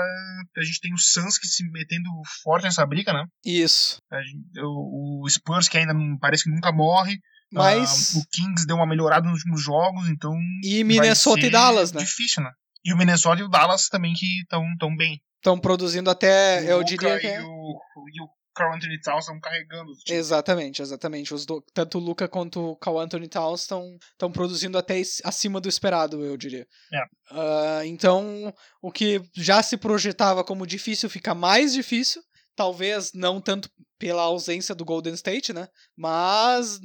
a 0.58 0.63
gente 0.63 0.79
tem 0.82 0.93
o 0.93 0.97
Suns 0.97 1.38
que 1.38 1.47
se 1.47 1.63
metendo 1.71 2.10
forte 2.43 2.63
nessa 2.63 2.86
briga, 2.86 3.13
né? 3.13 3.25
Isso. 3.45 3.97
Gente- 4.12 4.60
o, 4.62 5.23
o 5.23 5.29
Spurs 5.29 5.69
que 5.69 5.77
ainda 5.77 5.93
parece 6.19 6.43
que 6.43 6.49
nunca 6.51 6.71
morre. 6.71 7.17
Mas. 7.51 8.15
Ah, 8.15 8.19
o 8.19 8.23
Kings 8.32 8.65
deu 8.65 8.75
uma 8.75 8.88
melhorada 8.88 9.25
nos 9.29 9.39
últimos 9.39 9.63
jogos, 9.63 10.10
então 10.10 10.34
E 10.63 10.84
Minnesota 10.84 11.45
e 11.45 11.51
Dallas, 11.51 11.91
né? 11.93 12.01
Difícil, 12.03 12.43
né? 12.43 12.51
E 12.86 12.93
o 12.93 12.98
Minnesota 12.98 13.41
e 13.41 13.46
o 13.46 13.50
Dallas 13.50 13.88
também 13.88 14.13
que 14.13 14.41
estão 14.41 14.63
tão 14.80 14.96
bem. 14.96 15.22
Estão 15.38 15.60
produzindo 15.60 16.10
até, 16.10 16.62
o 16.62 16.63
eu 16.63 16.78
Luka 16.78 16.88
diria 16.89 17.19
que 17.19 17.28
e 17.28 17.30
é. 17.30 17.41
o, 17.41 17.80
e 18.13 18.22
o 18.22 18.28
Carl 18.56 18.76
Anthony 18.76 19.00
Towns 19.02 19.26
estão 19.26 19.39
carregando. 19.39 19.91
Exatamente, 20.08 20.82
exatamente. 20.82 21.34
Os 21.34 21.46
do- 21.46 21.63
tanto 21.74 21.98
o 21.98 22.02
Luca 22.02 22.28
quanto 22.28 22.72
o 22.72 22.76
Carl 22.78 23.00
Anthony 23.00 23.28
Towns 23.28 23.62
estão 23.62 24.32
produzindo 24.32 24.78
até 24.78 25.02
acima 25.24 25.60
do 25.60 25.67
esperado, 25.67 26.24
eu 26.24 26.38
diria. 26.38 26.65
É. 26.93 27.00
Ah, 27.32 27.82
então, 27.86 28.54
o 28.82 28.91
que 28.91 29.22
já 29.36 29.62
se 29.63 29.76
projetava 29.76 30.43
como 30.43 30.67
difícil 30.67 31.10
fica 31.10 31.34
mais 31.34 31.74
difícil. 31.74 32.22
Talvez 32.56 33.12
não 33.13 33.41
tanto 33.41 33.67
pela 33.98 34.22
ausência 34.22 34.76
do 34.76 34.86
Golden 34.86 35.15
State, 35.15 35.52
né? 35.52 35.67
Mas 35.98 36.80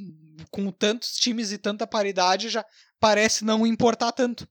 com 0.49 0.71
tantos 0.71 1.11
times 1.13 1.51
e 1.51 1.59
tanta 1.59 1.85
paridade 1.85 2.49
já 2.49 2.65
parece 2.99 3.45
não 3.45 3.67
importar 3.67 4.11
tanto 4.11 4.47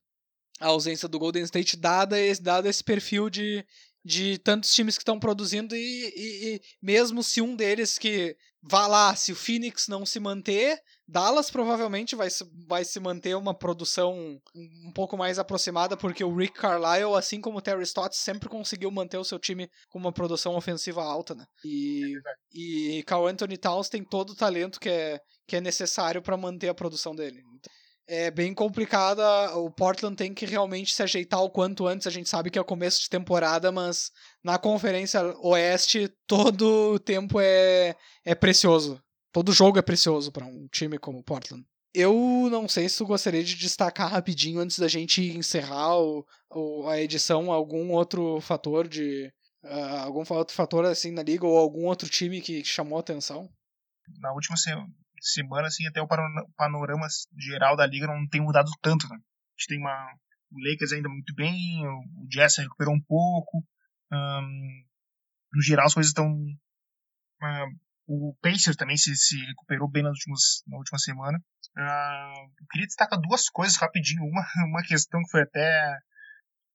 a 0.60 0.66
ausência 0.68 1.08
do 1.08 1.18
Golden 1.18 1.42
State, 1.44 1.76
dada 1.76 2.18
esse, 2.20 2.42
dado 2.42 2.66
esse 2.66 2.82
perfil 2.82 3.28
de, 3.30 3.64
de 4.04 4.38
tantos 4.38 4.72
times 4.74 4.96
que 4.96 5.02
estão 5.02 5.18
produzindo 5.18 5.74
e, 5.76 5.78
e- 6.16 6.54
e 6.56 6.60
mesmo 6.82 7.22
se 7.22 7.40
um 7.40 7.54
deles 7.54 7.98
que 7.98 8.36
vá 8.62 8.86
lá, 8.86 9.14
se 9.14 9.30
o 9.30 9.36
Phoenix 9.36 9.86
não 9.86 10.04
se 10.04 10.18
manter, 10.18 10.80
Dallas 11.06 11.50
provavelmente 11.50 12.16
vai 12.16 12.28
se, 12.28 12.44
vai 12.66 12.84
se 12.84 12.98
manter 12.98 13.36
uma 13.36 13.54
produção 13.54 14.40
um 14.54 14.92
pouco 14.92 15.16
mais 15.16 15.38
aproximada, 15.38 15.96
porque 15.96 16.24
o 16.24 16.34
Rick 16.34 16.54
Carlisle, 16.58 17.14
assim 17.14 17.40
como 17.40 17.58
o 17.58 17.62
Terry 17.62 17.82
Stotts, 17.84 18.18
sempre 18.18 18.48
conseguiu 18.48 18.90
manter 18.90 19.16
o 19.16 19.24
seu 19.24 19.38
time 19.38 19.70
com 19.88 19.98
uma 19.98 20.12
produção 20.12 20.56
ofensiva 20.56 21.02
alta, 21.02 21.34
né? 21.34 21.46
E, 22.52 22.98
e 22.98 23.02
Carl 23.04 23.26
Anthony 23.28 23.56
Towns 23.56 23.88
tem 23.88 24.02
todo 24.02 24.30
o 24.30 24.36
talento 24.36 24.80
que 24.80 24.88
é, 24.88 25.20
que 25.46 25.56
é 25.56 25.60
necessário 25.60 26.20
para 26.20 26.36
manter 26.36 26.68
a 26.68 26.74
produção 26.74 27.14
dele. 27.14 27.42
É 28.10 28.30
bem 28.30 28.54
complicada, 28.54 29.54
o 29.58 29.70
Portland 29.70 30.16
tem 30.16 30.32
que 30.32 30.46
realmente 30.46 30.94
se 30.94 31.02
ajeitar 31.02 31.42
o 31.42 31.50
quanto 31.50 31.86
antes, 31.86 32.06
a 32.06 32.10
gente 32.10 32.26
sabe 32.26 32.50
que 32.50 32.58
é 32.58 32.64
começo 32.64 33.02
de 33.02 33.10
temporada, 33.10 33.70
mas 33.70 34.10
na 34.42 34.58
Conferência 34.58 35.20
Oeste 35.40 36.08
todo 36.26 36.94
o 36.94 36.98
tempo 36.98 37.38
é, 37.38 37.94
é 38.24 38.34
precioso. 38.34 38.98
Todo 39.30 39.52
jogo 39.52 39.78
é 39.78 39.82
precioso 39.82 40.32
para 40.32 40.46
um 40.46 40.66
time 40.72 40.98
como 40.98 41.18
o 41.18 41.22
Portland. 41.22 41.62
Eu 41.94 42.48
não 42.50 42.66
sei 42.66 42.88
se 42.88 42.96
tu 42.96 43.04
gostaria 43.04 43.44
de 43.44 43.54
destacar 43.54 44.10
rapidinho 44.10 44.60
antes 44.60 44.78
da 44.78 44.88
gente 44.88 45.20
encerrar 45.36 45.98
o, 45.98 46.24
o- 46.50 46.88
a 46.88 46.98
edição 46.98 47.52
algum 47.52 47.92
outro 47.92 48.40
fator 48.40 48.88
de 48.88 49.30
ah, 49.64 50.02
algum 50.04 50.24
outro 50.30 50.54
fator 50.54 50.86
assim 50.86 51.10
na 51.10 51.22
liga 51.22 51.46
ou 51.46 51.58
algum 51.58 51.84
outro 51.86 52.08
time 52.08 52.40
que 52.40 52.64
chamou 52.64 52.98
atenção. 52.98 53.50
Na 54.20 54.32
última 54.32 54.56
semana, 55.22 55.68
assim, 55.68 55.86
até 55.86 56.00
o 56.00 56.06
pano- 56.06 56.48
panorama 56.56 57.06
geral 57.36 57.76
da 57.76 57.86
liga 57.86 58.06
não 58.06 58.26
tem 58.28 58.40
mudado 58.40 58.70
tanto, 58.80 59.08
né? 59.08 59.16
A 59.16 59.18
gente 59.58 59.68
tem 59.68 59.78
uma. 59.78 60.12
O 60.50 60.58
Lakers 60.66 60.92
ainda 60.92 61.08
muito 61.08 61.34
bem, 61.34 61.86
o 61.86 62.26
Jazz 62.28 62.56
recuperou 62.58 62.94
um 62.94 63.00
pouco. 63.00 63.62
ahn, 64.10 64.46
no 65.52 65.62
geral, 65.62 65.86
as 65.86 65.94
coisas 65.94 66.10
estão. 66.10 66.34
o 68.06 68.34
Pacers 68.40 68.76
também 68.76 68.96
se, 68.96 69.14
se 69.16 69.36
recuperou 69.46 69.88
bem 69.90 70.02
nas 70.02 70.12
últimas, 70.12 70.62
na 70.66 70.78
última 70.78 70.98
semana. 70.98 71.38
Ah, 71.76 72.32
eu 72.60 72.66
queria 72.70 72.86
destacar 72.86 73.20
duas 73.20 73.48
coisas 73.50 73.76
rapidinho. 73.76 74.22
Uma, 74.24 74.42
uma 74.66 74.82
questão 74.82 75.20
que 75.22 75.30
foi 75.30 75.42
até 75.42 75.98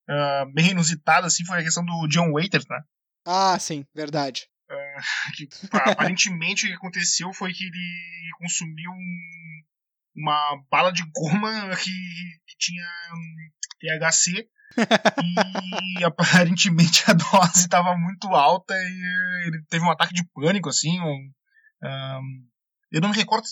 ah, 0.10 0.46
bem 0.54 0.72
inusitada, 0.72 1.28
assim, 1.28 1.46
foi 1.46 1.60
a 1.60 1.64
questão 1.64 1.84
do 1.84 2.08
John 2.08 2.32
Waiters, 2.32 2.66
né? 2.70 2.82
Ah, 3.26 3.58
sim, 3.58 3.86
verdade. 3.96 4.48
que 5.36 5.48
aparentemente 5.72 6.66
o 6.66 6.70
que 6.70 6.76
aconteceu 6.76 7.34
foi 7.34 7.54
que 7.54 7.66
ele 7.66 8.32
consumiu 8.38 8.92
um- 8.92 9.64
uma 10.16 10.64
bala 10.70 10.92
de 10.92 11.04
goma 11.14 11.70
que, 11.78 11.92
que 12.48 12.58
tinha 12.58 12.86
hum, 13.14 13.52
THC 13.80 14.48
e 15.98 16.04
aparentemente 16.06 17.04
a 17.08 17.14
dose 17.14 17.60
estava 17.60 17.96
muito 17.98 18.28
alta 18.30 18.74
e 18.76 19.48
ele 19.48 19.64
teve 19.70 19.84
um 19.84 19.92
ataque 19.92 20.14
de 20.14 20.24
pânico 20.34 20.70
assim 20.70 21.00
um, 21.00 21.32
hum, 21.84 22.48
eu 22.92 23.02
não 23.02 23.10
me 23.10 23.16
recordo 23.16 23.46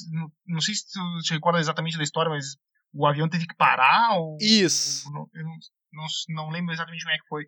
não, 0.48 0.62
sei 0.62 0.76
se 0.76 0.86
tu 0.92 1.00
te 1.24 1.34
recorda 1.34 1.60
exatamente 1.60 1.98
da 1.98 2.04
história 2.04 2.30
mas 2.30 2.56
o 2.94 3.06
avião 3.06 3.30
teve 3.30 3.48
que 3.48 3.56
parar 3.56 4.18
ou 4.18 4.38
Isso. 4.40 5.12
não, 5.12 5.28
eu 5.34 5.44
não, 5.44 5.56
não, 5.94 6.06
não 6.30 6.50
lembro 6.50 6.74
exatamente 6.74 7.04
como 7.04 7.16
é 7.16 7.18
que 7.18 7.28
foi 7.28 7.46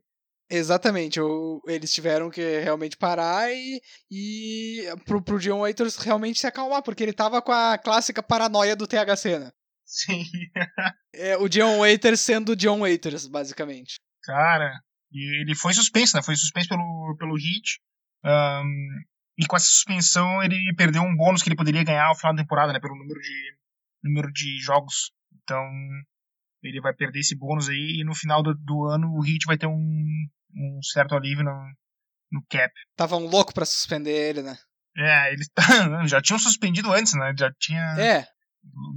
Exatamente, 0.56 1.20
o- 1.20 1.60
eles 1.68 1.92
tiveram 1.92 2.30
que 2.30 2.60
realmente 2.60 2.96
parar 2.96 3.52
e, 3.52 3.82
e 4.12 4.84
pro, 5.04 5.20
pro 5.20 5.40
John 5.40 5.62
Waiters 5.62 5.96
realmente 5.98 6.40
se 6.40 6.46
acalmar, 6.46 6.84
porque 6.84 7.02
ele 7.02 7.12
tava 7.12 7.42
com 7.42 7.52
a 7.52 7.76
clássica 7.76 8.22
paranoia 8.22 8.76
do 8.76 8.86
THC, 8.86 9.40
né? 9.40 9.52
Sim. 9.86 10.24
É 11.16 11.38
o 11.38 11.48
John 11.48 11.78
Waiters 11.80 12.20
sendo 12.22 12.56
John 12.56 12.80
Waiters, 12.80 13.28
basicamente. 13.28 13.96
Cara, 14.24 14.80
e 15.12 15.42
ele 15.42 15.54
foi 15.56 15.74
suspenso, 15.74 16.16
né? 16.18 16.24
Foi 16.24 16.36
suspenso 16.36 16.68
pelo, 16.70 17.16
pelo 17.20 17.36
Hit. 17.36 17.80
Um, 18.26 18.88
e 19.38 19.46
com 19.46 19.56
essa 19.56 19.66
suspensão 19.68 20.42
ele 20.42 20.58
perdeu 20.76 21.04
um 21.04 21.16
bônus 21.16 21.44
que 21.44 21.50
ele 21.50 21.56
poderia 21.56 21.84
ganhar 21.84 22.08
ao 22.08 22.16
final 22.16 22.34
da 22.36 22.42
temporada, 22.42 22.74
né? 22.74 22.80
Pelo 22.80 22.96
número 22.96 23.20
de, 23.20 23.58
número 24.04 24.32
de 24.32 24.58
jogos. 24.60 25.12
Então 25.44 25.64
ele 26.64 26.82
vai 26.82 26.94
perder 26.96 27.20
esse 27.20 27.38
bônus 27.38 27.70
aí 27.70 28.00
e 28.00 28.04
no 28.04 28.16
final 28.16 28.42
do, 28.42 28.56
do 28.56 28.86
ano 28.86 29.08
o 29.14 29.22
Hit 29.22 29.46
vai 29.46 29.58
ter 29.58 29.68
um, 29.68 30.28
um 30.56 30.80
certo 30.82 31.16
alívio 31.16 31.44
no, 31.44 31.52
no 32.32 32.44
cap. 32.50 32.74
Tava 32.96 33.18
um 33.18 33.28
louco 33.28 33.54
para 33.54 33.66
suspender 33.66 34.12
ele, 34.12 34.42
né? 34.42 34.58
É, 34.98 35.34
eles 35.34 35.50
já 36.10 36.22
tinham 36.22 36.40
suspendido 36.40 36.92
antes, 36.92 37.14
né? 37.14 37.34
Já 37.38 37.52
tinha. 37.60 37.82
É. 37.98 38.28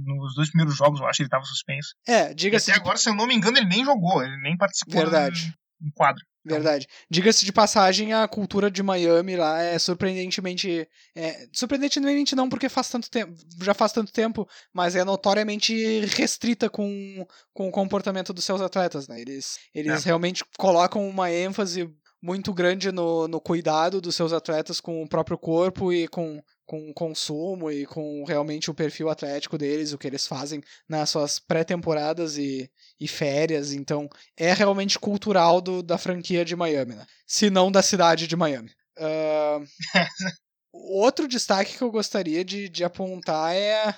Nos 0.05 0.35
dois 0.35 0.49
primeiros 0.49 0.77
jogos, 0.77 0.99
eu 0.99 1.07
acho 1.07 1.17
que 1.17 1.23
ele 1.23 1.29
tava 1.29 1.43
suspenso. 1.43 1.89
É, 2.07 2.33
diga-se. 2.33 2.71
Até 2.71 2.79
agora, 2.79 2.97
se 2.97 3.09
eu 3.09 3.15
não 3.15 3.27
me 3.27 3.35
engano, 3.35 3.57
ele 3.57 3.67
nem 3.67 3.83
jogou, 3.83 4.23
ele 4.23 4.37
nem 4.41 4.55
participou. 4.55 5.01
Verdade. 5.01 5.53
Em 5.81 5.91
quadro. 5.91 6.23
Verdade. 6.55 6.87
Diga-se 7.09 7.45
de 7.45 7.51
passagem, 7.51 8.13
a 8.13 8.27
cultura 8.27 8.71
de 8.71 8.81
Miami 8.81 9.35
lá 9.35 9.61
é 9.61 9.77
surpreendentemente. 9.77 10.87
É, 11.15 11.47
surpreendentemente 11.51 12.35
não, 12.35 12.47
porque 12.47 12.69
faz 12.69 12.89
tanto 12.89 13.09
tempo. 13.09 13.33
Já 13.61 13.73
faz 13.73 13.91
tanto 13.91 14.11
tempo, 14.11 14.47
mas 14.73 14.95
é 14.95 15.03
notoriamente 15.03 15.99
restrita 16.05 16.69
com, 16.69 17.25
com 17.53 17.67
o 17.67 17.71
comportamento 17.71 18.33
dos 18.33 18.45
seus 18.45 18.61
atletas, 18.61 19.07
né? 19.07 19.19
Eles, 19.19 19.59
eles 19.73 20.03
é. 20.03 20.05
realmente 20.05 20.43
colocam 20.57 21.07
uma 21.07 21.31
ênfase 21.31 21.89
muito 22.21 22.53
grande 22.53 22.91
no, 22.91 23.27
no 23.27 23.39
cuidado 23.39 24.01
dos 24.01 24.15
seus 24.15 24.33
atletas 24.33 24.79
com 24.79 25.01
o 25.01 25.07
próprio 25.07 25.37
corpo 25.37 25.93
e 25.93 26.07
com, 26.07 26.41
com 26.65 26.89
o 26.89 26.93
consumo 26.93 27.71
e 27.71 27.85
com 27.85 28.23
realmente 28.25 28.71
o 28.71 28.73
perfil 28.73 29.09
atlético 29.09 29.57
deles, 29.57 29.93
o 29.93 29.97
que 29.97 30.07
eles 30.07 30.25
fazem 30.25 30.61
nas 30.89 31.09
suas 31.09 31.39
pré-temporadas 31.39 32.37
e, 32.37 32.69
e 32.99 33.07
férias. 33.07 33.71
Então, 33.71 34.09
é 34.35 34.53
realmente 34.53 34.97
cultural 34.97 35.61
do, 35.61 35.83
da 35.83 35.97
franquia 35.97 36.43
de 36.43 36.55
Miami, 36.55 36.95
né? 36.95 37.05
se 37.25 37.49
não 37.49 37.71
da 37.71 37.81
cidade 37.81 38.27
de 38.27 38.35
Miami. 38.35 38.71
Uh, 38.97 39.65
outro 40.73 41.27
destaque 41.27 41.77
que 41.77 41.83
eu 41.83 41.91
gostaria 41.91 42.43
de, 42.43 42.67
de 42.67 42.83
apontar 42.83 43.55
é 43.55 43.89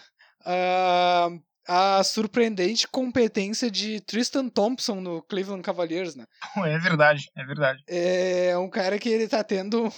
uh, 0.42 1.42
a 1.70 2.04
surpreendente 2.04 2.88
competência 2.88 3.70
de 3.70 4.02
Tristan 4.02 4.50
Thompson 4.50 4.96
no 4.96 5.22
Cleveland 5.22 5.62
Cavaliers, 5.62 6.16
né? 6.16 6.26
É 6.66 6.80
verdade, 6.80 7.30
é 7.38 7.46
verdade. 7.46 7.84
É 7.88 8.58
um 8.58 8.70
cara 8.70 8.98
que 8.98 9.08
ele 9.08 9.28
tá 9.28 9.44
tendo 9.44 9.92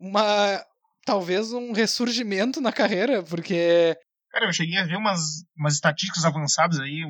uma 0.00 0.64
talvez 1.04 1.52
um 1.52 1.72
ressurgimento 1.72 2.60
na 2.60 2.72
carreira, 2.72 3.22
porque 3.22 3.94
Cara, 4.30 4.46
eu 4.46 4.52
cheguei 4.52 4.78
a 4.78 4.84
ver 4.84 4.96
umas, 4.96 5.20
umas 5.56 5.74
estatísticas 5.74 6.24
avançadas 6.24 6.80
aí, 6.80 7.02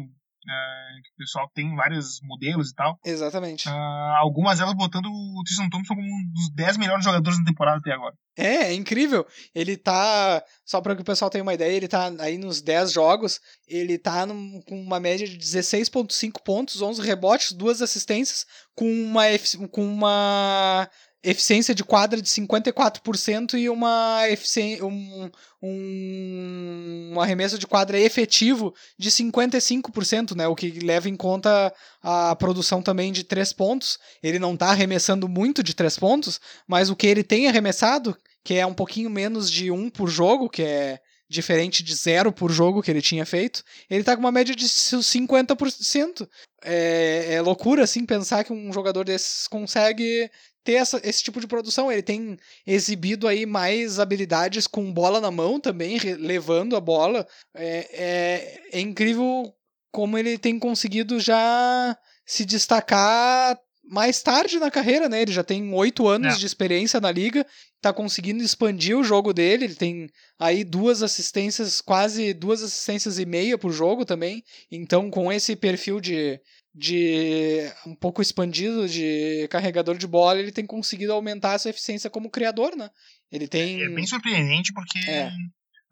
Uh, 0.48 1.02
que 1.02 1.10
o 1.10 1.16
pessoal 1.18 1.50
tem 1.54 1.76
vários 1.76 2.20
modelos 2.22 2.70
e 2.70 2.74
tal. 2.74 2.98
Exatamente. 3.04 3.68
Uh, 3.68 3.72
algumas 4.16 4.58
delas 4.58 4.72
botando 4.72 5.06
o 5.06 5.42
Tristan 5.44 5.68
Thompson 5.68 5.94
como 5.94 6.06
um 6.06 6.32
dos 6.32 6.54
10 6.54 6.78
melhores 6.78 7.04
jogadores 7.04 7.38
da 7.38 7.44
temporada 7.44 7.76
até 7.76 7.92
agora. 7.92 8.14
É, 8.34 8.68
é 8.68 8.72
incrível. 8.72 9.26
Ele 9.54 9.76
tá, 9.76 10.42
só 10.64 10.80
para 10.80 10.96
que 10.96 11.02
o 11.02 11.04
pessoal 11.04 11.30
tenha 11.30 11.42
uma 11.42 11.52
ideia, 11.52 11.76
ele 11.76 11.86
tá 11.86 12.10
aí 12.20 12.38
nos 12.38 12.62
10 12.62 12.92
jogos, 12.92 13.40
ele 13.66 13.98
tá 13.98 14.24
num, 14.24 14.62
com 14.62 14.80
uma 14.80 14.98
média 14.98 15.28
de 15.28 15.36
16.5 15.36 16.42
pontos, 16.42 16.80
11 16.80 17.02
rebotes, 17.02 17.52
duas 17.52 17.82
assistências, 17.82 18.46
com 18.74 18.90
uma 18.90 19.24
com 19.70 19.84
uma 19.84 20.88
eficiência 21.22 21.74
de 21.74 21.84
quadra 21.84 22.22
de 22.22 22.28
54% 22.28 23.58
e 23.58 23.68
uma 23.68 24.28
eficiência, 24.28 24.84
um, 24.86 25.30
um, 25.62 27.12
um 27.14 27.20
arremesso 27.20 27.58
de 27.58 27.66
quadra 27.66 27.98
efetivo 27.98 28.74
de 28.96 29.10
55%, 29.10 30.36
né? 30.36 30.46
O 30.46 30.54
que 30.54 30.70
leva 30.80 31.08
em 31.08 31.16
conta 31.16 31.72
a 32.02 32.36
produção 32.36 32.80
também 32.80 33.12
de 33.12 33.24
três 33.24 33.52
pontos. 33.52 33.98
Ele 34.22 34.38
não 34.38 34.54
está 34.54 34.68
arremessando 34.68 35.28
muito 35.28 35.62
de 35.62 35.74
três 35.74 35.98
pontos, 35.98 36.40
mas 36.66 36.88
o 36.90 36.96
que 36.96 37.06
ele 37.06 37.24
tem 37.24 37.48
arremessado, 37.48 38.16
que 38.44 38.54
é 38.54 38.64
um 38.64 38.74
pouquinho 38.74 39.10
menos 39.10 39.50
de 39.50 39.70
um 39.70 39.90
por 39.90 40.08
jogo, 40.08 40.48
que 40.48 40.62
é 40.62 41.00
diferente 41.28 41.82
de 41.82 41.94
zero 41.94 42.32
por 42.32 42.50
jogo 42.50 42.82
que 42.82 42.90
ele 42.90 43.02
tinha 43.02 43.26
feito, 43.26 43.62
ele 43.90 44.02
tá 44.02 44.14
com 44.16 44.20
uma 44.20 44.32
média 44.32 44.56
de 44.56 44.66
50%. 44.66 46.26
É, 46.64 47.34
é 47.34 47.40
loucura, 47.40 47.84
assim, 47.84 48.06
pensar 48.06 48.44
que 48.44 48.52
um 48.52 48.72
jogador 48.72 49.04
desses 49.04 49.46
consegue 49.46 50.30
ter 50.68 50.74
essa, 50.74 51.00
esse 51.02 51.24
tipo 51.24 51.40
de 51.40 51.46
produção. 51.46 51.90
Ele 51.90 52.02
tem 52.02 52.36
exibido 52.66 53.26
aí 53.26 53.46
mais 53.46 53.98
habilidades 53.98 54.66
com 54.66 54.92
bola 54.92 55.18
na 55.18 55.30
mão 55.30 55.58
também, 55.58 55.98
levando 56.18 56.76
a 56.76 56.80
bola. 56.80 57.26
É, 57.54 58.68
é, 58.72 58.78
é 58.78 58.80
incrível 58.80 59.50
como 59.90 60.18
ele 60.18 60.36
tem 60.36 60.58
conseguido 60.58 61.18
já 61.18 61.96
se 62.26 62.44
destacar 62.44 63.58
mais 63.88 64.22
tarde 64.22 64.58
na 64.58 64.70
carreira, 64.70 65.08
né? 65.08 65.22
Ele 65.22 65.32
já 65.32 65.42
tem 65.42 65.72
oito 65.72 66.06
anos 66.06 66.34
é. 66.34 66.38
de 66.38 66.46
experiência 66.46 67.00
na 67.00 67.10
liga, 67.10 67.46
tá 67.80 67.92
conseguindo 67.92 68.42
expandir 68.42 68.96
o 68.96 69.04
jogo 69.04 69.32
dele. 69.32 69.64
Ele 69.64 69.74
tem 69.74 70.10
aí 70.38 70.62
duas 70.62 71.02
assistências, 71.02 71.80
quase 71.80 72.34
duas 72.34 72.62
assistências 72.62 73.18
e 73.18 73.24
meia 73.24 73.56
por 73.56 73.72
jogo 73.72 74.04
também. 74.04 74.42
Então, 74.70 75.10
com 75.10 75.32
esse 75.32 75.56
perfil 75.56 76.00
de, 76.00 76.38
de 76.74 77.70
um 77.86 77.94
pouco 77.94 78.20
expandido 78.20 78.88
de 78.88 79.48
carregador 79.50 79.96
de 79.96 80.06
bola, 80.06 80.38
ele 80.38 80.52
tem 80.52 80.66
conseguido 80.66 81.12
aumentar 81.12 81.54
a 81.54 81.58
sua 81.58 81.70
eficiência 81.70 82.10
como 82.10 82.30
criador, 82.30 82.76
né? 82.76 82.90
Ele 83.32 83.48
tem. 83.48 83.80
É, 83.80 83.84
é 83.86 83.88
bem 83.88 84.06
surpreendente 84.06 84.72
porque 84.72 84.98
é. 85.08 85.30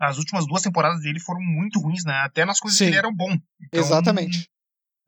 as 0.00 0.18
últimas 0.18 0.46
duas 0.46 0.62
temporadas 0.62 1.00
dele 1.00 1.20
foram 1.20 1.40
muito 1.40 1.80
ruins, 1.80 2.04
né? 2.04 2.14
Até 2.24 2.44
nas 2.44 2.60
coisas 2.60 2.76
Sim. 2.76 2.84
que 2.84 2.90
ele 2.90 2.98
era 2.98 3.10
bom. 3.10 3.38
Então, 3.62 3.80
Exatamente. 3.80 4.48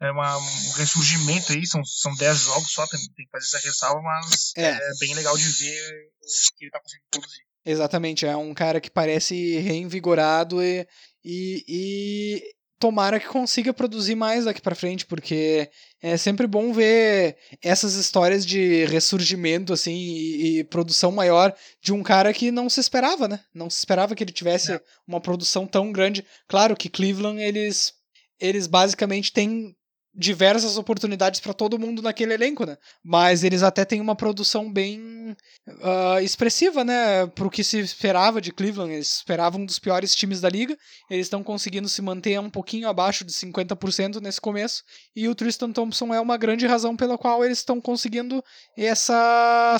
É 0.00 0.10
uma, 0.12 0.36
um 0.36 0.70
ressurgimento 0.76 1.52
aí, 1.52 1.66
são, 1.66 1.84
são 1.84 2.14
dez 2.14 2.38
jogos 2.42 2.70
só, 2.70 2.86
tem, 2.86 3.00
tem 3.00 3.24
que 3.24 3.30
fazer 3.32 3.46
essa 3.46 3.66
ressalva, 3.66 4.00
mas 4.00 4.52
é. 4.56 4.70
é 4.70 4.90
bem 5.00 5.14
legal 5.14 5.36
de 5.36 5.44
ver 5.44 5.92
o 6.22 6.56
que 6.56 6.64
ele 6.64 6.70
tá 6.70 6.80
conseguindo 6.80 7.06
produzir. 7.10 7.42
Exatamente, 7.64 8.24
é 8.24 8.36
um 8.36 8.54
cara 8.54 8.80
que 8.80 8.90
parece 8.90 9.58
reinvigorado 9.58 10.62
e, 10.62 10.86
e, 11.24 11.64
e 11.68 12.42
tomara 12.78 13.18
que 13.18 13.26
consiga 13.26 13.74
produzir 13.74 14.14
mais 14.14 14.44
daqui 14.44 14.60
para 14.60 14.74
frente, 14.74 15.04
porque 15.04 15.68
é 16.00 16.16
sempre 16.16 16.46
bom 16.46 16.72
ver 16.72 17.36
essas 17.62 17.94
histórias 17.94 18.46
de 18.46 18.84
ressurgimento 18.86 19.72
assim 19.72 19.96
e, 19.96 20.60
e, 20.60 20.64
produção 20.64 21.10
maior 21.10 21.54
de 21.82 21.92
um 21.92 22.02
cara 22.02 22.32
que 22.32 22.50
não 22.50 22.70
se 22.70 22.78
esperava, 22.78 23.26
né? 23.26 23.40
Não 23.52 23.68
se 23.68 23.78
esperava 23.78 24.14
que 24.14 24.22
ele 24.22 24.32
tivesse 24.32 24.72
é. 24.72 24.80
uma 25.06 25.20
produção 25.20 25.66
tão 25.66 25.90
grande. 25.90 26.24
Claro 26.46 26.76
que 26.76 26.88
Cleveland 26.88 27.42
eles 27.42 27.92
eles 28.40 28.68
basicamente 28.68 29.32
têm 29.32 29.74
diversas 30.18 30.76
oportunidades 30.76 31.38
para 31.38 31.54
todo 31.54 31.78
mundo 31.78 32.02
naquele 32.02 32.34
elenco, 32.34 32.66
né? 32.66 32.76
Mas 33.04 33.44
eles 33.44 33.62
até 33.62 33.84
têm 33.84 34.00
uma 34.00 34.16
produção 34.16 34.70
bem 34.70 35.36
uh, 35.68 36.18
expressiva, 36.20 36.82
né? 36.82 37.24
Pro 37.28 37.48
que 37.48 37.62
se 37.62 37.78
esperava 37.78 38.40
de 38.40 38.52
Cleveland. 38.52 38.92
Eles 38.92 39.18
esperavam 39.18 39.60
um 39.60 39.64
dos 39.64 39.78
piores 39.78 40.16
times 40.16 40.40
da 40.40 40.48
liga. 40.48 40.76
Eles 41.08 41.26
estão 41.26 41.44
conseguindo 41.44 41.88
se 41.88 42.02
manter 42.02 42.40
um 42.40 42.50
pouquinho 42.50 42.88
abaixo 42.88 43.24
de 43.24 43.32
50% 43.32 44.20
nesse 44.20 44.40
começo. 44.40 44.82
E 45.14 45.28
o 45.28 45.34
Tristan 45.36 45.70
Thompson 45.70 46.12
é 46.12 46.20
uma 46.20 46.36
grande 46.36 46.66
razão 46.66 46.96
pela 46.96 47.16
qual 47.16 47.44
eles 47.44 47.58
estão 47.58 47.80
conseguindo 47.80 48.42
essa, 48.76 49.76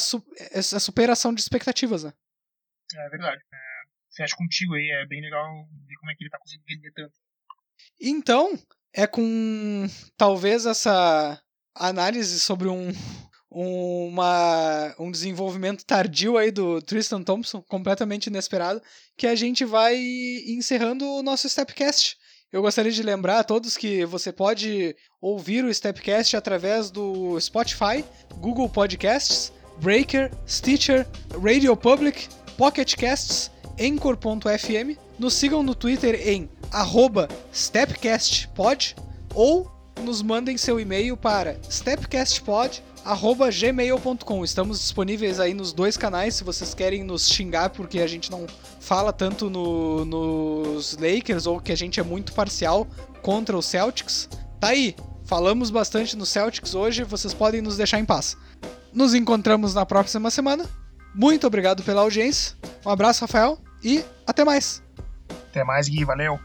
essa 0.53 0.79
superação 0.79 1.35
de 1.35 1.41
expectativas, 1.41 2.05
né? 2.05 2.13
É 2.95 3.09
verdade. 3.11 3.43
É, 3.53 3.59
fecho 4.17 4.37
contigo 4.37 4.75
aí. 4.75 4.89
É 5.03 5.07
bem 5.07 5.21
legal 5.21 5.45
ver 5.85 5.97
como 5.99 6.13
é 6.13 6.15
que 6.15 6.23
ele 6.23 6.31
tá 6.31 6.39
conseguindo 6.39 6.65
render 6.69 6.93
tanto. 6.93 7.15
Então, 8.01 8.57
é 8.93 9.07
com 9.07 9.89
talvez 10.17 10.67
essa 10.67 11.41
análise 11.75 12.41
sobre 12.41 12.69
um, 12.69 12.93
uma, 13.51 14.95
um 14.99 15.11
desenvolvimento 15.11 15.85
tardio 15.85 16.37
aí 16.37 16.51
do 16.51 16.83
Tristan 16.83 17.23
Thompson, 17.23 17.63
completamente 17.63 18.27
inesperado, 18.27 18.83
que 19.17 19.27
a 19.27 19.35
gente 19.35 19.65
vai 19.65 19.97
encerrando 20.47 21.05
o 21.05 21.23
nosso 21.23 21.49
Stepcast. 21.49 22.17
Eu 22.51 22.63
gostaria 22.63 22.93
de 22.93 23.03
lembrar 23.03 23.41
a 23.41 23.45
todos 23.45 23.77
que 23.77 24.05
você 24.07 24.33
pode 24.33 24.97
ouvir 25.21 25.65
o 25.65 25.73
Stepcast 25.73 26.37
através 26.37 26.91
do 26.91 27.39
Spotify, 27.41 28.05
Google 28.37 28.69
Podcasts, 28.69 29.53
Breaker, 29.81 30.31
Stitcher, 30.47 31.07
Radio 31.43 31.77
Public, 31.77 32.29
Pocket 32.57 32.97
Casts, 32.97 33.51
Anchor.fm. 33.79 35.08
Nos 35.19 35.35
sigam 35.35 35.63
no 35.63 35.75
Twitter 35.75 36.29
em 36.29 36.49
stepcastpod 37.53 38.97
ou 39.35 39.71
nos 40.03 40.23
mandem 40.23 40.57
seu 40.57 40.79
e-mail 40.79 41.17
para 41.17 41.59
stepcastpod@gmail.com. 41.69 44.45
Estamos 44.45 44.79
disponíveis 44.79 45.41
aí 45.41 45.53
nos 45.55 45.73
dois 45.73 45.97
canais 45.97 46.37
se 46.37 46.45
vocês 46.45 46.73
querem 46.75 47.03
nos 47.03 47.29
xingar 47.29 47.71
porque 47.71 47.99
a 48.01 48.07
gente 48.07 48.31
não 48.31 48.47
fala 48.81 49.13
tanto 49.13 49.51
no, 49.51 50.05
nos 50.05 50.97
Lakers 50.97 51.47
ou 51.47 51.59
que 51.61 51.73
a 51.73 51.77
gente 51.77 51.99
é 51.99 52.03
muito 52.03 52.33
parcial 52.33 52.87
contra 53.21 53.59
os 53.59 53.67
Celtics. 53.67 54.29
Tá 54.61 54.69
aí, 54.69 54.95
falamos 55.25 55.71
bastante 55.71 56.17
no 56.17 56.25
Celtics 56.25 56.75
hoje, 56.75 57.03
vocês 57.05 57.35
podem 57.35 57.61
nos 57.61 57.77
deixar 57.77 57.99
em 57.99 58.05
paz. 58.05 58.37
Nos 58.93 59.15
encontramos 59.15 59.75
na 59.75 59.85
próxima 59.85 60.31
semana. 60.31 60.65
Muito 61.15 61.47
obrigado 61.47 61.83
pela 61.83 62.03
audiência. 62.03 62.55
Um 62.85 62.91
abraço, 62.91 63.23
Rafael, 63.23 63.59
e 63.83 64.05
até 64.27 64.45
mais. 64.45 64.87
Até 65.51 65.65
mais, 65.65 65.89
Gui. 65.89 66.05
Valeu. 66.05 66.39